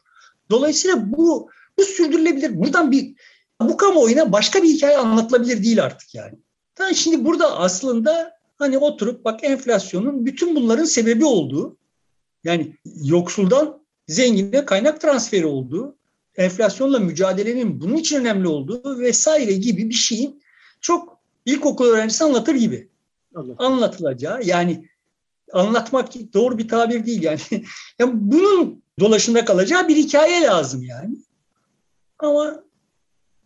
Dolayısıyla 0.51 1.11
bu 1.11 1.49
bu 1.77 1.83
sürdürülebilir. 1.83 2.59
Buradan 2.59 2.91
bir 2.91 3.15
bu 3.61 3.77
kamuoyuna 3.77 4.31
başka 4.31 4.63
bir 4.63 4.67
hikaye 4.67 4.97
anlatılabilir 4.97 5.63
değil 5.63 5.83
artık 5.83 6.15
yani. 6.15 6.33
Yani 6.79 6.95
şimdi 6.95 7.25
burada 7.25 7.59
aslında 7.59 8.31
hani 8.57 8.77
oturup 8.77 9.25
bak 9.25 9.43
enflasyonun 9.43 10.25
bütün 10.25 10.55
bunların 10.55 10.85
sebebi 10.85 11.25
olduğu 11.25 11.77
yani 12.43 12.75
yoksuldan 13.03 13.81
zengine 14.07 14.65
kaynak 14.65 15.01
transferi 15.01 15.45
olduğu, 15.45 15.95
enflasyonla 16.35 16.99
mücadelenin 16.99 17.81
bunun 17.81 17.97
için 17.97 18.19
önemli 18.19 18.47
olduğu 18.47 18.99
vesaire 18.99 19.53
gibi 19.53 19.89
bir 19.89 19.95
şeyin 19.95 20.41
çok 20.81 21.17
ilkokul 21.45 21.85
öğrencisi 21.85 22.23
anlatır 22.23 22.55
gibi 22.55 22.89
Allah. 23.35 23.53
anlatılacağı 23.57 24.43
yani 24.43 24.85
anlatmak 25.55 26.13
doğru 26.33 26.57
bir 26.57 26.67
tabir 26.67 27.05
değil 27.05 27.23
yani. 27.23 27.39
yani 27.99 28.11
bunun 28.13 28.83
dolaşında 28.99 29.45
kalacağı 29.45 29.87
bir 29.87 29.95
hikaye 29.95 30.41
lazım 30.41 30.83
yani. 30.83 31.15
Ama 32.19 32.63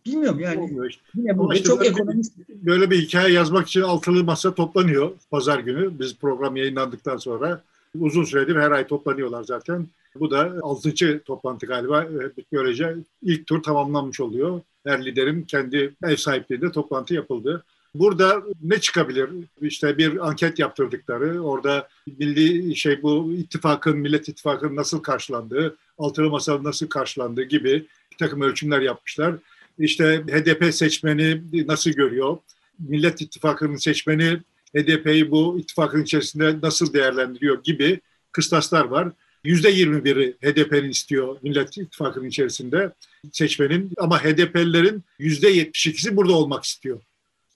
bilmiyorum 0.06 0.40
yani. 0.40 0.88
Işte. 0.88 1.02
Yine 1.14 1.38
burada 1.38 1.54
işte 1.54 1.68
çok 1.68 1.86
ekonomist. 1.86 2.38
Böyle 2.48 2.90
bir 2.90 3.02
hikaye 3.02 3.34
yazmak 3.34 3.68
için 3.68 3.82
altılı 3.82 4.24
masa 4.24 4.54
toplanıyor 4.54 5.10
pazar 5.30 5.58
günü. 5.58 5.98
Biz 5.98 6.16
program 6.16 6.56
yayınlandıktan 6.56 7.16
sonra 7.16 7.62
uzun 8.00 8.24
süredir 8.24 8.56
her 8.56 8.70
ay 8.70 8.86
toplanıyorlar 8.86 9.44
zaten. 9.44 9.86
Bu 10.14 10.30
da 10.30 10.52
altıncı 10.62 11.22
toplantı 11.24 11.66
galiba. 11.66 12.06
Böylece 12.52 12.96
ilk 13.22 13.46
tur 13.46 13.62
tamamlanmış 13.62 14.20
oluyor. 14.20 14.60
Her 14.86 15.04
liderin 15.04 15.42
kendi 15.42 15.94
ev 16.04 16.16
sahipliğinde 16.16 16.72
toplantı 16.72 17.14
yapıldı. 17.14 17.64
Burada 17.94 18.42
ne 18.62 18.80
çıkabilir? 18.80 19.30
İşte 19.60 19.98
bir 19.98 20.28
anket 20.28 20.58
yaptırdıkları, 20.58 21.42
orada 21.42 21.88
milli 22.18 22.76
şey 22.76 23.02
bu 23.02 23.32
ittifakın, 23.32 23.98
Millet 23.98 24.28
İttifakı'nın 24.28 24.76
nasıl 24.76 25.02
karşılandığı, 25.02 25.76
altılı 25.98 26.30
masanın 26.30 26.64
nasıl 26.64 26.88
karşılandığı 26.88 27.42
gibi 27.42 27.86
bir 28.12 28.16
takım 28.18 28.40
ölçümler 28.40 28.80
yapmışlar. 28.80 29.34
İşte 29.78 30.24
HDP 30.28 30.74
seçmeni 30.74 31.42
nasıl 31.66 31.90
görüyor? 31.90 32.38
Millet 32.78 33.20
İttifakı'nın 33.20 33.76
seçmeni 33.76 34.40
HDP'yi 34.76 35.30
bu 35.30 35.58
ittifakın 35.58 36.02
içerisinde 36.02 36.56
nasıl 36.62 36.92
değerlendiriyor 36.92 37.62
gibi 37.62 38.00
kıstaslar 38.32 38.84
var. 38.84 39.12
%21'i 39.44 40.36
HDP'nin 40.42 40.90
istiyor 40.90 41.36
Millet 41.42 41.78
İttifakı'nın 41.78 42.28
içerisinde 42.28 42.92
seçmenin 43.32 43.90
ama 43.98 44.24
HDP'lilerin 44.24 45.04
%72'si 45.20 46.16
burada 46.16 46.32
olmak 46.32 46.64
istiyor. 46.64 47.00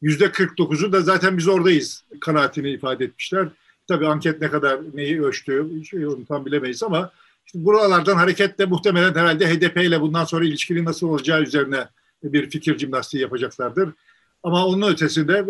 Yüzde 0.05 0.25
49'u 0.25 0.93
da 0.93 1.01
zaten 1.01 1.39
biz 1.39 1.49
oradayız 1.49 2.05
kanaatini 2.21 2.71
ifade 2.71 3.05
etmişler. 3.05 3.49
Tabii 3.89 4.07
anket 4.07 4.41
ne 4.41 4.51
kadar 4.51 4.81
neyi 4.95 5.23
ölçtü 5.23 5.67
onu 5.95 6.27
tam 6.27 6.47
bilemeyiz 6.47 6.83
ama 6.83 7.11
işte 7.47 7.65
buralardan 7.65 8.17
hareketle 8.17 8.65
muhtemelen 8.67 9.15
herhalde 9.15 9.55
HDP 9.55 9.77
ile 9.77 10.01
bundan 10.01 10.25
sonra 10.25 10.45
ilişkinin 10.45 10.85
nasıl 10.85 11.09
olacağı 11.09 11.43
üzerine 11.43 11.89
bir 12.23 12.51
fikir 12.51 12.79
jimnastiği 12.79 13.23
yapacaklardır. 13.23 13.91
Ama 14.43 14.67
onun 14.67 14.93
ötesinde 14.93 15.47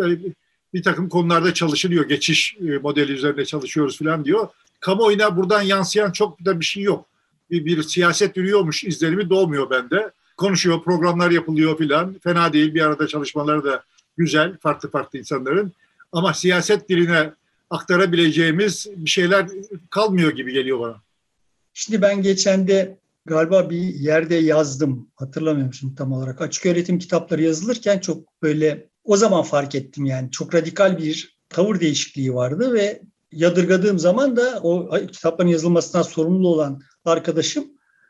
bir 0.74 0.82
takım 0.82 1.08
konularda 1.08 1.54
çalışılıyor. 1.54 2.08
Geçiş 2.08 2.56
e, 2.60 2.78
modeli 2.78 3.12
üzerinde 3.12 3.44
çalışıyoruz 3.44 3.98
falan 3.98 4.24
diyor. 4.24 4.48
Kamuoyuna 4.80 5.36
buradan 5.36 5.62
yansıyan 5.62 6.12
çok 6.12 6.44
da 6.44 6.60
bir 6.60 6.64
şey 6.64 6.82
yok. 6.82 7.06
Bir, 7.50 7.64
bir 7.64 7.82
siyaset 7.82 8.36
yürüyormuş 8.36 8.84
izlenimi 8.84 9.30
doğmuyor 9.30 9.70
bende. 9.70 10.10
Konuşuyor, 10.36 10.82
programlar 10.82 11.30
yapılıyor 11.30 11.78
filan. 11.78 12.16
Fena 12.24 12.52
değil 12.52 12.74
bir 12.74 12.80
arada 12.80 13.06
çalışmaları 13.06 13.64
da 13.64 13.84
güzel 14.16 14.58
farklı 14.58 14.90
farklı 14.90 15.18
insanların 15.18 15.72
ama 16.12 16.34
siyaset 16.34 16.88
diline 16.88 17.32
aktarabileceğimiz 17.70 18.86
bir 18.96 19.10
şeyler 19.10 19.48
kalmıyor 19.90 20.32
gibi 20.32 20.52
geliyor 20.52 20.80
bana. 20.80 20.96
Şimdi 21.74 22.02
ben 22.02 22.22
geçen 22.22 22.68
de 22.68 22.98
galiba 23.26 23.70
bir 23.70 23.94
yerde 23.94 24.34
yazdım. 24.34 25.08
Hatırlamıyorum 25.14 25.74
şimdi 25.74 25.94
tam 25.94 26.12
olarak. 26.12 26.40
Açık 26.40 26.66
öğretim 26.66 26.98
kitapları 26.98 27.42
yazılırken 27.42 27.98
çok 27.98 28.42
böyle 28.42 28.86
o 29.04 29.16
zaman 29.16 29.42
fark 29.42 29.74
ettim 29.74 30.04
yani. 30.04 30.30
Çok 30.30 30.54
radikal 30.54 30.98
bir 30.98 31.38
tavır 31.48 31.80
değişikliği 31.80 32.34
vardı 32.34 32.72
ve 32.72 33.02
yadırgadığım 33.32 33.98
zaman 33.98 34.36
da 34.36 34.60
o 34.62 34.90
kitapların 35.06 35.48
yazılmasından 35.48 36.02
sorumlu 36.02 36.48
olan 36.48 36.82
arkadaşım 37.04 37.64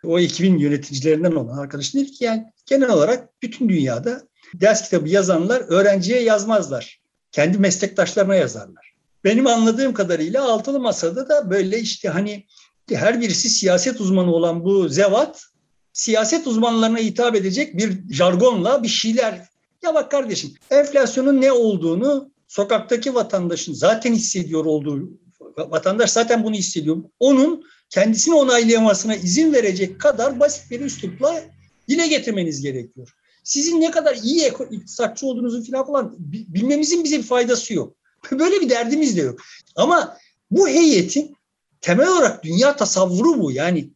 o 0.05 0.19
ekibin 0.19 0.59
yöneticilerinden 0.59 1.33
olan 1.33 1.59
arkadaşım 1.59 2.01
dedi 2.01 2.11
ki 2.11 2.25
yani 2.25 2.45
genel 2.67 2.91
olarak 2.91 3.43
bütün 3.43 3.69
dünyada 3.69 4.23
ders 4.61 4.83
kitabı 4.83 5.09
yazanlar 5.09 5.61
öğrenciye 5.61 6.23
yazmazlar. 6.23 7.01
Kendi 7.33 7.59
meslektaşlarına 7.59 8.35
yazarlar. 8.35 8.95
Benim 9.25 9.47
anladığım 9.47 9.95
kadarıyla 9.95 10.45
altılı 10.53 10.81
masada 10.81 11.29
da 11.29 11.51
böyle 11.51 11.81
işte 11.81 12.09
hani 12.09 12.47
her 12.93 13.21
birisi 13.21 13.51
siyaset 13.51 14.01
uzmanı 14.01 14.33
olan 14.33 14.65
bu 14.65 14.89
zevat 14.89 15.45
siyaset 15.93 16.47
uzmanlarına 16.47 16.99
hitap 16.99 17.37
edecek 17.37 17.77
bir 17.77 18.15
jargonla 18.15 18.83
bir 18.83 18.89
şeyler. 18.89 19.49
Ya 19.83 19.95
bak 19.95 20.11
kardeşim 20.11 20.55
enflasyonun 20.71 21.41
ne 21.41 21.53
olduğunu 21.53 22.31
sokaktaki 22.49 23.15
vatandaşın 23.15 23.75
zaten 23.75 24.15
hissediyor 24.15 24.65
olduğu 24.65 25.11
vatandaş 25.57 26.11
zaten 26.11 26.45
bunu 26.45 26.55
hissediyor. 26.55 26.97
Onun 27.21 27.65
kendisini 27.91 28.35
onaylayamasına 28.35 29.17
izin 29.17 29.53
verecek 29.53 30.01
kadar 30.01 30.41
basit 30.41 30.71
bir 30.71 30.81
üslupla 30.81 31.43
dile 31.89 32.07
getirmeniz 32.07 32.63
gerekiyor 32.63 33.15
sizin 33.45 33.81
ne 33.81 33.91
kadar 33.91 34.17
iyi 34.17 34.53
iktisatçı 34.71 35.27
olduğunuzu 35.27 35.73
falan 35.73 35.87
falan 35.87 36.15
bilmemizin 36.19 37.05
bize 37.05 37.19
bir 37.19 37.23
faydası 37.23 37.75
yok. 37.75 37.97
Böyle 38.33 38.61
bir 38.61 38.71
derdimiz 38.71 39.17
de 39.17 39.21
yok. 39.21 39.41
Ama 39.77 40.17
bu 40.51 40.69
heyetin 40.69 41.37
temel 41.81 42.09
olarak 42.09 42.45
dünya 42.45 42.77
tasavvuru 42.77 43.41
bu. 43.41 43.53
Yani 43.53 43.91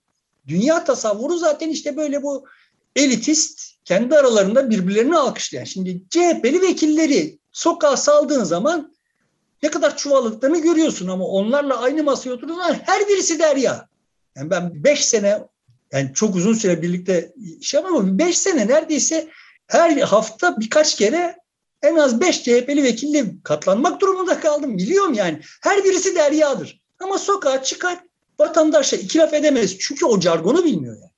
dünya 0.48 0.84
tasavvuru 0.84 1.38
zaten 1.38 1.68
işte 1.68 1.96
böyle 1.96 2.22
bu 2.22 2.46
elitist 2.96 3.60
kendi 3.84 4.16
aralarında 4.16 4.70
birbirlerini 4.70 5.16
alkışlayan. 5.16 5.64
Şimdi 5.64 6.02
CHP'li 6.10 6.62
vekilleri 6.62 7.38
sokağa 7.52 7.96
saldığın 7.96 8.44
zaman 8.44 8.94
ne 9.62 9.70
kadar 9.70 9.96
çuvalladıklarını 9.96 10.58
görüyorsun 10.58 11.08
ama 11.08 11.24
onlarla 11.24 11.80
aynı 11.80 12.02
masaya 12.02 12.30
oturduğunda 12.30 12.80
her 12.82 13.08
birisi 13.08 13.38
derya. 13.38 13.88
Yani 14.36 14.50
ben 14.50 14.84
beş 14.84 15.04
sene 15.04 15.48
yani 15.92 16.10
çok 16.14 16.36
uzun 16.36 16.54
süre 16.54 16.82
birlikte 16.82 17.32
şey 17.62 17.80
ama 17.80 18.18
beş 18.18 18.38
sene 18.38 18.68
neredeyse 18.68 19.28
her 19.66 19.96
hafta 19.96 20.60
birkaç 20.60 20.96
kere 20.96 21.36
en 21.82 21.96
az 21.96 22.20
beş 22.20 22.42
CHP'li 22.42 22.82
vekille 22.82 23.24
katlanmak 23.42 24.00
durumunda 24.00 24.40
kaldım. 24.40 24.78
Biliyorum 24.78 25.14
yani. 25.14 25.40
Her 25.62 25.84
birisi 25.84 26.16
deryadır. 26.16 26.80
Ama 27.00 27.18
sokağa 27.18 27.62
çıkar 27.62 27.98
vatandaşla 28.38 28.96
iki 28.96 29.18
laf 29.18 29.34
edemez. 29.34 29.78
Çünkü 29.78 30.06
o 30.06 30.20
jargonu 30.20 30.64
bilmiyor 30.64 30.94
yani. 30.94 31.10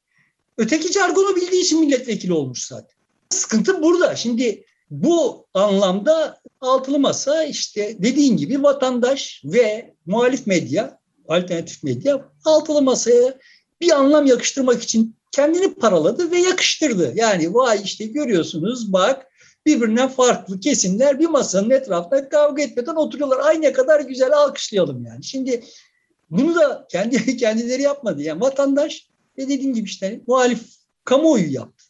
Öteki 0.59 0.93
jargonu 0.93 1.37
bildiği 1.37 1.63
için 1.63 1.81
milletvekili 1.81 2.33
olmuş 2.33 2.67
zaten. 2.67 2.97
Sıkıntı 3.31 3.83
burada. 3.83 4.17
Şimdi 4.17 4.65
bu 4.91 5.47
anlamda 5.55 6.41
altılı 6.61 6.99
masa 6.99 7.45
işte 7.45 7.97
dediğin 7.99 8.37
gibi 8.37 8.63
vatandaş 8.63 9.43
ve 9.45 9.95
muhalif 10.07 10.47
medya, 10.47 10.99
alternatif 11.29 11.83
medya 11.83 12.29
altılı 12.45 12.83
masaya 12.83 13.39
bir 13.81 13.91
anlam 13.91 14.27
yakıştırmak 14.27 14.83
için 14.83 15.17
kendini 15.33 15.75
paraladı 15.75 16.31
ve 16.31 16.39
yakıştırdı. 16.39 17.13
Yani 17.15 17.55
vay 17.55 17.81
işte 17.85 18.05
görüyorsunuz 18.05 18.93
bak 18.93 19.27
birbirinden 19.67 20.09
farklı 20.09 20.61
kesimler 20.61 21.19
bir 21.19 21.27
masanın 21.27 21.71
etrafında 21.71 22.29
kavga 22.29 22.63
etmeden 22.63 22.95
oturuyorlar. 22.95 23.39
Ay 23.39 23.61
ne 23.61 23.73
kadar 23.73 24.01
güzel 24.01 24.33
alkışlayalım 24.33 25.07
yani. 25.07 25.25
Şimdi 25.25 25.65
bunu 26.31 26.55
da 26.55 26.87
kendi 26.91 27.37
kendileri 27.37 27.83
yapmadı. 27.83 28.23
Yani 28.23 28.41
vatandaş 28.41 29.09
ve 29.39 29.49
dediğim 29.49 29.75
gibi 29.75 29.89
işte 29.89 30.21
muhalif 30.27 30.61
kamuoyu 31.05 31.53
yaptı. 31.53 31.85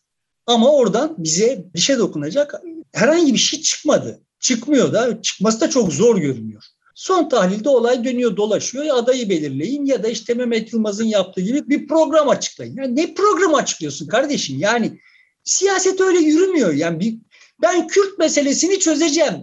Ama 0.46 0.72
oradan 0.72 1.14
bize 1.18 1.64
bir 1.74 1.80
şey 1.80 1.98
dokunacak 1.98 2.54
herhangi 2.92 3.34
bir 3.34 3.38
şey 3.38 3.60
çıkmadı. 3.60 4.20
Çıkmıyor 4.40 4.92
da 4.92 5.22
çıkması 5.22 5.60
da 5.60 5.70
çok 5.70 5.92
zor 5.92 6.16
görünüyor. 6.18 6.62
Son 7.00 7.28
tahlilde 7.28 7.68
olay 7.68 8.04
dönüyor 8.04 8.36
dolaşıyor. 8.36 8.84
Ya 8.84 8.94
adayı 8.94 9.30
belirleyin 9.30 9.86
ya 9.86 10.02
da 10.02 10.08
işte 10.08 10.34
Mehmet 10.34 10.72
Yılmaz'ın 10.72 11.04
yaptığı 11.04 11.40
gibi 11.40 11.68
bir 11.68 11.88
program 11.88 12.28
açıklayın. 12.28 12.76
Yani 12.76 12.96
ne 12.96 13.14
program 13.14 13.54
açıklıyorsun 13.54 14.06
kardeşim? 14.06 14.58
Yani 14.58 15.00
siyaset 15.44 16.00
öyle 16.00 16.18
yürümüyor. 16.18 16.72
Yani 16.72 17.00
bir, 17.00 17.18
ben 17.62 17.86
Kürt 17.86 18.18
meselesini 18.18 18.78
çözeceğim. 18.78 19.34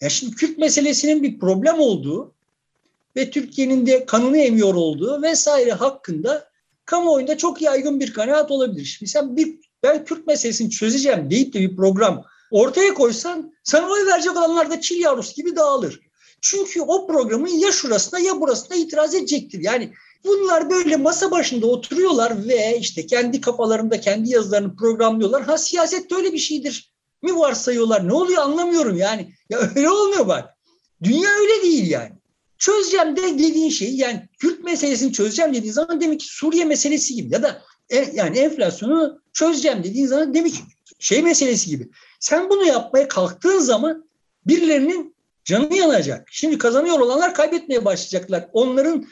Ya 0.00 0.08
şimdi 0.08 0.34
Kürt 0.34 0.58
meselesinin 0.58 1.22
bir 1.22 1.38
problem 1.38 1.80
olduğu 1.80 2.34
ve 3.16 3.30
Türkiye'nin 3.30 3.86
de 3.86 4.06
kanını 4.06 4.38
emiyor 4.38 4.74
olduğu 4.74 5.22
vesaire 5.22 5.72
hakkında 5.72 6.50
kamuoyunda 6.84 7.36
çok 7.36 7.62
yaygın 7.62 8.00
bir 8.00 8.12
kanaat 8.12 8.50
olabilir. 8.50 8.84
Şimdi 8.84 9.10
sen 9.10 9.36
bir 9.36 9.58
ben 9.82 10.04
Kürt 10.04 10.26
meselesini 10.26 10.70
çözeceğim 10.70 11.30
deyip 11.30 11.54
de 11.54 11.60
bir 11.60 11.76
program 11.76 12.24
ortaya 12.50 12.94
koysan 12.94 13.52
sana 13.64 13.90
oy 13.90 14.06
verecek 14.06 14.36
olanlar 14.36 14.70
da 14.70 14.80
çil 14.80 15.00
yavrusu 15.00 15.34
gibi 15.34 15.56
dağılır. 15.56 16.11
Çünkü 16.42 16.80
o 16.80 17.06
programın 17.06 17.48
ya 17.48 17.72
şurasına 17.72 18.18
ya 18.18 18.40
burasına 18.40 18.76
itiraz 18.76 19.14
edecektir. 19.14 19.60
Yani 19.62 19.92
bunlar 20.24 20.70
böyle 20.70 20.96
masa 20.96 21.30
başında 21.30 21.66
oturuyorlar 21.66 22.48
ve 22.48 22.78
işte 22.78 23.06
kendi 23.06 23.40
kafalarında 23.40 24.00
kendi 24.00 24.30
yazılarını 24.30 24.76
programlıyorlar. 24.76 25.42
Ha 25.42 25.58
siyaset 25.58 26.12
öyle 26.12 26.32
bir 26.32 26.38
şeydir 26.38 26.92
mi 27.22 27.38
varsayıyorlar? 27.38 28.08
Ne 28.08 28.12
oluyor 28.12 28.42
anlamıyorum 28.42 28.96
yani. 28.96 29.34
Ya 29.50 29.58
öyle 29.76 29.90
olmuyor 29.90 30.28
bak. 30.28 30.48
Dünya 31.02 31.30
öyle 31.30 31.62
değil 31.62 31.90
yani. 31.90 32.12
Çözeceğim 32.58 33.16
de 33.16 33.22
dediğin 33.22 33.70
şey 33.70 33.94
yani 33.94 34.28
Kürt 34.38 34.64
meselesini 34.64 35.12
çözeceğim 35.12 35.54
dediğin 35.54 35.72
zaman 35.72 36.00
demek 36.00 36.20
ki 36.20 36.26
Suriye 36.28 36.64
meselesi 36.64 37.14
gibi 37.14 37.34
ya 37.34 37.42
da 37.42 37.62
e, 37.90 38.10
yani 38.14 38.38
enflasyonu 38.38 39.20
çözeceğim 39.32 39.84
dediğin 39.84 40.06
zaman 40.06 40.34
demek 40.34 40.52
ki 40.54 40.60
şey 40.98 41.22
meselesi 41.22 41.70
gibi. 41.70 41.90
Sen 42.20 42.50
bunu 42.50 42.64
yapmaya 42.64 43.08
kalktığın 43.08 43.58
zaman 43.58 44.08
birilerinin 44.46 45.11
canı 45.44 45.74
yanacak. 45.74 46.28
Şimdi 46.30 46.58
kazanıyor 46.58 47.00
olanlar 47.00 47.34
kaybetmeye 47.34 47.84
başlayacaklar. 47.84 48.48
Onların 48.52 49.06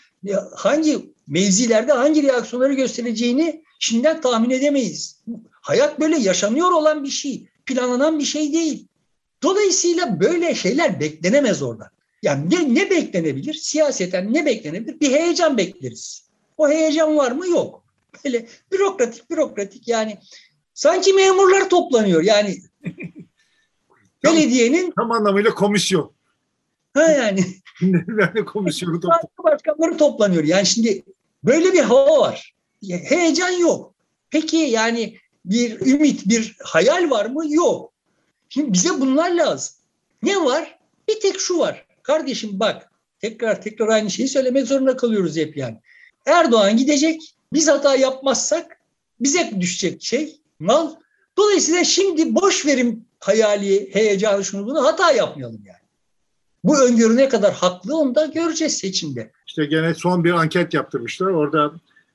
hangi 0.54 1.12
mevzilerde 1.26 1.92
hangi 1.92 2.22
reaksiyonları 2.22 2.72
göstereceğini 2.72 3.64
şimdiden 3.78 4.20
tahmin 4.20 4.50
edemeyiz. 4.50 5.22
Hayat 5.50 6.00
böyle 6.00 6.18
yaşanıyor 6.18 6.70
olan 6.70 7.04
bir 7.04 7.10
şey. 7.10 7.48
Planlanan 7.66 8.18
bir 8.18 8.24
şey 8.24 8.52
değil. 8.52 8.86
Dolayısıyla 9.42 10.20
böyle 10.20 10.54
şeyler 10.54 11.00
beklenemez 11.00 11.62
orada. 11.62 11.90
Yani 12.22 12.50
ne, 12.50 12.74
ne 12.74 12.90
beklenebilir? 12.90 13.54
Siyaseten 13.54 14.32
ne 14.34 14.46
beklenebilir? 14.46 15.00
Bir 15.00 15.10
heyecan 15.10 15.58
bekleriz. 15.58 16.24
O 16.56 16.68
heyecan 16.68 17.16
var 17.16 17.32
mı? 17.32 17.48
Yok. 17.48 17.84
Böyle 18.24 18.46
bürokratik 18.72 19.30
bürokratik 19.30 19.88
yani 19.88 20.18
sanki 20.74 21.12
memurlar 21.12 21.68
toplanıyor. 21.68 22.22
Yani 22.22 22.58
belediyenin 24.24 24.92
tam 24.96 25.12
anlamıyla 25.12 25.54
komisyon. 25.54 26.12
Ha 26.94 27.02
yani. 27.02 27.44
yani 28.20 28.44
komisyonu 28.44 29.00
toplanıyor. 29.00 29.44
Başkanları 29.44 29.96
toplanıyor. 29.96 30.44
Yani 30.44 30.66
şimdi 30.66 31.02
böyle 31.44 31.72
bir 31.72 31.80
hava 31.80 32.20
var. 32.20 32.54
Heyecan 32.88 33.50
yok. 33.50 33.94
Peki 34.30 34.56
yani 34.56 35.16
bir 35.44 35.80
ümit, 35.80 36.28
bir 36.28 36.56
hayal 36.64 37.10
var 37.10 37.26
mı? 37.26 37.44
Yok. 37.48 37.92
Şimdi 38.48 38.72
bize 38.72 39.00
bunlar 39.00 39.30
lazım. 39.30 39.74
Ne 40.22 40.44
var? 40.44 40.78
Bir 41.08 41.20
tek 41.20 41.40
şu 41.40 41.58
var. 41.58 41.86
Kardeşim 42.02 42.50
bak 42.52 42.90
tekrar 43.20 43.62
tekrar 43.62 43.88
aynı 43.88 44.10
şeyi 44.10 44.28
söylemek 44.28 44.66
zorunda 44.66 44.96
kalıyoruz 44.96 45.36
hep 45.36 45.56
yani. 45.56 45.76
Erdoğan 46.26 46.76
gidecek. 46.76 47.34
Biz 47.52 47.68
hata 47.68 47.96
yapmazsak 47.96 48.80
bize 49.20 49.52
düşecek 49.60 50.02
şey 50.02 50.40
mal. 50.58 50.94
Dolayısıyla 51.36 51.84
şimdi 51.84 52.34
boş 52.34 52.66
verim 52.66 53.04
hayali, 53.20 53.94
heyecanı 53.94 54.44
şunu 54.44 54.66
bunu 54.66 54.84
hata 54.84 55.12
yapmayalım 55.12 55.62
yani. 55.66 55.79
Bu 56.64 56.80
öngörü 56.88 57.16
ne 57.16 57.28
kadar 57.28 57.54
haklı 57.54 57.96
onu 57.96 58.14
da 58.14 58.26
göreceğiz 58.26 58.78
seçimde. 58.78 59.32
İşte 59.46 59.64
gene 59.64 59.94
son 59.94 60.24
bir 60.24 60.30
anket 60.30 60.74
yaptırmışlar. 60.74 61.26
Orada 61.26 61.72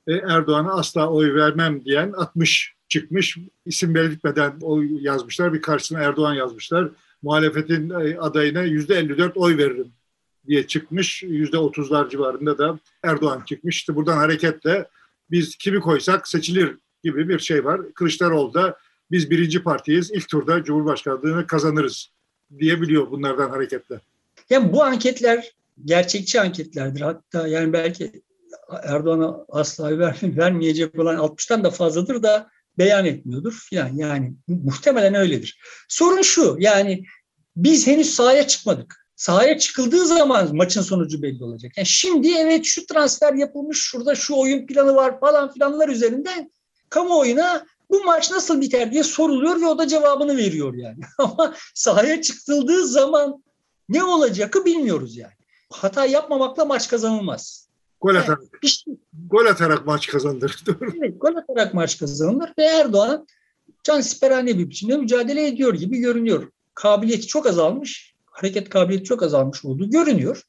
e, 0.08 0.14
Erdoğan'a 0.14 0.74
asla 0.74 1.10
oy 1.10 1.34
vermem 1.34 1.86
diyen 1.86 2.12
60 2.12 2.76
çıkmış. 2.88 3.38
İsim 3.66 3.96
belirtmeden 3.96 4.54
oy 4.62 5.04
yazmışlar. 5.04 5.54
Bir 5.54 5.62
karşısına 5.62 6.00
Erdoğan 6.00 6.34
yazmışlar. 6.34 6.90
Muhalefetin 7.24 7.90
e, 7.90 8.18
adayına 8.20 8.66
%54 8.66 9.32
oy 9.36 9.58
veririm 9.58 9.92
diye 10.48 10.68
çıkmış. 10.68 11.24
%30'lar 11.24 12.10
civarında 12.10 12.58
da 12.58 12.80
Erdoğan 13.04 13.42
çıkmış. 13.46 13.76
İşte 13.76 13.96
buradan 13.96 14.18
hareketle 14.18 14.88
biz 15.32 15.56
kimi 15.56 15.80
koysak 15.80 16.28
seçilir 16.28 16.76
gibi 17.04 17.30
bir 17.30 17.40
şey 17.40 17.66
var. 17.66 17.82
Kılıçdaroğlu 17.94 18.54
da 18.54 18.78
biz 19.12 19.30
birinci 19.30 19.64
partiyiz. 19.64 20.12
İlk 20.12 20.30
turda 20.30 20.64
Cumhurbaşkanlığını 20.64 21.48
kazanırız 21.48 22.10
diyebiliyor 22.60 23.12
bunlardan 23.12 23.50
hareketle. 23.50 24.02
Yani 24.50 24.74
bu 24.74 24.84
anketler 24.84 25.52
gerçekçi 25.86 26.42
anketlerdir. 26.42 27.02
Hatta 27.02 27.48
yani 27.48 27.74
belki 27.74 28.24
Erdoğan'a 28.84 29.46
asla 29.50 30.00
ver, 30.00 30.18
vermeyecek 30.24 31.00
olan 31.00 31.16
60'tan 31.16 31.64
da 31.64 31.72
fazladır 31.72 32.24
da 32.24 32.50
beyan 32.78 33.06
etmiyordur 33.06 33.54
filan. 33.70 33.96
Yani 33.96 34.34
muhtemelen 34.48 35.16
öyledir. 35.16 35.60
Sorun 35.90 36.22
şu 36.22 36.56
yani 36.60 37.04
biz 37.56 37.88
henüz 37.88 38.14
sahaya 38.16 38.48
çıkmadık. 38.48 39.06
Sahaya 39.16 39.60
çıkıldığı 39.60 40.06
zaman 40.06 40.56
maçın 40.56 40.82
sonucu 40.82 41.22
belli 41.22 41.44
olacak. 41.44 41.72
Yani 41.78 41.88
şimdi 41.88 42.32
evet 42.38 42.66
şu 42.66 42.86
transfer 42.86 43.34
yapılmış, 43.34 43.82
şurada 43.82 44.16
şu 44.16 44.36
oyun 44.36 44.68
planı 44.68 44.96
var 44.96 45.20
falan 45.20 45.54
filanlar 45.54 45.90
üzerinden 45.90 46.52
kamuoyuna 46.90 47.66
bu 47.90 48.04
maç 48.04 48.32
nasıl 48.32 48.62
biter 48.62 48.92
diye 48.92 49.04
soruluyor 49.04 49.62
ve 49.62 49.68
o 49.68 49.78
da 49.78 49.88
cevabını 49.88 50.38
veriyor 50.38 50.74
yani. 50.74 51.00
Ama 51.18 51.56
sahaya 51.76 52.22
çıkıldığı 52.22 52.88
zaman 52.88 53.44
ne 53.90 54.04
olacakı 54.04 54.66
bilmiyoruz 54.66 55.18
yani. 55.18 55.34
Hata 55.72 56.06
yapmamakla 56.06 56.66
maç 56.66 56.88
kazanılmaz. 56.88 57.70
Gol 58.02 58.16
atarak, 58.16 58.40
yani, 58.40 58.50
işte, 58.62 58.92
gol 59.30 59.46
atarak 59.46 59.86
maç 59.86 60.08
kazanılır. 60.08 60.64
evet, 60.98 61.22
gol 61.22 61.36
atarak 61.36 61.74
maç 61.74 62.00
kazanılır 62.00 62.50
ve 62.58 62.64
Erdoğan 62.64 63.28
can 63.84 64.02
siperhane 64.02 64.58
bir 64.58 64.70
biçimde 64.70 64.98
mücadele 64.98 65.48
ediyor 65.48 65.74
gibi 65.74 65.98
görünüyor. 65.98 66.52
Kabiliyeti 66.74 67.28
çok 67.28 67.46
azalmış, 67.46 68.16
hareket 68.26 68.70
kabiliyeti 68.70 69.06
çok 69.06 69.24
azalmış 69.24 69.66
olduğu 69.66 69.90
görünüyor. 69.90 70.44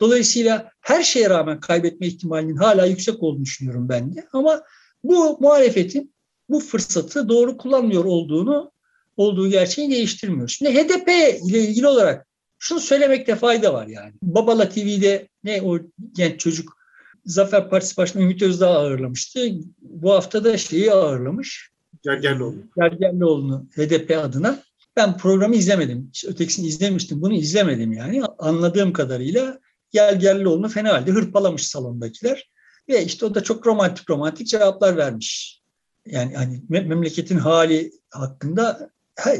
Dolayısıyla 0.00 0.70
her 0.80 1.02
şeye 1.02 1.30
rağmen 1.30 1.60
kaybetme 1.60 2.06
ihtimalinin 2.06 2.56
hala 2.56 2.86
yüksek 2.86 3.22
olduğunu 3.22 3.44
düşünüyorum 3.44 3.88
ben 3.88 4.14
de. 4.14 4.26
Ama 4.32 4.62
bu 5.04 5.38
muhalefetin 5.40 6.14
bu 6.48 6.60
fırsatı 6.60 7.28
doğru 7.28 7.56
kullanmıyor 7.56 8.04
olduğunu 8.04 8.72
olduğu 9.16 9.48
gerçeği 9.48 9.90
değiştirmiyor. 9.90 10.48
Şimdi 10.48 10.74
HDP 10.74 11.08
ile 11.48 11.58
ilgili 11.58 11.86
olarak 11.86 12.26
şunu 12.62 12.80
söylemekte 12.80 13.36
fayda 13.36 13.74
var 13.74 13.86
yani. 13.86 14.12
Babala 14.22 14.68
TV'de 14.68 15.28
ne 15.44 15.62
o 15.62 15.78
genç 16.12 16.40
çocuk 16.40 16.76
Zafer 17.24 17.70
Partisi 17.70 17.96
Başkanı 17.96 18.22
Ümit 18.22 18.42
Özdağ 18.42 18.70
ağırlamıştı. 18.70 19.48
Bu 19.80 20.12
hafta 20.12 20.44
da 20.44 20.58
şeyi 20.58 20.92
ağırlamış. 20.92 21.70
Gergerlioğlu. 22.02 22.56
Gergerlioğlu'nu 22.76 23.66
HDP 23.76 24.18
adına. 24.18 24.62
Ben 24.96 25.16
programı 25.16 25.54
izlemedim. 25.54 26.10
Ötekisini 26.26 26.66
izlemiştim. 26.66 27.22
Bunu 27.22 27.34
izlemedim 27.34 27.92
yani. 27.92 28.22
Anladığım 28.38 28.92
kadarıyla 28.92 29.58
Gergerlioğlu'nu 29.90 30.68
fena 30.68 30.92
halde 30.92 31.10
hırpalamış 31.10 31.68
salondakiler. 31.68 32.50
Ve 32.88 33.04
işte 33.04 33.26
o 33.26 33.34
da 33.34 33.42
çok 33.42 33.66
romantik 33.66 34.10
romantik 34.10 34.46
cevaplar 34.46 34.96
vermiş. 34.96 35.60
Yani 36.06 36.34
hani 36.36 36.62
memleketin 36.68 37.38
hali 37.38 37.92
hakkında 38.10 38.90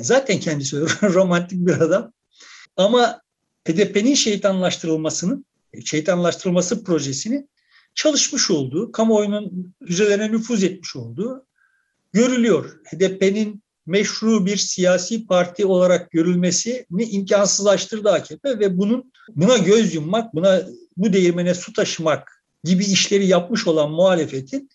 zaten 0.01 0.41
kendisi 0.41 0.81
romantik 1.03 1.67
bir 1.67 1.81
adam. 1.81 2.13
Ama 2.77 3.21
HDP'nin 3.69 4.15
şeytanlaştırılmasının, 4.15 5.45
şeytanlaştırılması 5.85 6.85
projesini 6.85 7.47
çalışmış 7.95 8.51
olduğu, 8.51 8.93
kamuoyunun 8.93 9.75
üzerine 9.81 10.33
nüfuz 10.33 10.65
etmiş 10.65 10.97
olduğu 10.97 11.47
görülüyor. 12.13 12.81
HDP'nin 12.85 13.63
meşru 13.87 14.47
bir 14.47 14.57
siyasi 14.57 15.27
parti 15.27 15.67
olarak 15.67 16.11
görülmesini 16.11 17.05
imkansızlaştırdı 17.05 18.11
AKP 18.11 18.59
ve 18.59 18.79
bunun 18.79 19.13
buna 19.29 19.57
göz 19.57 19.95
yummak, 19.95 20.35
buna 20.35 20.63
bu 20.97 21.13
değirmene 21.13 21.55
su 21.55 21.73
taşımak 21.73 22.45
gibi 22.65 22.85
işleri 22.85 23.27
yapmış 23.27 23.67
olan 23.67 23.91
muhalefetin 23.91 24.71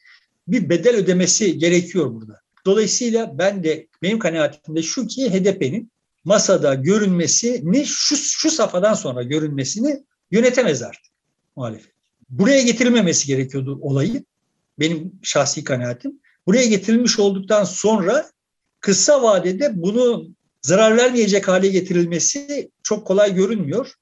bir 0.48 0.70
bedel 0.70 0.96
ödemesi 0.96 1.58
gerekiyor 1.58 2.14
burada. 2.14 2.42
Dolayısıyla 2.66 3.38
ben 3.38 3.64
de 3.64 3.88
benim 4.02 4.20
kanaatimde 4.20 4.84
şu 4.84 5.08
ki 5.08 5.30
HDP'nin 5.30 5.92
masada 6.28 6.74
görünmesini 6.74 7.86
şu, 7.86 8.16
şu 8.16 8.52
safhadan 8.52 8.94
sonra 8.94 9.24
görünmesini 9.24 10.04
yönetemez 10.32 10.82
artık 10.82 11.12
muhalefet. 11.56 11.92
Buraya 12.30 12.62
getirilmemesi 12.62 13.28
gerekiyordu 13.28 13.80
olayı. 13.82 14.24
Benim 14.80 15.12
şahsi 15.24 15.64
kanaatim. 15.64 16.20
Buraya 16.48 16.66
getirilmiş 16.66 17.20
olduktan 17.20 17.64
sonra 17.64 18.32
kısa 18.80 19.24
vadede 19.24 19.82
bunu 19.82 20.28
zarar 20.62 20.98
vermeyecek 20.98 21.48
hale 21.48 21.68
getirilmesi 21.68 22.72
çok 22.84 23.08
kolay 23.08 23.36
görünmüyor. 23.36 23.94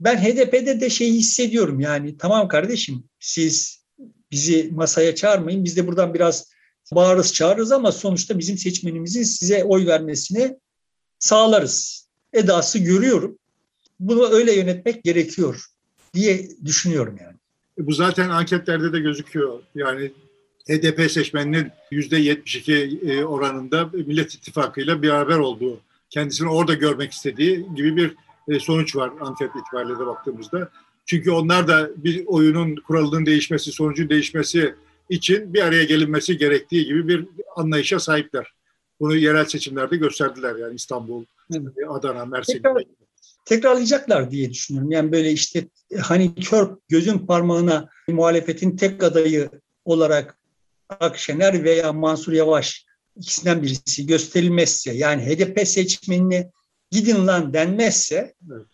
Ben 0.00 0.16
HDP'de 0.16 0.80
de 0.80 0.90
şeyi 0.90 1.12
hissediyorum 1.12 1.80
yani 1.80 2.16
tamam 2.16 2.48
kardeşim 2.48 3.04
siz 3.20 3.82
bizi 4.30 4.70
masaya 4.72 5.14
çağırmayın 5.14 5.64
biz 5.64 5.76
de 5.76 5.86
buradan 5.86 6.14
biraz 6.14 6.50
bağırırız 6.94 7.34
çağırırız 7.34 7.72
ama 7.72 7.92
sonuçta 7.92 8.38
bizim 8.38 8.58
seçmenimizin 8.58 9.22
size 9.22 9.64
oy 9.64 9.86
vermesine 9.86 10.56
sağlarız. 11.18 12.06
Edası 12.32 12.78
görüyorum. 12.78 13.38
Bunu 14.00 14.28
öyle 14.28 14.52
yönetmek 14.52 15.04
gerekiyor 15.04 15.64
diye 16.14 16.48
düşünüyorum 16.64 17.18
yani. 17.20 17.36
E, 17.78 17.86
bu 17.86 17.92
zaten 17.92 18.28
anketlerde 18.28 18.92
de 18.92 19.00
gözüküyor. 19.00 19.62
Yani 19.74 20.12
HDP 20.68 21.10
seçmeninin 21.10 21.70
%72 21.92 23.10
e, 23.10 23.24
oranında 23.24 23.90
Millet 23.92 24.34
İttifakı 24.34 24.80
ile 24.80 25.02
beraber 25.02 25.38
olduğu, 25.38 25.80
kendisini 26.10 26.48
orada 26.48 26.74
görmek 26.74 27.12
istediği 27.12 27.66
gibi 27.76 27.96
bir 27.96 28.14
e, 28.48 28.60
sonuç 28.60 28.96
var 28.96 29.10
anket 29.20 29.50
itibariyle 29.56 29.98
de 29.98 30.06
baktığımızda. 30.06 30.70
Çünkü 31.06 31.30
onlar 31.30 31.68
da 31.68 31.90
bir 31.96 32.26
oyunun 32.26 32.76
kuralının 32.76 33.26
değişmesi, 33.26 33.72
sonucun 33.72 34.08
değişmesi 34.08 34.74
için 35.08 35.54
bir 35.54 35.62
araya 35.62 35.84
gelinmesi 35.84 36.38
gerektiği 36.38 36.84
gibi 36.84 37.08
bir 37.08 37.26
anlayışa 37.56 37.98
sahipler. 37.98 38.52
Bunu 39.00 39.16
yerel 39.16 39.44
seçimlerde 39.44 39.96
gösterdiler 39.96 40.56
yani 40.56 40.74
İstanbul, 40.74 41.24
evet. 41.54 41.72
Adana, 41.88 42.24
Mersin. 42.24 42.52
Tekrar, 42.52 42.82
tekrarlayacaklar 43.44 44.30
diye 44.30 44.50
düşünüyorum. 44.50 44.90
Yani 44.90 45.12
böyle 45.12 45.32
işte 45.32 45.68
hani 46.00 46.34
kör 46.34 46.76
gözün 46.88 47.18
parmağına 47.18 47.88
muhalefetin 48.08 48.76
tek 48.76 49.02
adayı 49.02 49.50
olarak 49.84 50.38
Akşener 50.88 51.64
veya 51.64 51.92
Mansur 51.92 52.32
Yavaş 52.32 52.86
ikisinden 53.16 53.62
birisi 53.62 54.06
gösterilmezse 54.06 54.92
yani 54.92 55.22
HDP 55.22 55.68
seçmenine 55.68 56.50
gidin 56.90 57.26
lan 57.26 57.54
denmezse 57.54 58.34
evet. 58.52 58.66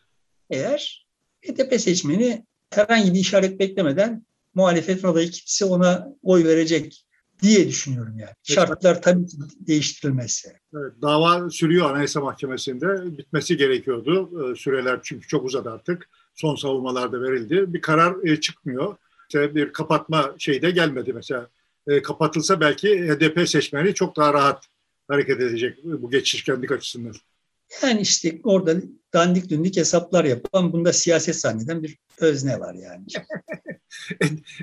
eğer 0.51 1.07
HDP 1.43 1.81
seçmeni 1.81 2.45
herhangi 2.71 3.15
bir 3.15 3.19
işaret 3.19 3.59
beklemeden 3.59 4.27
muhalefetin 4.55 5.09
adayı 5.09 5.31
kimse 5.31 5.65
ona 5.65 6.09
oy 6.23 6.45
verecek 6.45 7.04
diye 7.45 7.69
düşünüyorum 7.69 8.19
yani. 8.19 8.33
Şartlar 8.43 9.03
tabii 9.03 9.27
değiştirilmezse. 9.61 10.61
Evet, 10.75 10.93
dava 11.03 11.51
sürüyor 11.51 11.91
Anayasa 11.91 12.21
Mahkemesi'nde. 12.21 13.19
Bitmesi 13.19 13.57
gerekiyordu. 13.57 14.31
Ee, 14.53 14.57
süreler 14.57 15.01
çünkü 15.03 15.29
çok 15.29 15.45
uzadı 15.45 15.71
artık. 15.71 16.09
Son 16.35 16.55
savunmalar 16.55 17.13
da 17.13 17.23
verildi. 17.23 17.65
Bir 17.75 17.81
karar 17.81 18.27
e, 18.29 18.41
çıkmıyor. 18.41 18.97
İşte 19.29 19.55
bir 19.55 19.73
kapatma 19.73 20.35
şeyi 20.39 20.63
de 20.63 20.71
gelmedi 20.71 21.13
mesela. 21.13 21.49
E, 21.87 22.03
kapatılsa 22.03 22.61
belki 22.61 23.09
HDP 23.09 23.49
seçmeni 23.49 23.95
çok 23.95 24.17
daha 24.17 24.35
rahat 24.35 24.65
hareket 25.09 25.41
edecek 25.41 25.79
bu 25.85 26.11
geçişkenlik 26.11 26.73
açısından. 26.73 27.15
Yani 27.83 28.01
işte 28.01 28.41
orada 28.45 28.77
dandik 29.15 29.51
dündik 29.51 29.77
hesaplar 29.77 30.25
yapan, 30.25 30.73
bunda 30.73 30.93
siyaset 30.93 31.37
zanneden 31.37 31.83
bir 31.83 31.99
özne 32.19 32.61
var 32.61 32.75
yani. 32.75 33.07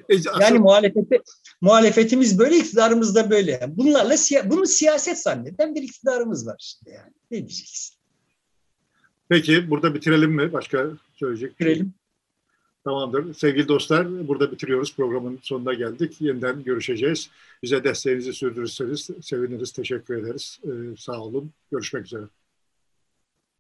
Yani 0.40 0.60
muhalefete, 0.60 1.22
muhalefetimiz 1.62 2.40
böyle, 2.40 2.58
iktidarımız 2.58 3.16
da 3.16 3.30
böyle. 3.30 3.60
Bunlarla 3.68 4.16
bunu 4.46 4.66
siyaset 4.66 5.18
zanneden 5.18 5.76
bir 5.76 5.82
iktidarımız 5.82 6.48
var 6.48 6.58
işte 6.60 6.92
yani. 6.92 7.14
Ne 7.32 7.38
diyeceksin? 7.38 7.96
Peki 9.30 9.70
burada 9.70 9.94
bitirelim 9.94 10.32
mi? 10.32 10.54
Başka 10.54 10.88
söyleyecek? 11.16 11.60
Bitirelim. 11.60 11.94
Tamamdır. 12.84 13.34
Sevgili 13.34 13.68
dostlar 13.68 14.28
burada 14.28 14.52
bitiriyoruz. 14.52 14.96
Programın 14.96 15.40
sonuna 15.42 15.74
geldik. 15.74 16.22
Yeniden 16.22 16.64
görüşeceğiz. 16.64 17.30
Bize 17.64 17.84
desteğinizi 17.84 18.34
sürdürürseniz 18.34 19.10
seviniriz. 19.22 19.72
Teşekkür 19.72 20.18
ederiz. 20.18 20.60
Ee, 20.64 20.70
sağ 20.98 21.22
olun. 21.22 21.52
Görüşmek 21.72 22.06
üzere. 22.06 22.24